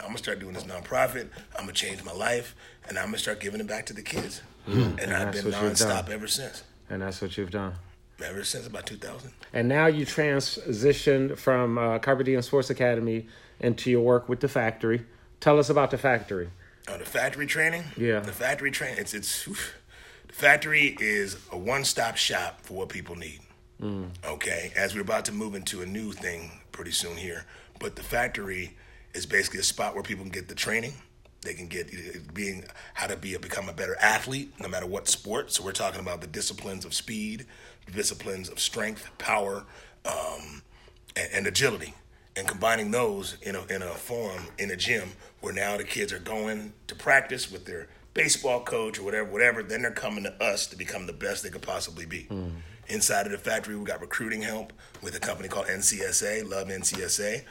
I'm 0.00 0.06
gonna 0.06 0.18
start 0.18 0.38
doing 0.40 0.54
this 0.54 0.64
nonprofit. 0.64 1.28
I'm 1.54 1.62
gonna 1.62 1.72
change 1.72 2.02
my 2.04 2.12
life, 2.12 2.54
and 2.88 2.98
I'm 2.98 3.06
gonna 3.06 3.18
start 3.18 3.40
giving 3.40 3.60
it 3.60 3.66
back 3.66 3.86
to 3.86 3.92
the 3.92 4.02
kids." 4.02 4.40
And 4.66 5.12
I've 5.14 5.32
been 5.32 5.44
what 5.50 5.62
you've 5.62 5.76
done. 5.78 6.04
nonstop 6.04 6.08
ever 6.10 6.26
since. 6.26 6.62
And 6.88 7.02
that's 7.02 7.20
what 7.20 7.36
you've 7.36 7.50
done. 7.50 7.74
Ever 8.22 8.44
since 8.44 8.66
about 8.66 8.86
2000. 8.86 9.32
And 9.52 9.68
now 9.68 9.86
you 9.86 10.04
transitioned 10.04 11.38
from 11.38 11.78
uh, 11.78 11.98
Carpe 11.98 12.24
Diem 12.24 12.42
Sports 12.42 12.70
Academy 12.70 13.26
into 13.60 13.90
your 13.90 14.02
work 14.02 14.28
with 14.28 14.40
the 14.40 14.48
factory. 14.48 15.06
Tell 15.40 15.58
us 15.58 15.70
about 15.70 15.90
the 15.90 15.98
factory. 15.98 16.50
Oh, 16.90 16.98
the 16.98 17.04
factory 17.04 17.46
training. 17.46 17.84
Yeah. 17.96 18.20
The 18.20 18.32
factory 18.32 18.70
training. 18.70 18.98
It's 18.98 19.14
it's. 19.14 19.46
oof. 19.46 19.74
The 20.28 20.34
factory 20.34 20.96
is 21.00 21.36
a 21.50 21.58
one-stop 21.58 22.16
shop 22.16 22.60
for 22.62 22.74
what 22.74 22.88
people 22.88 23.16
need. 23.16 23.40
Okay, 24.24 24.72
as 24.76 24.94
we're 24.94 25.00
about 25.00 25.24
to 25.24 25.32
move 25.32 25.54
into 25.54 25.80
a 25.82 25.86
new 25.86 26.12
thing 26.12 26.50
pretty 26.70 26.90
soon 26.90 27.16
here, 27.16 27.46
but 27.78 27.96
the 27.96 28.02
factory 28.02 28.76
is 29.14 29.24
basically 29.26 29.58
a 29.60 29.64
spot 29.64 29.94
where 29.94 30.02
people 30.02 30.22
can 30.22 30.30
get 30.30 30.48
the 30.48 30.54
training. 30.54 30.92
They 31.42 31.54
can 31.54 31.66
get 31.66 31.86
uh, 31.88 32.18
being 32.34 32.64
how 32.94 33.06
to 33.06 33.16
be 33.16 33.34
a, 33.34 33.38
become 33.38 33.68
a 33.70 33.72
better 33.72 33.96
athlete, 34.00 34.52
no 34.60 34.68
matter 34.68 34.86
what 34.86 35.08
sport. 35.08 35.50
So 35.50 35.64
we're 35.64 35.72
talking 35.72 36.00
about 36.00 36.20
the 36.20 36.26
disciplines 36.26 36.84
of 36.84 36.92
speed, 36.92 37.46
disciplines 37.92 38.50
of 38.50 38.60
strength, 38.60 39.08
power, 39.16 39.64
um, 40.04 40.62
and, 41.16 41.28
and 41.32 41.46
agility, 41.46 41.94
and 42.40 42.48
combining 42.48 42.90
those 42.90 43.36
in 43.42 43.54
a 43.54 43.64
in 43.66 43.82
a 43.82 43.90
form 43.90 44.48
in 44.58 44.70
a 44.70 44.76
gym 44.76 45.10
where 45.42 45.52
now 45.52 45.76
the 45.76 45.84
kids 45.84 46.10
are 46.10 46.18
going 46.18 46.72
to 46.86 46.94
practice 46.94 47.52
with 47.52 47.66
their 47.66 47.86
baseball 48.14 48.60
coach 48.60 48.98
or 48.98 49.02
whatever, 49.02 49.30
whatever. 49.30 49.62
Then 49.62 49.82
they're 49.82 49.90
coming 49.90 50.24
to 50.24 50.42
us 50.42 50.66
to 50.68 50.76
become 50.76 51.06
the 51.06 51.12
best 51.12 51.42
they 51.42 51.50
could 51.50 51.62
possibly 51.62 52.06
be. 52.06 52.26
Inside 52.88 53.26
of 53.26 53.32
the 53.32 53.38
factory, 53.38 53.76
we 53.76 53.84
got 53.84 54.00
recruiting 54.00 54.42
help 54.42 54.72
with 55.02 55.14
a 55.14 55.20
company 55.20 55.48
called 55.48 55.66
NCSA. 55.66 56.48
Love 56.48 56.68
NCSA. 56.68 57.44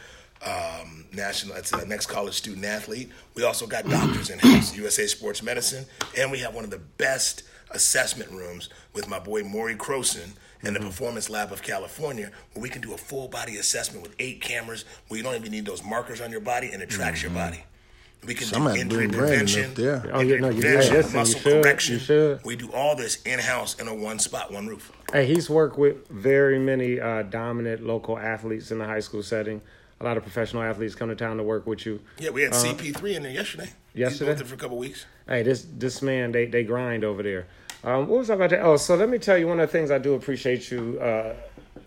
Um, 0.45 1.05
national, 1.13 1.55
that's 1.55 1.69
the 1.69 1.85
next 1.85 2.07
college 2.07 2.33
student 2.33 2.65
athlete. 2.65 3.11
We 3.35 3.43
also 3.43 3.67
got 3.67 3.87
doctors 3.89 4.31
in 4.31 4.39
house, 4.39 4.75
USA 4.75 5.05
Sports 5.05 5.43
Medicine, 5.43 5.85
and 6.17 6.31
we 6.31 6.39
have 6.39 6.55
one 6.55 6.63
of 6.63 6.71
the 6.71 6.79
best 6.79 7.43
assessment 7.71 8.31
rooms 8.31 8.69
with 8.93 9.07
my 9.07 9.19
boy 9.19 9.43
Maury 9.43 9.75
Croson 9.75 10.31
in 10.63 10.73
the 10.73 10.79
Performance 10.79 11.29
Lab 11.29 11.51
of 11.51 11.61
California, 11.61 12.31
where 12.53 12.61
we 12.61 12.69
can 12.69 12.81
do 12.81 12.93
a 12.93 12.97
full 12.97 13.27
body 13.27 13.57
assessment 13.57 14.03
with 14.03 14.15
eight 14.19 14.41
cameras, 14.41 14.85
where 15.07 15.17
you 15.17 15.23
don't 15.23 15.35
even 15.35 15.51
need 15.51 15.65
those 15.65 15.83
markers 15.83 16.21
on 16.21 16.31
your 16.31 16.41
body, 16.41 16.69
and 16.71 16.81
it 16.81 16.89
tracks 16.89 17.21
your 17.21 17.31
body. 17.31 17.63
We 18.25 18.33
can 18.33 18.47
Somebody 18.47 18.79
do 18.79 18.81
injury 18.81 19.07
bring 19.07 19.19
Brandon 19.19 19.39
up 19.39 19.47
prevention, 19.47 19.73
there. 19.75 20.01
Oh, 20.13 20.19
yeah, 20.19 20.21
injury 20.21 20.41
no, 20.41 20.49
you- 20.49 20.61
prevention, 20.61 21.03
hey, 21.03 21.17
muscle 21.17 21.39
should, 21.39 21.63
correction. 21.63 22.39
We 22.43 22.57
do 22.57 22.69
all 22.73 22.97
this 22.97 23.21
in 23.23 23.39
house 23.39 23.79
in 23.79 23.87
a 23.87 23.95
one 23.95 24.19
spot, 24.19 24.51
one 24.51 24.67
roof. 24.67 24.91
Hey, 25.13 25.25
he's 25.25 25.49
worked 25.49 25.77
with 25.79 26.05
very 26.09 26.59
many 26.59 26.99
uh, 26.99 27.23
dominant 27.23 27.85
local 27.85 28.17
athletes 28.19 28.71
in 28.71 28.77
the 28.79 28.85
high 28.85 28.99
school 28.99 29.23
setting. 29.23 29.61
A 30.01 30.03
lot 30.03 30.17
of 30.17 30.23
professional 30.23 30.63
athletes 30.63 30.95
come 30.95 31.07
to 31.09 31.15
town 31.15 31.37
to 31.37 31.43
work 31.43 31.65
with 31.65 31.85
you. 31.85 32.01
Yeah, 32.19 32.31
we 32.31 32.41
had 32.41 32.51
CP3 32.51 33.15
in 33.15 33.23
there 33.23 33.31
yesterday. 33.31 33.71
He's 33.93 33.99
yesterday? 34.01 34.31
been 34.31 34.39
with 34.39 34.47
for 34.49 34.55
a 34.55 34.57
couple 34.57 34.77
weeks. 34.77 35.05
Hey, 35.27 35.43
this 35.43 35.65
this 35.77 36.01
man, 36.01 36.31
they 36.33 36.45
they 36.45 36.63
grind 36.63 37.03
over 37.05 37.23
there. 37.23 37.47
Um, 37.83 38.07
what 38.07 38.19
was 38.19 38.29
I 38.29 38.35
about 38.35 38.49
to? 38.49 38.59
Oh, 38.59 38.77
so 38.77 38.95
let 38.95 39.09
me 39.09 39.17
tell 39.17 39.37
you 39.37 39.47
one 39.47 39.59
of 39.59 39.69
the 39.69 39.71
things 39.71 39.89
I 39.89 39.99
do 39.99 40.13
appreciate 40.13 40.69
you 40.69 40.99
uh, 40.99 41.33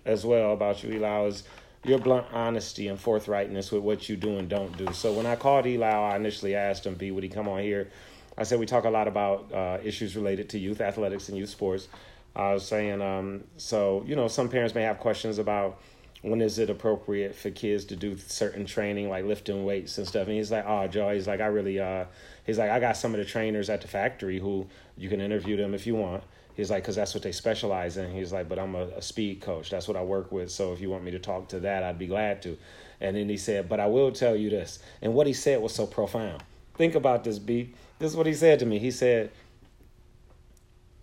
as 0.07 0.25
well 0.25 0.53
about 0.53 0.83
you, 0.83 0.93
Eli, 0.95 1.25
is 1.27 1.45
your 1.85 1.99
blunt 1.99 2.27
honesty 2.33 2.89
and 2.89 2.99
forthrightness 2.99 3.71
with 3.71 3.83
what 3.83 4.09
you 4.09 4.17
do 4.17 4.39
and 4.39 4.49
don't 4.49 4.75
do. 4.79 4.91
So 4.95 5.13
when 5.13 5.27
I 5.27 5.37
called 5.37 5.67
Eli, 5.67 5.87
I 5.87 6.17
initially 6.17 6.55
asked 6.55 6.87
him, 6.87 6.95
"B, 6.95 7.11
would 7.11 7.23
he 7.23 7.29
come 7.29 7.47
on 7.47 7.61
here?" 7.61 7.91
I 8.39 8.45
said 8.45 8.59
we 8.59 8.65
talk 8.67 8.85
a 8.85 8.91
lot 8.91 9.07
about 9.07 9.53
uh, 9.53 9.79
issues 9.85 10.17
related 10.17 10.49
to 10.51 10.59
youth 10.59 10.81
athletics 10.81 11.29
and 11.29 11.37
youth 11.37 11.51
sports. 11.51 11.89
I 12.35 12.55
was 12.55 12.67
saying, 12.67 13.03
um, 13.03 13.45
so 13.59 14.03
you 14.07 14.17
know, 14.17 14.29
some 14.29 14.49
parents 14.49 14.75
may 14.75 14.83
have 14.83 14.99
questions 14.99 15.39
about 15.39 15.79
when 16.23 16.41
is 16.41 16.59
it 16.59 16.71
appropriate 16.71 17.35
for 17.35 17.51
kids 17.51 17.85
to 17.85 17.97
do 17.97 18.17
certain 18.17 18.65
training 18.65 19.09
like 19.09 19.25
lifting 19.25 19.65
weights 19.65 19.99
and 19.99 20.07
stuff 20.07 20.29
and 20.29 20.37
he's 20.37 20.53
like 20.53 20.65
oh 20.67 20.87
joe 20.87 21.13
he's 21.13 21.27
like 21.27 21.41
i 21.41 21.47
really 21.47 21.81
uh 21.81 22.05
he's 22.47 22.59
like 22.59 22.71
i 22.71 22.79
got 22.79 22.97
some 22.97 23.13
of 23.13 23.19
the 23.19 23.25
trainers 23.25 23.69
at 23.69 23.81
the 23.81 23.89
factory 23.89 24.39
who 24.39 24.65
you 24.97 25.09
can 25.09 25.21
interview 25.21 25.57
them 25.57 25.75
if 25.75 25.87
you 25.87 25.95
want 25.95 26.23
he's 26.55 26.71
like 26.71 26.83
because 26.83 26.97
that's 26.97 27.15
what 27.15 27.23
they 27.23 27.33
specialize 27.33 27.97
in 27.97 28.11
he's 28.13 28.33
like 28.33 28.49
but 28.49 28.59
i'm 28.59 28.75
a, 28.75 28.85
a 28.97 29.03
speed 29.03 29.41
coach 29.41 29.71
that's 29.71 29.89
what 29.89 29.97
i 29.97 30.03
work 30.03 30.31
with 30.33 30.51
so 30.51 30.73
if 30.73 30.81
you 30.81 30.91
want 30.91 31.03
me 31.05 31.11
to 31.11 31.19
talk 31.19 31.49
to 31.49 31.61
that 31.61 31.83
i'd 31.83 31.99
be 31.99 32.07
glad 32.07 32.43
to 32.43 32.57
and 33.01 33.17
then 33.17 33.29
he 33.29 33.37
said 33.37 33.69
but 33.69 33.81
i 33.81 33.87
will 33.87 34.13
tell 34.13 34.37
you 34.37 34.51
this 34.51 34.79
and 35.01 35.15
what 35.15 35.27
he 35.27 35.33
said 35.33 35.61
was 35.61 35.75
so 35.75 35.87
profound 35.87 36.43
think 36.75 36.95
about 36.95 37.25
this 37.25 37.39
b 37.39 37.73
this 37.99 38.11
is 38.11 38.17
what 38.17 38.27
he 38.27 38.35
said 38.35 38.59
to 38.59 38.67
me 38.67 38.79
he 38.79 38.91
said 38.91 39.31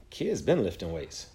kids 0.10 0.42
been 0.42 0.64
lifting 0.64 0.92
weights 0.92 1.28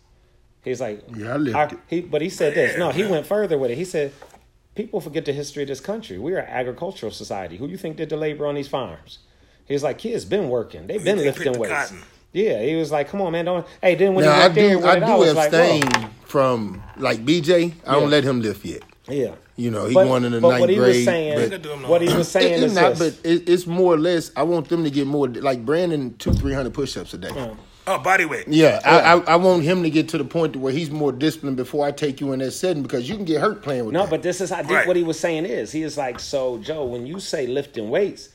He's 0.63 0.81
like, 0.81 1.05
Yeah, 1.15 1.35
I 1.35 1.37
lifted. 1.37 1.79
he, 1.89 2.01
but 2.01 2.23
he 2.23 2.31
said 2.31 2.55
this. 2.55 2.79
No, 2.79 2.91
he 2.91 3.05
went 3.05 3.27
further 3.27 3.59
with 3.59 3.71
it. 3.71 3.77
He 3.77 3.85
said, 3.85 4.13
people 4.75 4.99
forget 4.99 5.27
the 5.27 5.33
history 5.35 5.63
of 5.63 5.69
this 5.69 5.79
country. 5.79 6.19
We're 6.19 6.39
an 6.39 6.49
agricultural 6.49 7.13
society. 7.13 7.59
Who 7.59 7.69
you 7.69 7.77
think 7.77 7.99
did 7.99 8.09
the 8.09 8.17
labor 8.17 8.47
on 8.47 8.55
these 8.55 8.67
farms? 8.67 9.19
He's 9.67 9.83
like, 9.83 9.99
kids 9.99 10.25
been 10.25 10.49
working. 10.49 10.87
They've 10.87 11.05
been 11.05 11.19
lifting 11.19 11.43
picked 11.45 11.55
the 11.55 11.61
weights. 11.61 11.75
cotton? 11.75 12.03
Yeah, 12.35 12.61
he 12.63 12.75
was 12.75 12.91
like, 12.91 13.09
come 13.09 13.23
on, 13.23 13.33
man, 13.33 13.45
don't. 13.45 13.67
Hey, 13.81 13.95
then 13.95 14.15
when 14.15 14.25
Now 14.25 14.35
he 14.35 14.41
I 14.41 14.43
went 14.47 14.55
there 14.57 14.77
do, 14.79 14.85
I 14.85 14.97
it, 14.97 15.03
I 15.05 15.07
do 15.07 15.17
was 15.21 15.35
like, 15.35 15.53
abstain 15.53 16.11
from 16.27 16.83
like 16.97 17.25
BJ. 17.25 17.73
I 17.87 17.93
don't 17.93 18.03
Yeah. 18.03 18.09
let 18.09 18.25
him 18.25 18.41
lift 18.43 18.65
yet. 18.65 18.83
Yeah. 19.09 19.35
You 19.57 19.71
know, 19.71 19.87
he 19.87 19.95
But- 19.95 20.05
going 20.07 20.25
in 20.25 20.33
the 20.33 20.41
but 20.41 20.49
ninth 20.51 20.61
what 20.63 20.69
he 20.71 20.75
grade. 20.77 20.89
was 20.97 21.05
saying, 21.05 21.35
but- 21.39 21.51
Could 21.53 21.63
do 21.63 21.73
'em 21.73 21.83
no 21.83 21.89
what 21.89 22.03
he 22.03 22.13
was 22.13 22.27
saying 22.29 22.55
It- 22.55 22.57
is 22.57 22.65
it's 22.65 22.75
not, 22.75 22.97
this. 22.97 23.17
but 23.17 23.31
it, 23.31 23.49
it's 23.49 23.67
more 23.69 23.95
or 23.95 23.99
less. 23.99 24.33
I 24.35 24.43
want 24.43 24.69
them 24.69 24.83
to 24.83 24.91
get 24.91 25.07
more 25.07 25.29
like 25.29 25.65
Brandon 25.65 26.17
two 26.19 26.33
three 26.33 26.53
hundred 26.53 26.75
push 26.75 26.97
ups 26.97 27.15
a 27.15 27.19
day. 27.19 27.31
Oh, 27.87 27.99
body 27.99 28.25
weight. 28.25 28.49
Yeah, 28.49 28.81
I, 28.85 29.13
I 29.13 29.35
I 29.35 29.37
want 29.37 29.63
him 29.63 29.85
to 29.85 29.91
get 29.91 30.09
to 30.09 30.19
the 30.19 30.25
point 30.25 30.55
to 30.55 30.59
where 30.59 30.73
he's 30.73 30.91
more 30.91 31.13
disciplined 31.13 31.57
before 31.59 31.87
I 31.87 31.93
take 31.93 32.21
you 32.21 32.33
in 32.33 32.41
that 32.41 32.51
setting 32.53 32.83
because 32.83 33.09
you 33.09 33.15
can 33.15 33.27
get 33.27 33.41
hurt 33.41 33.63
playing 33.63 33.85
with 33.85 33.93
No, 33.93 34.01
that. 34.01 34.11
but 34.11 34.23
this 34.23 34.41
is 34.41 34.51
I 34.51 34.59
think 34.63 34.71
Right. 34.71 34.87
what 34.89 34.97
he 34.97 35.03
was 35.05 35.21
saying 35.21 35.45
is 35.45 35.71
he 35.71 35.83
is 35.83 35.97
like, 35.97 36.19
so 36.19 36.59
Joe, 36.59 36.85
when 36.85 37.07
you 37.07 37.21
say 37.21 37.47
lifting 37.47 37.91
weights, 37.91 38.31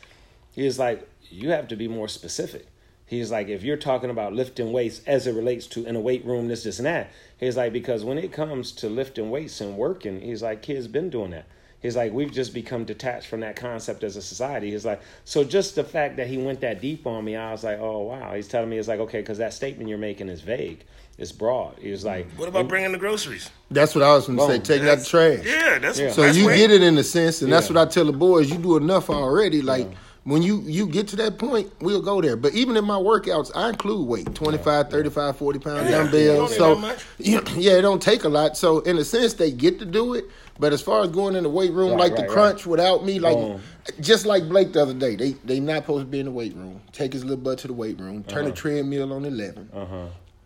he 0.56 0.66
is 0.66 0.78
like, 0.80 1.06
you 1.32 1.50
have 1.50 1.68
to 1.70 1.76
be 1.76 1.88
more 1.89 2.08
specific. 2.08 2.66
He's 3.10 3.32
like, 3.32 3.47
if 3.47 3.64
you're 3.64 3.76
talking 3.76 4.12
about 4.12 4.34
lifting 4.34 4.72
weights 4.72 5.01
as 5.07 5.26
it 5.26 5.34
relates 5.34 5.66
to 5.68 5.84
in 5.84 5.95
a 5.95 5.99
weight 5.99 6.24
room, 6.26 6.47
this, 6.47 6.64
this, 6.64 6.78
and 6.78 6.86
that, 6.86 7.10
he's 7.39 7.57
like, 7.57 7.74
because 7.74 8.03
when 8.03 8.20
it 8.20 8.32
comes 8.32 8.72
to 8.74 8.88
lifting 8.88 9.32
weights 9.32 9.60
and 9.62 9.76
working, 9.78 10.22
he's 10.22 10.43
like, 10.43 10.62
kids 10.62 10.88
been 10.88 11.10
doing 11.10 11.32
that. 11.32 11.47
He's 11.82 11.95
like, 11.95 12.14
we've 12.14 12.32
just 12.32 12.53
become 12.53 12.84
detached 12.86 13.26
from 13.26 13.39
that 13.39 13.55
concept 13.55 14.03
as 14.03 14.16
a 14.16 14.22
society. 14.22 14.70
He's 14.70 14.86
like, 14.86 15.01
so 15.26 15.43
just 15.43 15.74
the 15.74 15.84
fact 15.84 16.18
that 16.18 16.28
he 16.28 16.38
went 16.38 16.62
that 16.62 16.82
deep 16.82 17.07
on 17.07 17.26
me, 17.26 17.36
I 17.36 17.51
was 17.51 17.64
like, 17.64 17.80
oh 17.80 18.03
wow. 18.03 18.36
He's 18.36 18.47
telling 18.47 18.70
me 18.70 18.78
it's 18.78 18.88
like, 18.88 18.99
okay, 18.99 19.22
because 19.22 19.39
that 19.39 19.53
statement 19.53 19.89
you're 19.89 19.97
making 19.97 20.30
is 20.30 20.41
vague, 20.41 20.84
it's 21.18 21.32
broad. 21.32 21.80
He 21.80 21.89
was 21.89 22.05
like, 22.05 22.30
What 22.34 22.47
about 22.47 22.68
bringing 22.68 22.91
the 22.91 22.99
groceries? 22.99 23.49
that's 23.72 23.95
what 23.95 24.03
I 24.03 24.14
was 24.14 24.28
going 24.28 24.38
to 24.38 24.45
say. 24.45 24.53
Boom. 24.57 24.62
Taking 24.62 24.88
out 24.89 24.99
the 24.99 25.05
trash. 25.05 25.39
Yeah, 25.43 25.80
that's 25.80 25.99
Yeah. 25.99 26.12
So 26.12 26.22
that's 26.22 26.38
you 26.38 26.45
weight. 26.47 26.57
get 26.57 26.70
it 26.72 26.84
in 26.84 26.95
a 26.97 27.03
sense, 27.03 27.41
and 27.41 27.51
that's 27.51 27.70
what 27.70 27.78
I 27.78 27.86
tell 27.89 28.05
the 28.05 28.14
boys. 28.14 28.51
You 28.51 28.57
do 28.60 28.78
enough 28.78 29.10
already. 29.10 29.62
Like 29.62 29.88
when 30.30 30.41
you 30.41 30.61
you 30.61 30.88
get 30.88 31.07
to 31.09 31.15
that 31.17 31.38
point, 31.38 31.71
we'll 31.82 32.01
go 32.01 32.21
there. 32.21 32.36
But 32.38 32.53
even 32.53 32.77
in 32.77 32.86
my 32.86 32.95
workouts, 32.97 33.51
I 33.55 33.69
include 33.69 34.07
weight 34.07 34.34
25, 34.36 34.89
35, 34.89 35.38
40 35.38 35.59
pound 35.59 35.86
Yeah. 35.89 36.03
dumbbells. 36.03 36.51
You 36.53 36.57
don't 36.59 36.82
need 36.82 36.97
So 36.99 37.03
you- 37.17 37.43
yeah, 37.57 37.73
it 37.73 37.82
don't 37.82 38.01
take 38.01 38.23
a 38.23 38.30
lot. 38.30 38.55
So 38.57 38.80
in 38.82 38.97
a 38.97 39.03
sense, 39.03 39.34
they 39.34 39.51
get 39.51 39.80
to 39.80 39.86
do 39.86 40.13
it. 40.13 40.25
But 40.59 40.73
as 40.73 40.82
far 40.82 41.03
as 41.03 41.09
going 41.09 41.36
in 41.38 41.43
the 41.43 41.49
weight 41.49 41.71
room, 41.71 41.91
Right, 41.91 41.99
like 41.99 42.11
right, 42.11 42.17
the 42.17 42.23
right. 42.23 42.32
crunch 42.32 42.65
without 42.65 43.05
me, 43.05 43.17
like 43.19 43.38
Boom. 43.38 43.61
just 44.01 44.25
like 44.25 44.49
Blake 44.49 44.73
the 44.73 44.82
other 44.82 44.93
day, 44.93 45.15
they 45.15 45.32
they 45.45 45.59
not 45.61 45.84
supposed 45.84 46.05
to 46.05 46.11
be 46.11 46.19
in 46.19 46.25
the 46.25 46.32
weight 46.32 46.53
room. 46.55 46.82
Take 46.91 47.13
his 47.13 47.23
little 47.23 47.38
butt 47.43 47.59
to 47.59 47.67
the 47.67 47.73
weight 47.73 47.97
room, 47.99 48.23
turn 48.23 48.39
Uh-huh. 48.39 48.49
the 48.49 48.55
treadmill 48.55 49.13
on 49.13 49.23
eleven, 49.23 49.69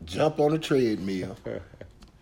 jump 0.05 0.39
on 0.39 0.51
the 0.51 0.59
treadmill, 0.59 1.35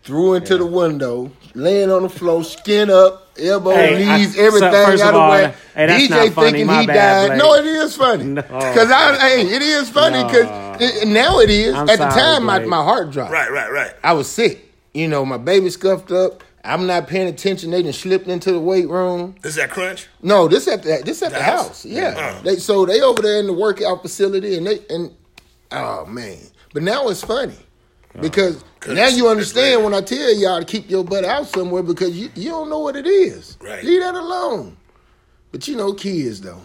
threw 0.03 0.33
into 0.33 0.57
the 0.57 0.65
window, 0.65 1.31
laying 1.53 1.91
on 1.91 2.03
the 2.03 2.09
floor, 2.09 2.43
skin 2.43 2.89
up, 2.89 3.29
elbow, 3.39 3.71
Hey, 3.71 4.05
I- 4.07 4.17
knees, 4.17 4.35
so 4.35 4.41
everything 4.43 4.71
first 4.71 5.03
out 5.03 5.13
of 5.13 5.19
all, 5.19 5.29
whack. 5.29 5.55
hey, 5.75 5.85
that's 5.87 6.03
DJ 6.03 6.09
not 6.09 6.33
funny. 6.33 6.47
thinking 6.51 6.67
My 6.67 6.81
he 6.81 6.87
bad, 6.87 6.95
died. 6.95 7.27
Blake. 7.27 7.39
No, 7.39 7.53
it 7.55 7.65
is 7.65 7.95
funny. 7.95 8.23
No. 8.25 8.41
Cause 8.41 8.91
I, 8.91 9.17
hey, 9.19 9.41
it 9.55 9.61
is 9.61 9.89
funny 9.89 10.23
because 10.23 11.05
now 11.05 11.39
it 11.39 11.49
is. 11.49 11.73
I'm 11.75 11.89
At 11.89 11.97
the 11.99 12.09
sorry, 12.11 12.21
time, 12.21 12.43
my, 12.45 12.59
my 12.59 12.83
heart 12.83 13.11
dropped. 13.11 13.31
Right, 13.31 13.51
right, 13.51 13.71
right. 13.71 13.93
I 14.03 14.13
was 14.13 14.29
sick. 14.29 14.73
You 14.93 15.07
know, 15.07 15.25
my 15.25 15.37
baby 15.37 15.69
scuffed 15.69 16.11
up. 16.11 16.43
I'm 16.63 16.85
not 16.85 17.07
paying 17.07 17.27
attention. 17.27 17.71
They 17.71 17.81
done 17.81 17.91
slipped 17.93 18.27
into 18.27 18.51
the 18.51 18.59
weight 18.59 18.87
room. 18.87 19.33
Is 19.43 19.55
that 19.55 19.71
crunch? 19.71 20.07
No, 20.21 20.47
this 20.47 20.67
at 20.67 20.83
the 20.83 21.01
this 21.03 21.23
at 21.23 21.31
the, 21.31 21.37
The 21.37 21.43
house. 21.43 21.67
house? 21.69 21.85
Yeah. 21.85 22.13
Uh. 22.39 22.41
They 22.43 22.57
so 22.57 22.85
they 22.85 23.01
over 23.01 23.19
there 23.21 23.39
in 23.39 23.47
the 23.47 23.53
workout 23.53 24.03
facility 24.03 24.57
and 24.57 24.67
they 24.67 24.79
and 24.91 25.11
oh 25.71 26.05
man. 26.05 26.37
But 26.73 26.83
now 26.83 27.07
it's 27.09 27.23
funny. 27.23 27.55
Because 28.19 28.63
'Cause 28.79 28.95
now 28.95 29.07
you 29.07 29.27
understand 29.29 29.83
when 29.83 29.93
I 29.93 30.01
tell 30.01 30.33
y'all 30.35 30.59
to 30.59 30.65
keep 30.65 30.89
your 30.89 31.03
butt 31.03 31.23
out 31.23 31.47
somewhere 31.47 31.83
because 31.83 32.17
you, 32.17 32.29
you 32.35 32.49
don't 32.49 32.69
know 32.69 32.79
what 32.79 32.95
it 32.95 33.05
is. 33.07 33.57
Right. 33.61 33.83
Leave 33.83 34.01
that 34.01 34.15
alone. 34.15 34.75
But 35.51 35.67
you 35.67 35.75
know 35.75 35.93
kids 35.93 36.41
though. 36.41 36.61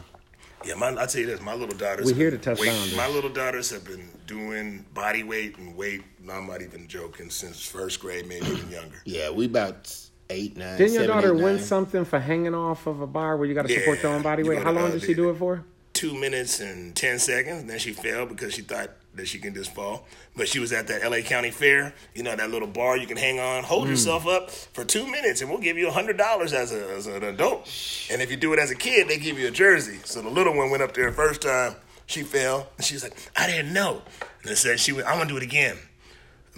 Yeah, 0.65 0.75
my, 0.75 0.89
I'll 0.89 1.07
tell 1.07 1.21
you 1.21 1.27
this. 1.29 1.41
My 1.41 1.55
little 1.55 1.77
daughters. 1.77 2.05
We 2.07 2.13
have 2.13 2.17
here 2.19 2.31
been 2.33 2.41
to 2.41 2.45
touch 2.45 2.61
weight- 2.61 2.71
down. 2.71 2.97
My 2.97 3.09
little 3.09 3.31
daughters 3.31 3.71
have 3.71 3.85
been 3.85 4.09
doing 4.27 4.85
body 4.95 5.23
weight 5.23 5.59
and 5.59 5.77
weight. 5.77 6.03
I'm 6.29 6.49
not 6.49 6.63
even 6.63 6.89
joking 6.89 7.31
since 7.31 7.65
first 7.65 8.01
grade, 8.01 8.27
maybe 8.27 8.47
even 8.47 8.71
younger. 8.71 8.97
Yeah, 9.05 9.31
we 9.31 9.45
about 9.47 9.95
eight, 10.31 10.57
nine. 10.57 10.77
Didn't 10.79 10.95
your 10.95 11.07
daughter 11.07 11.29
eight, 11.37 11.43
win 11.43 11.57
nine. 11.57 11.65
something 11.65 12.05
for 12.05 12.19
hanging 12.19 12.55
off 12.55 12.87
of 12.89 13.01
a 13.01 13.07
bar 13.07 13.37
where 13.37 13.47
you 13.47 13.55
got 13.55 13.69
to 13.69 13.75
support 13.79 14.03
your 14.03 14.13
own 14.13 14.23
body 14.23 14.43
You 14.43 14.51
weight? 14.51 14.63
How 14.63 14.73
long 14.73 14.91
the 14.91 14.99
did 14.99 15.07
she 15.07 15.15
do 15.15 15.31
it 15.31 15.35
for? 15.37 15.63
Two 15.93 16.15
minutes 16.19 16.59
and 16.61 16.97
ten 16.97 17.19
seconds. 17.21 17.61
And 17.61 17.71
then 17.71 17.79
she 17.79 17.93
fell 17.93 18.27
because 18.27 18.53
she 18.55 18.63
thought 18.63 18.91
that 19.17 19.27
she 19.29 19.39
can 19.39 19.55
just 19.55 19.75
fall. 19.75 20.07
But 20.37 20.49
she 20.49 20.59
was 20.59 20.73
at 20.73 20.87
that 20.89 21.03
LA 21.09 21.21
County 21.23 21.51
Fair. 21.51 21.95
You 22.15 22.23
know 22.23 22.35
that 22.37 22.51
little 22.51 22.69
bar 22.69 22.97
you 22.97 23.07
can 23.07 23.17
hang 23.17 23.39
on, 23.41 23.63
Mm. 23.63 23.67
hold 23.67 23.89
yourself 23.89 24.27
up 24.27 24.51
for 24.51 24.85
two 24.85 25.07
minutes, 25.07 25.41
and 25.41 25.51
we'll 25.51 25.61
give 25.61 25.77
you 25.77 25.89
a 25.89 25.93
hundred 25.93 26.17
dollars 26.19 26.53
as, 26.53 26.73
a, 26.73 26.89
as 26.95 27.07
an 27.07 27.23
adult. 27.25 27.69
And 28.11 28.23
if 28.23 28.31
you 28.31 28.37
do 28.37 28.53
it 28.53 28.59
as 28.59 28.71
a 28.71 28.75
kid, 28.77 29.09
they 29.09 29.19
give 29.19 29.39
you 29.39 29.49
a 29.49 29.51
jersey. 29.51 29.99
So 30.05 30.23
the 30.23 30.29
little 30.31 30.55
one 30.57 30.71
went 30.71 30.83
up 30.83 30.95
there 30.95 31.11
first 31.13 31.43
time. 31.43 31.75
She 32.07 32.23
fell, 32.23 32.69
and 32.77 32.85
she 32.87 32.95
was 32.95 33.03
like, 33.03 33.17
"I 33.37 33.47
didn't 33.49 33.73
know." 33.73 34.03
And 34.43 34.51
they 34.51 34.55
said 34.55 34.79
she 34.79 34.93
went, 34.93 35.09
"I'm 35.09 35.19
gonna 35.19 35.29
do 35.29 35.37
it 35.37 35.43
again." 35.43 35.77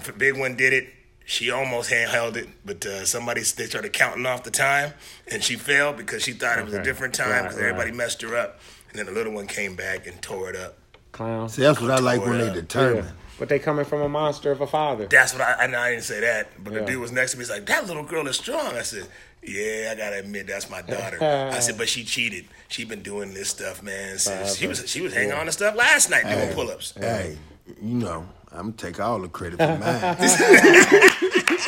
The 0.04 0.12
big 0.12 0.36
one 0.38 0.56
did 0.56 0.72
it. 0.72 0.88
She 1.24 1.50
almost 1.50 1.90
handheld 1.90 2.36
it, 2.36 2.48
but 2.64 2.84
uh, 2.86 3.04
somebody 3.04 3.40
they 3.42 3.66
started 3.66 3.92
counting 3.92 4.24
off 4.26 4.44
the 4.44 4.50
time, 4.50 4.94
and 5.30 5.42
she 5.44 5.56
fell 5.56 5.92
because 5.92 6.22
she 6.22 6.32
thought 6.32 6.58
it 6.58 6.64
was 6.64 6.74
a 6.74 6.82
different 6.82 7.14
time 7.14 7.30
Right, 7.30 7.42
because 7.42 7.58
everybody 7.58 7.90
right. 7.90 7.96
messed 7.98 8.22
her 8.22 8.36
up. 8.36 8.60
And 8.90 8.98
then 8.98 9.06
the 9.06 9.12
little 9.12 9.34
one 9.34 9.46
came 9.46 9.76
back 9.76 10.06
and 10.06 10.20
tore 10.22 10.48
it 10.48 10.56
up. 10.56 10.78
Clown. 11.18 11.48
See, 11.48 11.62
that's 11.62 11.80
what 11.80 11.90
I 11.90 11.98
like 11.98 12.20
when 12.20 12.28
Tore 12.30 12.38
they 12.38 12.48
up. 12.48 12.54
determine. 12.54 13.06
but 13.40 13.48
they 13.48 13.58
coming 13.58 13.84
from 13.84 14.00
a 14.02 14.08
monster 14.08 14.52
of 14.52 14.60
a 14.60 14.66
father. 14.68 15.06
That's 15.08 15.32
what 15.32 15.42
I, 15.42 15.64
I, 15.64 15.66
know 15.66 15.78
I 15.80 15.90
didn't 15.90 16.04
say 16.04 16.20
that, 16.20 16.48
but 16.62 16.72
Yeah. 16.72 16.80
the 16.80 16.86
dude 16.86 17.00
was 17.00 17.10
next 17.12 17.32
to 17.32 17.38
me. 17.38 17.42
He's 17.42 17.50
like, 17.50 17.66
"That 17.66 17.86
little 17.88 18.04
girl 18.04 18.26
is 18.28 18.36
strong." 18.36 18.76
I 18.76 18.82
said, 18.82 19.06
"Yeah, 19.42 19.90
I 19.92 19.94
gotta 19.96 20.20
admit 20.20 20.46
that's 20.46 20.70
my 20.70 20.80
daughter." 20.82 21.18
I 21.52 21.58
said, 21.58 21.76
"But 21.76 21.88
she 21.88 22.04
cheated. 22.04 22.44
She 22.68 22.84
been 22.84 23.02
doing 23.02 23.34
this 23.34 23.48
stuff, 23.50 23.82
man. 23.82 24.18
Since 24.18 24.56
she 24.56 24.66
was 24.68 24.88
she 24.88 25.00
was 25.00 25.12
hanging 25.12 25.32
on 25.32 25.46
to 25.46 25.52
stuff 25.52 25.74
last 25.74 26.08
night 26.08 26.22
doing 26.24 26.52
pull-ups." 26.54 26.94
Hey, 26.96 27.36
you 27.82 27.94
know, 27.94 28.24
I'm 28.52 28.70
gonna 28.70 28.72
take 28.72 29.00
all 29.00 29.18
the 29.20 29.28
credit 29.28 29.56
for 29.58 29.76
mine. 29.76 30.16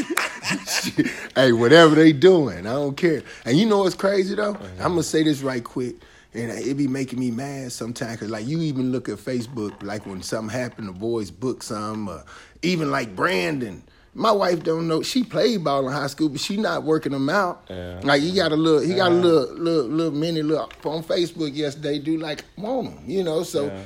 hey, 1.37 1.53
whatever 1.53 1.95
they 1.95 2.13
doing, 2.13 2.67
I 2.67 2.73
don't 2.73 2.97
care. 2.97 3.23
And 3.45 3.59
you 3.59 3.67
know 3.67 3.79
what's 3.79 3.95
crazy 3.95 4.35
though? 4.35 4.55
I'm 4.79 4.93
gonna 4.93 5.03
say 5.03 5.23
this 5.23 5.41
right 5.43 5.63
quick, 5.63 5.97
and 6.35 6.51
it 6.53 6.77
be 6.77 6.87
making 6.89 7.19
me 7.19 7.31
mad 7.31 7.73
sometimes. 7.73 8.21
Cause 8.21 8.31
like 8.31 8.47
you 8.47 8.61
even 8.61 8.93
look 8.93 9.09
at 9.09 9.19
Facebook, 9.19 9.83
like 9.83 10.07
when 10.07 10.23
something 10.23 10.57
happened, 10.57 10.89
the 10.89 10.93
boys 10.93 11.31
book 11.31 11.63
some, 11.63 12.09
uh, 12.09 12.21
even 12.63 12.91
like 12.91 13.15
Brandon. 13.17 13.83
My 14.13 14.33
wife 14.33 14.65
don't 14.65 14.89
know. 14.89 15.03
She 15.03 15.23
played 15.23 15.63
ball 15.63 15.87
in 15.87 15.93
high 15.93 16.09
school, 16.09 16.29
but 16.29 16.41
she 16.41 16.57
not 16.57 16.83
working 16.83 17.13
them 17.13 17.29
out. 17.29 17.65
Yeah. 17.71 18.01
Like 18.03 18.23
he 18.23 18.33
got 18.35 18.51
a 18.51 18.57
little, 18.57 18.81
he 18.81 18.95
got 18.95 19.13
a 19.13 19.15
little, 19.15 19.55
little, 19.55 19.89
little 19.89 20.13
mini 20.13 20.43
look 20.43 20.75
on 20.85 21.03
Facebook 21.05 21.55
yesterday. 21.55 21.99
Do 22.01 22.17
like 22.19 22.45
want 22.59 22.89
him, 22.93 22.99
you 23.09 23.23
know? 23.23 23.45
So 23.45 23.67
Yeah. 23.67 23.83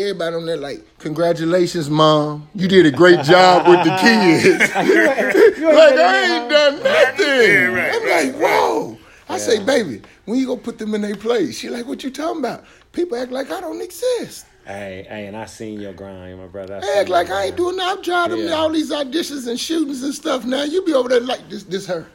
everybody 0.00 0.36
on 0.36 0.46
there 0.46 0.56
like, 0.58 0.84
congratulations, 0.98 1.90
mom. 1.90 2.48
You 2.54 2.68
did 2.68 2.86
a 2.86 2.90
great 2.92 3.22
job 3.24 3.66
with 3.66 3.84
the 3.84 3.96
kids. 4.00 4.44
You 4.44 5.00
ain't 5.00 5.58
like 5.74 5.94
I 5.98 6.38
ain't 6.40 6.50
done 6.50 6.76
nothing. 6.82 7.26
Yeah, 7.26 7.64
right, 7.66 7.94
I'm 7.94 8.04
right, 8.04 8.32
like, 8.32 8.40
whoa. 8.42 8.97
I 9.28 9.38
say, 9.38 9.62
baby, 9.62 10.02
when 10.24 10.38
you 10.38 10.46
gonna 10.46 10.60
put 10.60 10.78
them 10.78 10.94
in 10.94 11.02
their 11.02 11.16
place? 11.16 11.58
She 11.58 11.68
like, 11.68 11.86
what 11.86 12.02
you 12.02 12.10
talking 12.10 12.38
about? 12.40 12.64
People 12.92 13.18
act 13.18 13.30
like 13.30 13.50
I 13.50 13.60
don't 13.60 13.80
exist. 13.80 14.46
Hey, 14.66 15.06
hey, 15.08 15.26
and 15.26 15.36
I 15.36 15.46
seen 15.46 15.80
your 15.80 15.92
grind, 15.94 16.38
my 16.38 16.46
brother. 16.46 16.80
I 16.82 16.98
act 17.00 17.08
like 17.08 17.30
I 17.30 17.46
ain't 17.46 17.56
doing 17.56 17.76
that. 17.76 17.96
I'm 17.96 18.02
trying 18.02 18.30
them 18.30 18.40
Yeah. 18.40 18.52
all 18.52 18.70
these 18.70 18.90
auditions 18.90 19.46
and 19.48 19.58
shootings 19.58 20.02
and 20.02 20.14
stuff. 20.14 20.44
Now 20.44 20.64
you 20.64 20.82
be 20.84 20.92
over 20.92 21.08
there 21.08 21.20
like 21.20 21.48
this. 21.48 21.62
This 21.62 21.86
her. 21.86 22.06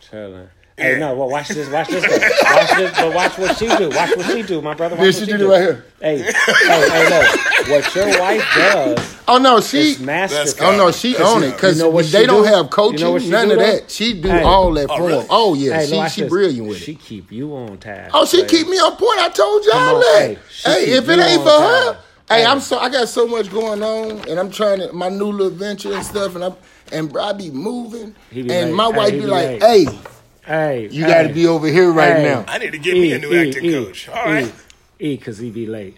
Chilling. 0.00 0.48
Hey, 0.80 0.98
no, 0.98 1.14
well, 1.14 1.28
watch 1.28 1.48
this, 1.48 1.68
watch 1.68 1.90
this, 1.90 2.04
though. 2.06 2.18
watch 2.54 2.72
this, 2.72 2.92
but 2.98 3.12
watch 3.12 3.36
what 3.38 3.52
she 3.52 3.74
do. 3.76 3.90
Watch 3.90 4.16
what 4.16 4.26
she 4.26 4.42
do, 4.42 4.62
my 4.62 4.74
brother. 4.74 4.96
Watch 4.96 5.06
This 5.06 5.16
what 5.16 5.24
she 5.26 5.32
did 5.32 5.40
it 5.42 5.46
right 5.46 5.60
here. 5.60 5.84
Hey, 6.00 6.22
hey, 6.66 6.88
hey, 6.88 7.06
look, 7.06 7.28
what 7.66 7.94
your 7.94 8.18
wife 8.18 8.52
does 8.54 9.16
Oh 9.28 9.38
no, 9.38 9.60
she. 9.60 9.92
is 9.92 10.00
master. 10.00 10.52
Oh 10.64 10.76
no, 10.76 10.90
she 10.90 11.16
own 11.16 11.42
it 11.42 11.52
because 11.52 11.76
You 11.78 11.84
know 11.84 11.90
what 11.90 12.04
they 12.06 12.22
she 12.22 12.26
don't 12.26 12.44
do? 12.44 12.48
have 12.48 12.66
You 12.66 12.70
coaching, 12.70 13.00
know 13.00 13.12
what 13.12 13.22
she 13.22 13.30
none 13.30 13.50
do, 13.50 13.50
of 13.52 13.58
though? 13.58 13.64
that. 13.66 13.90
She 13.90 14.20
do 14.20 14.28
Hey. 14.30 14.44
all 14.44 14.72
that 14.74 14.90
Oh, 14.90 14.96
for 14.96 15.02
really? 15.06 15.26
Oh 15.28 15.54
yeah, 15.54 15.78
Hey, 15.78 15.86
she 15.86 15.96
watch 15.96 16.14
she 16.14 16.20
this. 16.22 16.30
brilliant 16.30 16.68
with 16.68 16.78
She 16.78 16.94
keep 16.94 17.30
you 17.30 17.54
on 17.54 17.78
task. 17.78 18.14
Oh, 18.14 18.24
she 18.24 18.38
player. 18.38 18.48
keep 18.48 18.68
me 18.68 18.78
on 18.78 18.96
point. 18.96 19.18
I 19.20 19.28
told 19.28 19.64
y'all 19.64 19.72
Come 19.72 19.88
on, 19.88 20.00
that. 20.00 20.18
hey, 20.20 20.38
she 20.48 20.72
Hey, 20.72 20.84
keep 20.86 20.94
if 20.94 21.04
it 21.04 21.16
you 21.16 21.20
ain't 21.20 21.40
on 21.40 21.44
for 21.44 21.50
her, 21.50 21.92
time. 21.92 22.02
hey, 22.28 22.36
Hey. 22.36 22.44
I'm 22.46 22.60
so 22.60 22.78
I 22.78 22.88
got 22.88 23.08
so 23.08 23.26
much 23.28 23.50
going 23.52 23.82
on, 23.82 24.28
and 24.28 24.40
I'm 24.40 24.50
trying 24.50 24.78
to 24.80 24.92
my 24.92 25.08
new 25.10 25.26
little 25.26 25.50
venture 25.50 25.92
and 25.92 26.04
stuff, 26.04 26.34
and 26.34 26.42
I'm 26.44 26.54
and 26.92 27.12
bro, 27.12 27.22
I 27.22 27.32
be 27.34 27.50
moving, 27.50 28.16
He 28.32 28.42
be 28.42 28.50
and 28.50 28.70
late. 28.70 28.74
my 28.74 28.88
Hey, 28.88 28.96
wife 28.96 29.12
he 29.12 29.20
be 29.20 29.20
be 29.20 29.26
like, 29.26 29.46
late. 29.46 29.62
hey, 29.62 29.86
Hey, 30.50 30.88
you 30.88 31.04
hey, 31.04 31.08
got 31.08 31.22
to 31.28 31.32
be 31.32 31.46
over 31.46 31.68
here 31.68 31.92
right 31.92 32.16
Hey. 32.16 32.24
now. 32.24 32.44
I 32.48 32.58
need 32.58 32.72
to 32.72 32.78
get 32.78 32.94
me 32.94 33.12
a 33.12 33.20
new 33.20 33.32
E, 33.32 33.48
acting 33.48 33.66
E, 33.66 33.72
coach. 33.72 34.08
All 34.08 34.16
E, 34.16 34.32
right. 34.42 34.54
E, 34.98 35.16
cause 35.16 35.38
he 35.38 35.48
be 35.48 35.64
late. 35.64 35.96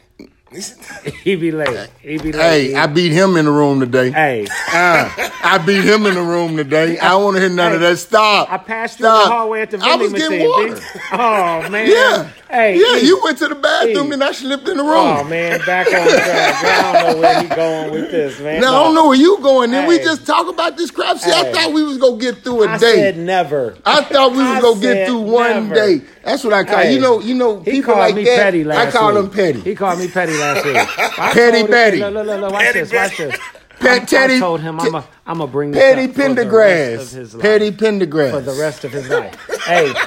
He 1.25 1.37
be 1.37 1.51
late. 1.51 1.89
He 2.01 2.19
be 2.19 2.33
late. 2.33 2.35
Hey, 2.71 2.75
I 2.75 2.87
beat 2.87 3.13
him 3.13 3.37
in 3.37 3.45
the 3.45 3.51
room 3.51 3.81
today. 3.81 4.11
hey, 4.11 4.47
Ah, 4.51 5.33
I 5.43 5.59
beat 5.59 5.85
him 5.85 6.07
in 6.07 6.15
the 6.15 6.23
room 6.23 6.57
today. 6.57 6.99
I 6.99 7.11
don't 7.11 7.25
want 7.25 7.37
to 7.37 7.41
hear 7.41 7.49
none 7.51 7.73
of 7.73 7.81
that. 7.81 7.97
Stop. 7.99 8.51
I 8.53 8.59
passed 8.59 9.01
you 9.01 9.07
in 9.07 9.13
the 9.13 9.19
hallway 9.19 9.63
at 9.63 9.71
the 9.71 9.79
I 9.79 9.97
vending 9.97 10.13
was 10.13 10.21
getting 10.21 10.39
machine. 10.39 10.51
water. 10.75 10.83
Oh 11.13 11.69
man. 11.71 11.89
Yeah. 11.89 12.29
Hey. 12.51 12.75
yeah, 12.77 12.99
E. 13.01 13.07
you 13.07 13.19
went 13.25 13.39
to 13.39 13.49
the 13.49 13.55
bathroom 13.55 14.11
E. 14.11 14.13
and 14.15 14.23
I 14.25 14.33
slipped 14.33 14.69
in 14.69 14.77
the 14.77 14.83
room. 14.83 14.93
Oh 14.93 15.25
man, 15.25 15.59
back 15.65 15.87
on 15.87 15.93
track. 16.07 16.65
I 16.65 16.93
don't 16.93 17.15
know 17.15 17.21
where 17.21 17.41
he 17.43 17.49
going 17.49 17.91
with 17.93 18.11
this, 18.11 18.39
man. 18.41 18.61
Now 18.61 18.81
I 18.81 18.85
don't 18.85 18.95
know 18.95 19.09
where 19.09 19.17
you 19.19 19.39
going. 19.41 19.71
Then 19.71 19.89
we 19.89 19.99
just 19.99 20.27
talk 20.27 20.49
about 20.49 20.77
this 20.77 20.91
crap. 20.91 21.19
See, 21.19 21.31
I 21.31 21.51
thought 21.53 21.73
we 21.73 21.83
was 21.83 21.99
gonna 21.99 22.19
get 22.19 22.39
through 22.45 22.65
a 22.65 22.69
I 22.69 22.79
day. 22.79 22.95
said 22.97 23.17
never. 23.19 23.77
I 23.87 24.03
thought 24.03 24.33
we 24.33 24.39
was 24.39 24.47
I 24.47 24.61
gonna 24.61 24.81
get 24.81 25.07
through 25.09 25.21
one 25.21 25.69
never. 25.71 25.75
day. 25.75 26.01
That's 26.25 26.45
what 26.45 26.53
I 26.53 26.65
call. 26.65 26.79
Hey. 26.79 26.95
You 26.95 27.01
know, 27.01 27.21
you 27.21 27.35
know, 27.35 27.61
He 27.61 27.71
people 27.73 27.95
called 27.95 27.99
like 27.99 28.15
me 28.15 28.25
that. 28.25 28.37
petty 28.43 28.65
last 28.65 28.87
week. 28.87 28.95
I 28.95 28.99
call 28.99 29.15
week. 29.15 29.25
him 29.25 29.31
petty. 29.31 29.61
He 29.61 29.75
called 29.75 29.99
me 29.99 30.09
petty 30.09 30.33
last 30.39 30.65
week. 30.65 30.77
I 31.19 31.33
Petty 31.33 31.51
told 31.59 31.65
him- 31.65 31.71
Betty. 31.71 31.97
Look, 31.99 32.15
look, 32.15 32.27
look, 32.27 32.41
look, 32.41 32.53
watch 32.53 32.63
Petty 32.63 32.81
this, 32.81 32.93
watch 32.93 33.19
Betty. 33.19 33.31
this. 33.31 33.41
Pet- 33.81 34.03
I, 34.03 34.05
Teddy- 34.05 34.37
I 34.37 34.39
told 34.39 34.61
him 34.61 34.81
I'm 34.81 34.95
a, 34.95 35.05
I'm 35.27 35.39
gonna 35.39 35.51
bring 35.51 35.73
this 35.73 35.83
Petty 35.83 36.05
up 36.05 36.11
for 36.15 36.23
the 36.23 36.29
rest 36.29 36.39
of 36.39 36.47
Pendergrass. 36.47 37.15
his 37.15 37.35
life. 37.35 37.43
Petty 37.43 37.71
Pendergrass. 37.73 38.31
for 38.31 38.41
the 38.41 38.53
rest 38.53 38.85
of 38.85 38.93
his 38.93 39.09
life. 39.09 39.37
Hey, 39.65 39.93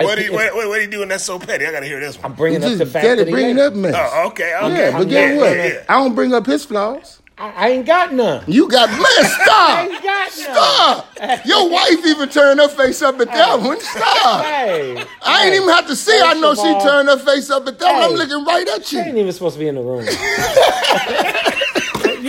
What 0.00 0.18
are 0.18 0.22
you, 0.22 0.32
what, 0.32 0.52
what, 0.54 0.66
what 0.68 0.78
are 0.78 0.82
you 0.82 0.88
doing 0.90 1.08
that's 1.08 1.22
so 1.24 1.38
petty? 1.38 1.64
I 1.66 1.70
got 1.72 1.80
to 1.80 1.86
hear 1.86 2.00
this 2.00 2.16
One. 2.16 2.24
I'm 2.26 2.30
one. 2.32 2.36
bringing 2.36 2.62
up 2.64 2.68
Just 2.68 2.78
the 2.80 2.86
fact 2.86 3.04
Teddy 3.06 3.18
that 3.22 3.26
he 3.28 3.32
bringing 3.32 3.56
late. 3.56 3.62
up 3.66 3.74
mess. 3.74 3.94
Oh, 3.96 4.26
okay. 4.28 4.52
okay. 4.60 4.74
yeah, 4.76 4.90
but 4.90 5.00
I'm 5.02 5.08
guess 5.08 5.34
not- 5.34 5.40
what? 5.40 5.56
yeah, 5.56 5.64
yeah. 5.66 5.84
I 5.88 5.94
don't 5.94 6.14
bring 6.16 6.34
up 6.34 6.46
his 6.46 6.64
flaws. 6.64 7.20
I, 7.36 7.50
I 7.50 7.68
ain't 7.70 7.84
got 7.86 8.12
none. 8.12 8.44
You 8.46 8.68
got 8.68 8.88
messed 8.90 9.00
I 9.50 9.88
ain't 9.90 10.02
got 10.02 10.30
none. 10.36 11.04
Stop. 11.10 11.46
Your 11.46 11.68
wife 11.68 12.06
even 12.06 12.28
turned 12.28 12.60
her 12.60 12.68
face 12.68 13.02
up 13.02 13.18
at 13.20 13.26
that 13.28 13.60
one. 13.60 13.80
Stop. 13.80 14.44
Hey, 14.44 15.04
I 15.22 15.46
ain't 15.46 15.54
even 15.56 15.68
have 15.68 15.86
to 15.88 15.96
see. 15.96 16.16
I 16.22 16.34
know 16.34 16.54
she 16.54 16.60
all- 16.62 16.80
turned 16.82 17.08
her 17.08 17.18
face 17.18 17.50
up 17.50 17.66
at 17.66 17.78
that 17.80 17.92
one. 17.92 18.02
I'm 18.04 18.12
looking 18.12 18.44
right 18.44 18.68
at 18.68 18.84
They 18.84 19.00
ain't 19.00 19.18
even 19.18 19.32
supposed 19.32 19.54
to 19.54 19.60
be 19.60 19.66
in 19.68 19.74
the 19.74 19.82
room. 19.82 20.06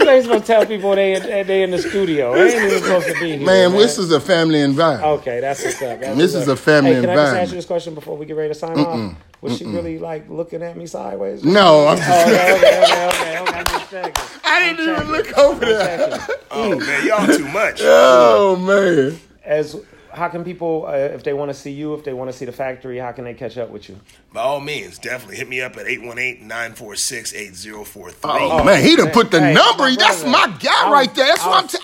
you 0.05 0.11
ain't 0.11 0.23
supposed 0.23 0.45
to 0.45 0.47
tell 0.47 0.65
people 0.65 0.95
they 0.95 1.15
in, 1.15 1.47
they 1.47 1.63
in 1.63 1.71
the 1.71 1.79
studio. 1.79 2.33
They 2.33 2.53
ain't 2.55 2.65
even 2.71 2.83
supposed 2.83 3.07
to 3.07 3.13
be 3.19 3.37
here. 3.37 3.45
Man, 3.45 3.71
this 3.73 3.97
is 3.97 4.11
a 4.11 4.19
family 4.19 4.61
environment. 4.61 5.19
Okay, 5.21 5.39
that's 5.41 5.63
what's 5.63 5.81
up. 5.81 5.99
That's 5.99 6.17
This 6.17 6.33
what's 6.33 6.43
is 6.43 6.49
up. 6.49 6.57
a 6.57 6.61
family 6.61 6.93
hey, 6.93 7.01
can 7.01 7.09
I 7.09 7.13
just 7.13 7.19
environment. 7.19 7.43
ask 7.43 7.51
you 7.51 7.55
this 7.57 7.65
question 7.65 7.95
before 7.95 8.17
we 8.17 8.25
get 8.25 8.35
ready 8.35 8.49
to 8.49 8.55
sign 8.59 8.79
off? 8.79 9.15
Was 9.41 9.57
she 9.57 9.65
really 9.65 9.99
like 9.99 10.29
looking 10.29 10.63
at 10.63 10.75
me 10.77 10.87
sideways? 10.87 11.43
No, 11.43 11.87
I'm 11.87 11.93
oh, 11.93 11.97
just, 11.97 12.09
Oh, 12.09 12.21
okay, 12.23 12.55
okay, 12.55 12.83
okay, 12.83 13.07
okay, 13.07 13.39
okay. 13.41 13.59
I'm 13.59 13.65
just 13.65 13.91
checking. 13.91 14.23
I 14.43 14.59
didn't 14.59 14.89
even 14.89 15.11
look 15.11 15.37
over 15.37 15.65
there. 15.65 16.09
Checking. 16.09 16.35
Oh, 16.51 16.79
man, 16.79 17.07
y'all 17.07 17.27
too 17.27 17.47
much. 17.49 17.81
Oh 17.83 18.55
man. 18.55 19.19
As 19.43 19.75
how 20.15 20.27
can 20.29 20.43
people, 20.43 20.85
uh, 20.87 20.91
if 20.93 21.23
they 21.23 21.33
want 21.33 21.49
to 21.49 21.53
see 21.53 21.71
you, 21.71 21.93
if 21.93 22.03
they 22.03 22.13
want 22.13 22.31
to 22.31 22.37
see 22.37 22.45
the 22.45 22.51
factory, 22.51 22.97
how 22.97 23.11
can 23.11 23.25
they 23.25 23.33
catch 23.33 23.57
up 23.57 23.69
with 23.69 23.89
you? 23.89 23.99
By 24.33 24.41
all 24.41 24.59
means, 24.59 24.97
definitely 24.97 25.37
hit 25.37 25.47
me 25.49 25.61
up 25.61 25.77
at 25.77 25.85
818-946-8043. 25.85 28.15
Oh, 28.23 28.63
man, 28.63 28.81
he 28.83 28.95
done 28.95 29.11
put 29.11 29.29
the 29.31 29.39
Hey, 29.41 29.53
number. 29.53 29.83
my 29.83 29.95
That's 29.97 30.23
my 30.23 30.47
guy 30.59 30.71
I 30.73 30.89
was- 30.89 30.93
right 30.93 31.15
there. 31.15 31.27
That's 31.27 31.43
I 31.43 31.47
what 31.49 31.57
I'm 31.57 31.63
was- 31.63 31.71
saying. 31.71 31.83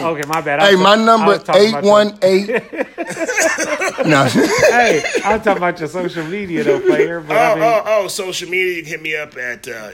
Man. 0.00 0.04
Okay, 0.06 0.26
my 0.28 0.40
bad. 0.40 0.58
I 0.60 0.70
Hey, 0.70 0.76
my 0.76 0.96
number 0.96 1.26
was 1.28 1.42
talking 1.44 1.62
eight 1.62 1.68
about 1.70 1.84
your- 1.84 1.92
one 1.92 2.18
eight. 2.22 2.48
No, 4.06 4.24
Hey, 4.24 5.02
I'm 5.24 5.40
talking 5.40 5.58
about 5.58 5.78
your 5.78 5.88
social 5.88 6.24
media 6.24 6.64
though, 6.64 6.80
player. 6.80 7.20
But 7.20 7.36
Oh, 7.36 7.40
I 7.40 7.54
mean, 7.54 7.62
oh, 7.64 7.82
oh, 7.86 8.08
social 8.08 8.48
media, 8.50 8.74
you 8.76 8.82
can 8.82 8.90
hit 8.90 9.02
me 9.02 9.14
up 9.16 9.36
at 9.36 9.68
uh, 9.68 9.92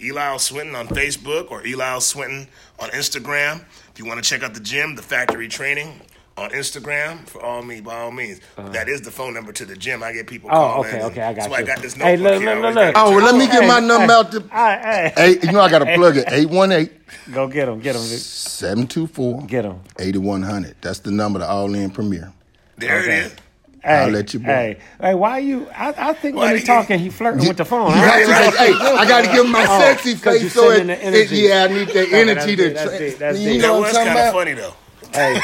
Eli 0.00 0.36
Swinton 0.38 0.74
on 0.74 0.88
Facebook 0.88 1.50
or 1.52 1.64
Eli 1.64 1.98
Swinton 2.00 2.48
on 2.80 2.90
Instagram. 2.90 3.64
If 3.92 3.98
you 4.00 4.04
want 4.06 4.22
to 4.22 4.28
check 4.28 4.42
out 4.42 4.54
the 4.54 4.60
gym, 4.60 4.96
the 4.96 5.02
factory 5.02 5.46
training 5.48 6.00
on 6.38 6.50
Instagram, 6.50 7.26
for 7.26 7.42
all 7.42 7.62
me, 7.62 7.80
by 7.80 7.98
all 8.00 8.10
means. 8.10 8.40
That 8.56 8.88
is 8.88 9.00
the 9.00 9.10
phone 9.10 9.32
number 9.32 9.52
to 9.52 9.64
the 9.64 9.74
gym. 9.74 10.02
I 10.02 10.12
get 10.12 10.26
people 10.26 10.50
Uh-huh. 10.50 10.74
Oh, 10.76 10.80
okay, 10.80 11.02
okay, 11.04 11.22
I 11.22 11.32
got 11.32 11.36
That's 11.36 11.48
why 11.48 11.58
you. 11.60 11.64
I 11.64 11.66
got 11.66 11.78
this 11.82 11.94
Hey, 11.94 12.16
notebook 12.16 12.32
look, 12.32 12.40
here. 12.42 12.50
I 12.50 12.54
look, 12.54 12.64
always 12.64 12.76
look, 12.76 12.94
Oh, 12.96 13.10
well, 13.16 13.24
let 13.24 13.34
me 13.36 13.46
get 13.46 13.62
Hey, 13.62 13.68
my 13.68 13.80
number 13.80 14.12
hey. 14.12 14.18
out 14.18 14.32
to. 14.32 14.40
Hey, 14.52 15.12
hey, 15.16 15.38
you 15.42 15.52
know 15.52 15.60
I 15.60 15.70
got 15.70 15.78
to 15.80 15.94
plug 15.94 16.16
it. 16.18 16.24
818 16.30 16.90
go 17.32 17.48
get 17.48 17.68
him, 17.68 17.80
get 17.80 17.94
him, 17.96 18.02
724 18.02 19.42
get 19.46 19.64
him. 19.64 19.80
8100. 19.98 20.76
That's 20.82 20.98
the 21.00 21.10
number 21.10 21.38
to 21.38 21.48
All 21.48 21.72
In 21.74 21.90
Premier. 21.90 22.32
There 22.76 23.00
Okay. 23.00 23.18
it 23.20 23.26
is. 23.26 23.34
Hey, 23.82 23.92
I'll 24.00 24.10
let 24.10 24.34
you 24.34 24.40
boy. 24.40 24.46
Hey, 24.46 24.78
hey, 25.00 25.14
why 25.14 25.38
you? 25.38 25.68
I, 25.74 25.94
I 26.10 26.12
think 26.12 26.34
Why 26.36 26.42
when 26.46 26.50
do 26.54 26.56
he's 26.58 26.66
talking, 26.66 26.98
he 26.98 27.08
flirting 27.08 27.46
with 27.46 27.56
the 27.56 27.64
phone. 27.64 27.90
You 27.96 28.02
Right? 28.02 28.26
got 28.26 28.52
to- 28.52 28.58
hey, 28.58 28.72
I 28.74 29.06
got 29.08 29.24
to 29.24 29.30
give 29.30 29.44
him 29.46 29.52
my 29.52 29.64
Oh, 29.66 29.80
sexy 29.80 30.14
'cause 30.16 30.42
you 30.42 30.48
face 30.50 30.54
so 30.54 30.70
it, 30.70 30.78
sending 30.78 30.86
the 30.88 30.94
it- 31.06 31.14
energy. 31.14 31.36
yeah, 31.36 31.64
I 31.64 31.72
need 31.72 31.88
the 31.88 32.02
Okay, 32.02 32.20
energy 32.20 32.54
that's 32.56 32.56
to. 32.56 32.56
deep, 32.56 32.74
that's 32.74 32.96
tra- 32.96 33.18
that's 33.18 33.38
you 33.38 33.50
deep. 33.52 33.62
Know 33.62 33.80
was 33.80 33.80
what 33.80 33.88
I'm 33.88 33.94
kind 33.94 34.08
talking 34.08 34.10
of 34.10 34.28
about? 34.28 34.32
funny, 34.34 34.52
though. 34.54 34.74
Hey, 35.16 35.40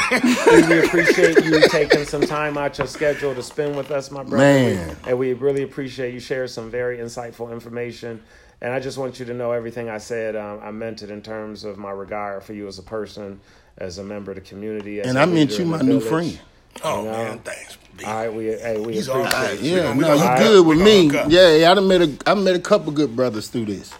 we 0.69 0.85
appreciate 0.85 1.43
you 1.43 1.61
taking 1.69 2.05
some 2.05 2.21
time 2.21 2.57
out 2.57 2.77
your 2.77 2.85
schedule 2.87 3.33
to 3.33 3.41
spend 3.41 3.75
with 3.75 3.89
us, 3.91 4.11
my 4.11 4.23
brother. 4.23 4.37
Man. 4.37 4.97
and 5.07 5.17
we 5.17 5.33
really 5.33 5.63
appreciate 5.63 6.13
you 6.13 6.19
sharing 6.19 6.47
some 6.47 6.69
very 6.69 6.97
insightful 6.99 7.51
information. 7.51 8.21
And 8.61 8.71
I 8.71 8.79
just 8.79 8.97
want 8.97 9.19
you 9.19 9.25
to 9.25 9.33
know 9.33 9.51
everything 9.51 9.89
I 9.89 9.97
said. 9.97 10.35
Um, 10.35 10.59
I 10.63 10.71
meant 10.71 11.01
it 11.01 11.09
in 11.09 11.21
terms 11.21 11.63
of 11.63 11.77
my 11.77 11.91
regard 11.91 12.43
for 12.43 12.53
you 12.53 12.67
as 12.67 12.79
a 12.79 12.83
person, 12.83 13.39
as 13.79 13.97
a 13.97 14.03
member 14.03 14.31
of 14.31 14.35
the 14.35 14.41
community, 14.41 15.01
as 15.01 15.07
And 15.07 15.17
I 15.17 15.25
meant 15.25 15.57
you 15.57 15.65
my 15.65 15.79
the 15.79 15.83
new 15.85 15.99
friend. 15.99 16.39
Oh, 16.83 17.03
know? 17.03 17.11
man, 17.11 17.39
thanks. 17.39 17.77
B. 17.97 18.05
All 18.05 18.13
right, 18.15 18.33
we 18.33 18.45
hey 18.45 18.79
we 18.79 18.93
He's 18.93 19.07
all 19.09 19.19
appreciate. 19.21 19.41
right. 19.43 19.53
it. 19.53 19.61
Yeah, 19.61 19.93
we 19.93 19.99
no, 19.99 20.13
you 20.13 20.37
good 20.43 20.59
up. 20.61 20.65
with 20.65 20.79
me. 20.81 21.07
gonna 21.07 21.17
hook 21.19 21.25
up. 21.27 21.31
Yeah, 21.31 21.55
yeah, 21.55 21.71
I 21.71 21.73
done 21.75 21.87
met 21.87 22.01
a, 22.01 22.17
I 22.25 22.33
met 22.33 22.55
a 22.55 22.59
couple 22.59 22.91
good 22.91 23.15
brothers 23.15 23.47
through 23.49 23.65
this. 23.65 23.93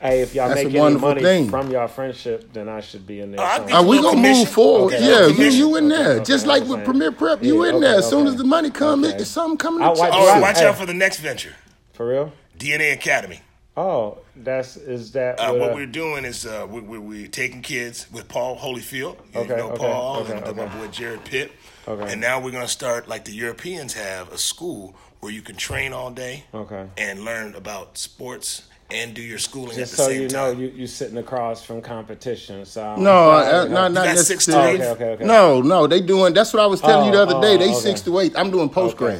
Hey, 0.00 0.20
if 0.20 0.34
y'all 0.34 0.48
That's 0.48 0.60
a 0.60 0.64
make 0.64 0.72
any 0.74 0.80
wonderful 0.80 1.08
money 1.08 1.22
thing. 1.22 1.48
from 1.48 1.70
your 1.70 1.88
friendship, 1.88 2.52
then 2.52 2.68
I 2.68 2.80
should 2.80 3.06
be 3.06 3.20
in 3.20 3.32
there. 3.32 3.40
Oh, 3.40 3.44
I 3.44 3.56
somewhere. 3.56 3.74
Are 3.76 3.84
we 3.84 4.00
gonna 4.02 4.20
move 4.20 4.48
forward? 4.50 4.94
Okay, 4.94 5.04
yeah, 5.08 5.26
you 5.26 5.34
commission. 5.34 5.58
you 5.58 5.76
in 5.76 5.88
there, 5.88 6.10
Okay, 6.16 6.24
just 6.24 6.44
okay, 6.46 6.48
like 6.52 6.62
with 6.62 6.70
saying. 6.72 6.84
Premier 6.84 7.12
Prep, 7.12 7.42
you 7.42 7.62
Yeah, 7.64 7.70
in 7.70 7.76
okay, 7.76 7.86
there. 7.86 7.98
As 7.98 8.08
soon 8.08 8.22
okay. 8.26 8.30
as 8.30 8.36
the 8.36 8.44
money 8.44 8.70
come, 8.70 9.04
Okay. 9.04 9.16
it's 9.16 9.30
something 9.30 9.56
coming 9.56 9.82
I 9.82 9.94
to 9.94 9.98
watch- 10.00 10.10
check. 10.10 10.10
Oh, 10.12 10.34
Hey. 10.34 10.40
watch 10.40 10.58
out 10.58 10.76
for 10.76 10.86
the 10.86 10.94
next 10.94 11.18
venture, 11.20 11.54
For 11.94 12.06
real? 12.08 12.32
DNA 12.58 12.92
Academy. 12.92 13.40
Oh, 13.78 14.18
that's 14.34 14.76
is 14.76 15.12
that 15.12 15.38
Uh, 15.40 15.50
what, 15.52 15.60
what 15.60 15.70
uh, 15.72 15.74
we're 15.74 15.86
doing 15.86 16.24
is 16.24 16.46
uh, 16.46 16.66
we, 16.68 16.80
we, 16.80 16.98
we're 16.98 17.26
taking 17.28 17.60
kids 17.62 18.06
with 18.12 18.26
Paul 18.28 18.56
Holyfield. 18.58 19.16
You 19.34 19.40
Okay, 19.40 19.56
know 19.56 19.70
okay, 19.70 19.76
Paul 19.78 20.16
okay, 20.22 20.32
and 20.36 20.44
uh, 20.46 20.52
my 20.54 20.62
okay. 20.64 20.78
boy 20.78 20.86
Jared 20.88 21.24
Pitt. 21.24 21.52
Okay. 21.88 22.12
And 22.12 22.20
now 22.20 22.40
we're 22.40 22.52
going 22.52 22.64
to 22.64 22.70
start 22.72 23.06
like 23.08 23.24
the 23.26 23.32
Europeans 23.34 23.92
have 23.94 24.32
a 24.32 24.38
school 24.38 24.94
where 25.20 25.30
you 25.32 25.42
can 25.42 25.56
train 25.56 25.92
all 25.92 26.10
day 26.10 26.44
Okay. 26.54 26.86
and 26.96 27.24
learn 27.24 27.54
about 27.54 27.96
sports 27.98 28.62
and 28.90 29.14
do 29.14 29.22
your 29.22 29.38
schooling 29.38 29.76
Just 29.76 29.94
at 29.94 29.96
the 29.98 30.02
so 30.04 30.08
same 30.10 30.22
you 30.22 30.28
know, 30.28 30.52
time. 30.52 30.60
you 30.60 30.68
you 30.68 30.86
sitting 30.86 31.16
across 31.18 31.62
from 31.64 31.80
competition. 31.82 32.64
So 32.64 32.84
I'm 32.86 33.02
No, 33.02 33.30
uh, 33.30 33.66
not 33.68 33.92
not 33.92 34.04
got 34.06 34.18
six 34.18 34.44
to 34.46 34.52
necessarily. 34.52 34.74
eight? 34.80 34.80
Okay, 34.82 35.04
okay, 35.04 35.12
okay. 35.14 35.24
No, 35.24 35.60
no, 35.60 35.86
they 35.86 36.00
doing. 36.00 36.34
That's 36.34 36.52
what 36.52 36.62
I 36.62 36.66
was 36.66 36.80
telling 36.80 37.06
you 37.06 37.12
the 37.12 37.18
Oh, 37.18 37.22
other 37.22 37.40
day. 37.40 37.54
oh, 37.54 37.58
They 37.58 37.70
okay. 37.70 37.80
six 37.80 38.00
to 38.02 38.18
eight. 38.20 38.32
I'm 38.38 38.50
doing 38.50 38.68
post 38.68 38.96
grad. 38.96 39.16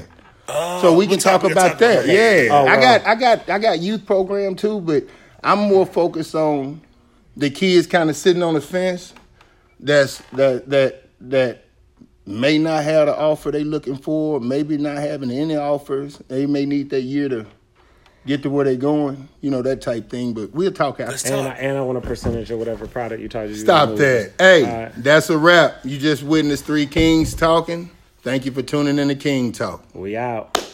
Okay. 0.49 0.81
So 0.81 0.95
we 0.95 1.07
can 1.09 1.19
talk- 1.19 1.43
talk 1.43 1.51
about 1.51 1.79
that. 1.81 1.95
about 1.97 2.07
that. 2.07 2.47
Yeah, 2.47 2.49
Oh, 2.53 2.67
I 2.67 2.81
got, 2.81 3.05
I 3.07 3.15
got, 3.17 3.51
I 3.51 3.59
got 3.59 3.81
youth 3.81 4.07
program 4.07 4.55
too, 4.55 4.81
but 4.81 5.05
I'm 5.43 5.59
more 5.59 5.85
focused 5.85 6.37
on 6.37 6.81
the 7.37 7.51
kids 7.51 7.89
kind 7.89 8.09
of 8.09 8.15
sitting 8.17 8.45
on 8.45 8.55
the 8.55 8.61
fence. 8.61 9.13
That's 9.81 10.23
that 10.35 10.71
that 10.71 11.09
that 11.23 11.65
may 12.25 12.59
not 12.59 12.85
have 12.85 13.07
the 13.07 13.17
offer 13.17 13.51
they 13.51 13.65
looking 13.65 13.97
for, 13.97 14.39
maybe 14.41 14.77
not 14.79 14.99
having 14.99 15.31
any 15.33 15.57
offers. 15.57 16.19
They 16.29 16.47
may 16.47 16.65
need 16.65 16.91
that 16.91 17.03
year 17.03 17.29
to 17.29 17.47
get 18.27 18.43
to 18.43 18.51
where 18.51 18.65
they 18.65 18.77
going. 18.77 19.29
You 19.41 19.51
know 19.51 19.63
that 19.63 19.81
type 19.81 20.11
thing. 20.11 20.35
But 20.35 20.53
we'll 20.53 20.73
talk 20.73 20.99
Let's 20.99 21.25
after. 21.25 21.37
And 21.37 21.49
I, 21.49 21.53
and 21.53 21.79
I 21.79 21.81
want 21.83 21.99
a 21.99 22.01
percentage 22.01 22.51
of 22.51 22.59
whatever 22.59 22.87
product 22.87 23.23
you 23.23 23.29
told 23.29 23.49
you. 23.51 23.57
you 23.57 23.63
Stop 23.63 23.91
was 23.91 24.01
that. 24.01 24.33
Hey, 24.39 24.65
All 24.65 24.83
right. 24.85 24.93
that's 24.97 25.31
a 25.31 25.39
wrap. 25.39 25.85
You 25.85 25.99
just 25.99 26.23
witnessed 26.23 26.65
three 26.65 26.87
kings 26.87 27.35
talking. 27.35 27.91
Thank 28.23 28.45
you 28.45 28.53
for 28.53 28.63
tuning 28.63 28.99
in 28.99 29.09
to 29.09 29.15
King 29.15 29.53
Talk. 29.53 29.85
We 29.95 30.17
out. 30.17 30.66